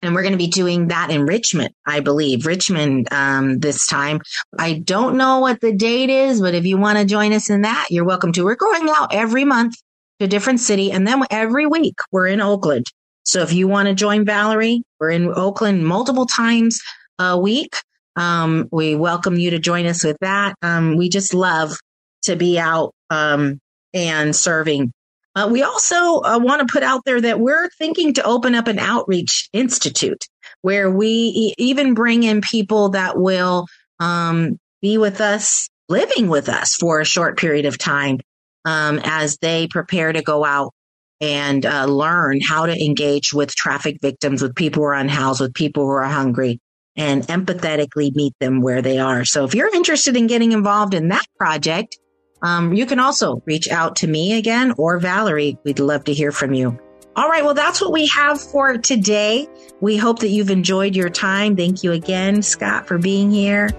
and 0.00 0.14
we're 0.14 0.22
going 0.22 0.32
to 0.32 0.38
be 0.38 0.48
doing 0.48 0.88
that 0.88 1.10
in 1.10 1.26
Richmond, 1.26 1.74
I 1.86 2.00
believe, 2.00 2.46
Richmond 2.46 3.08
um, 3.10 3.58
this 3.58 3.86
time. 3.86 4.20
I 4.58 4.74
don't 4.74 5.18
know 5.18 5.40
what 5.40 5.60
the 5.60 5.72
date 5.72 6.08
is, 6.08 6.40
but 6.40 6.54
if 6.54 6.64
you 6.64 6.78
want 6.78 6.98
to 6.98 7.04
join 7.04 7.34
us 7.34 7.50
in 7.50 7.60
that, 7.62 7.88
you're 7.90 8.06
welcome 8.06 8.32
to. 8.32 8.44
We're 8.44 8.54
going 8.54 8.88
out 8.88 9.12
every 9.12 9.44
month 9.44 9.76
to 10.20 10.24
a 10.24 10.28
different 10.28 10.60
city, 10.60 10.92
and 10.92 11.06
then 11.06 11.22
every 11.30 11.66
week 11.66 11.96
we're 12.10 12.26
in 12.26 12.40
Oakland. 12.40 12.86
So 13.24 13.42
if 13.42 13.52
you 13.52 13.68
want 13.68 13.88
to 13.88 13.94
join 13.94 14.24
Valerie, 14.24 14.82
we're 14.98 15.10
in 15.10 15.30
Oakland 15.34 15.86
multiple 15.86 16.26
times 16.26 16.80
a 17.18 17.38
week. 17.38 17.76
Um, 18.16 18.68
we 18.70 18.94
welcome 18.94 19.36
you 19.36 19.50
to 19.50 19.58
join 19.58 19.86
us 19.86 20.04
with 20.04 20.16
that. 20.20 20.54
Um, 20.62 20.96
we 20.96 21.08
just 21.08 21.34
love 21.34 21.76
to 22.22 22.36
be 22.36 22.58
out 22.58 22.92
um, 23.10 23.58
and 23.92 24.34
serving 24.34 24.92
uh, 25.36 25.48
we 25.50 25.62
also 25.62 26.20
uh, 26.20 26.38
want 26.40 26.66
to 26.66 26.72
put 26.72 26.82
out 26.82 27.02
there 27.04 27.20
that 27.20 27.40
we're 27.40 27.68
thinking 27.70 28.14
to 28.14 28.24
open 28.24 28.54
up 28.54 28.68
an 28.68 28.78
outreach 28.78 29.48
institute 29.52 30.24
where 30.62 30.90
we 30.90 31.08
e- 31.08 31.54
even 31.58 31.94
bring 31.94 32.22
in 32.22 32.40
people 32.40 32.90
that 32.90 33.18
will 33.18 33.66
um, 33.98 34.58
be 34.80 34.96
with 34.96 35.20
us, 35.20 35.68
living 35.88 36.28
with 36.28 36.48
us 36.48 36.76
for 36.76 37.00
a 37.00 37.04
short 37.04 37.36
period 37.36 37.66
of 37.66 37.78
time 37.78 38.18
um, 38.64 39.00
as 39.02 39.36
they 39.38 39.66
prepare 39.66 40.12
to 40.12 40.22
go 40.22 40.44
out 40.44 40.72
and 41.20 41.66
uh, 41.66 41.84
learn 41.86 42.40
how 42.40 42.66
to 42.66 42.84
engage 42.84 43.32
with 43.32 43.54
traffic 43.56 43.98
victims, 44.00 44.40
with 44.40 44.54
people 44.54 44.82
who 44.82 44.86
are 44.88 44.94
unhoused, 44.94 45.40
with 45.40 45.54
people 45.54 45.84
who 45.84 45.90
are 45.90 46.04
hungry, 46.04 46.60
and 46.96 47.26
empathetically 47.26 48.14
meet 48.14 48.34
them 48.38 48.60
where 48.60 48.82
they 48.82 48.98
are. 48.98 49.24
So 49.24 49.44
if 49.44 49.54
you're 49.54 49.74
interested 49.74 50.16
in 50.16 50.26
getting 50.26 50.52
involved 50.52 50.94
in 50.94 51.08
that 51.08 51.26
project, 51.36 51.98
um, 52.42 52.74
you 52.74 52.86
can 52.86 53.00
also 53.00 53.42
reach 53.46 53.70
out 53.70 53.96
to 53.96 54.06
me 54.06 54.38
again 54.38 54.74
or 54.76 54.98
Valerie. 54.98 55.58
We'd 55.64 55.78
love 55.78 56.04
to 56.04 56.12
hear 56.12 56.30
from 56.30 56.52
you. 56.52 56.78
All 57.16 57.28
right. 57.28 57.44
Well, 57.44 57.54
that's 57.54 57.80
what 57.80 57.92
we 57.92 58.06
have 58.08 58.40
for 58.40 58.76
today. 58.76 59.48
We 59.80 59.96
hope 59.96 60.18
that 60.20 60.28
you've 60.28 60.50
enjoyed 60.50 60.96
your 60.96 61.10
time. 61.10 61.56
Thank 61.56 61.82
you 61.82 61.92
again, 61.92 62.42
Scott, 62.42 62.86
for 62.86 62.98
being 62.98 63.30
here. 63.30 63.70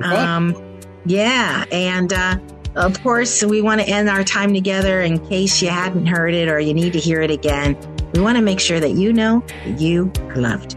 Um, 0.00 0.80
yeah. 1.04 1.64
And, 1.72 2.12
uh, 2.12 2.38
of 2.76 3.00
course, 3.02 3.42
we 3.44 3.60
want 3.62 3.80
to 3.80 3.88
end 3.88 4.08
our 4.08 4.24
time 4.24 4.54
together 4.54 5.00
in 5.00 5.24
case 5.28 5.60
you 5.62 5.68
hadn't 5.68 6.06
heard 6.06 6.34
it 6.34 6.48
or 6.48 6.58
you 6.58 6.74
need 6.74 6.92
to 6.94 6.98
hear 6.98 7.20
it 7.20 7.30
again. 7.30 7.76
We 8.14 8.20
want 8.20 8.36
to 8.36 8.42
make 8.42 8.60
sure 8.60 8.80
that 8.80 8.92
you 8.92 9.12
know 9.12 9.44
that 9.64 9.80
you 9.80 10.12
are 10.28 10.36
loved. 10.36 10.76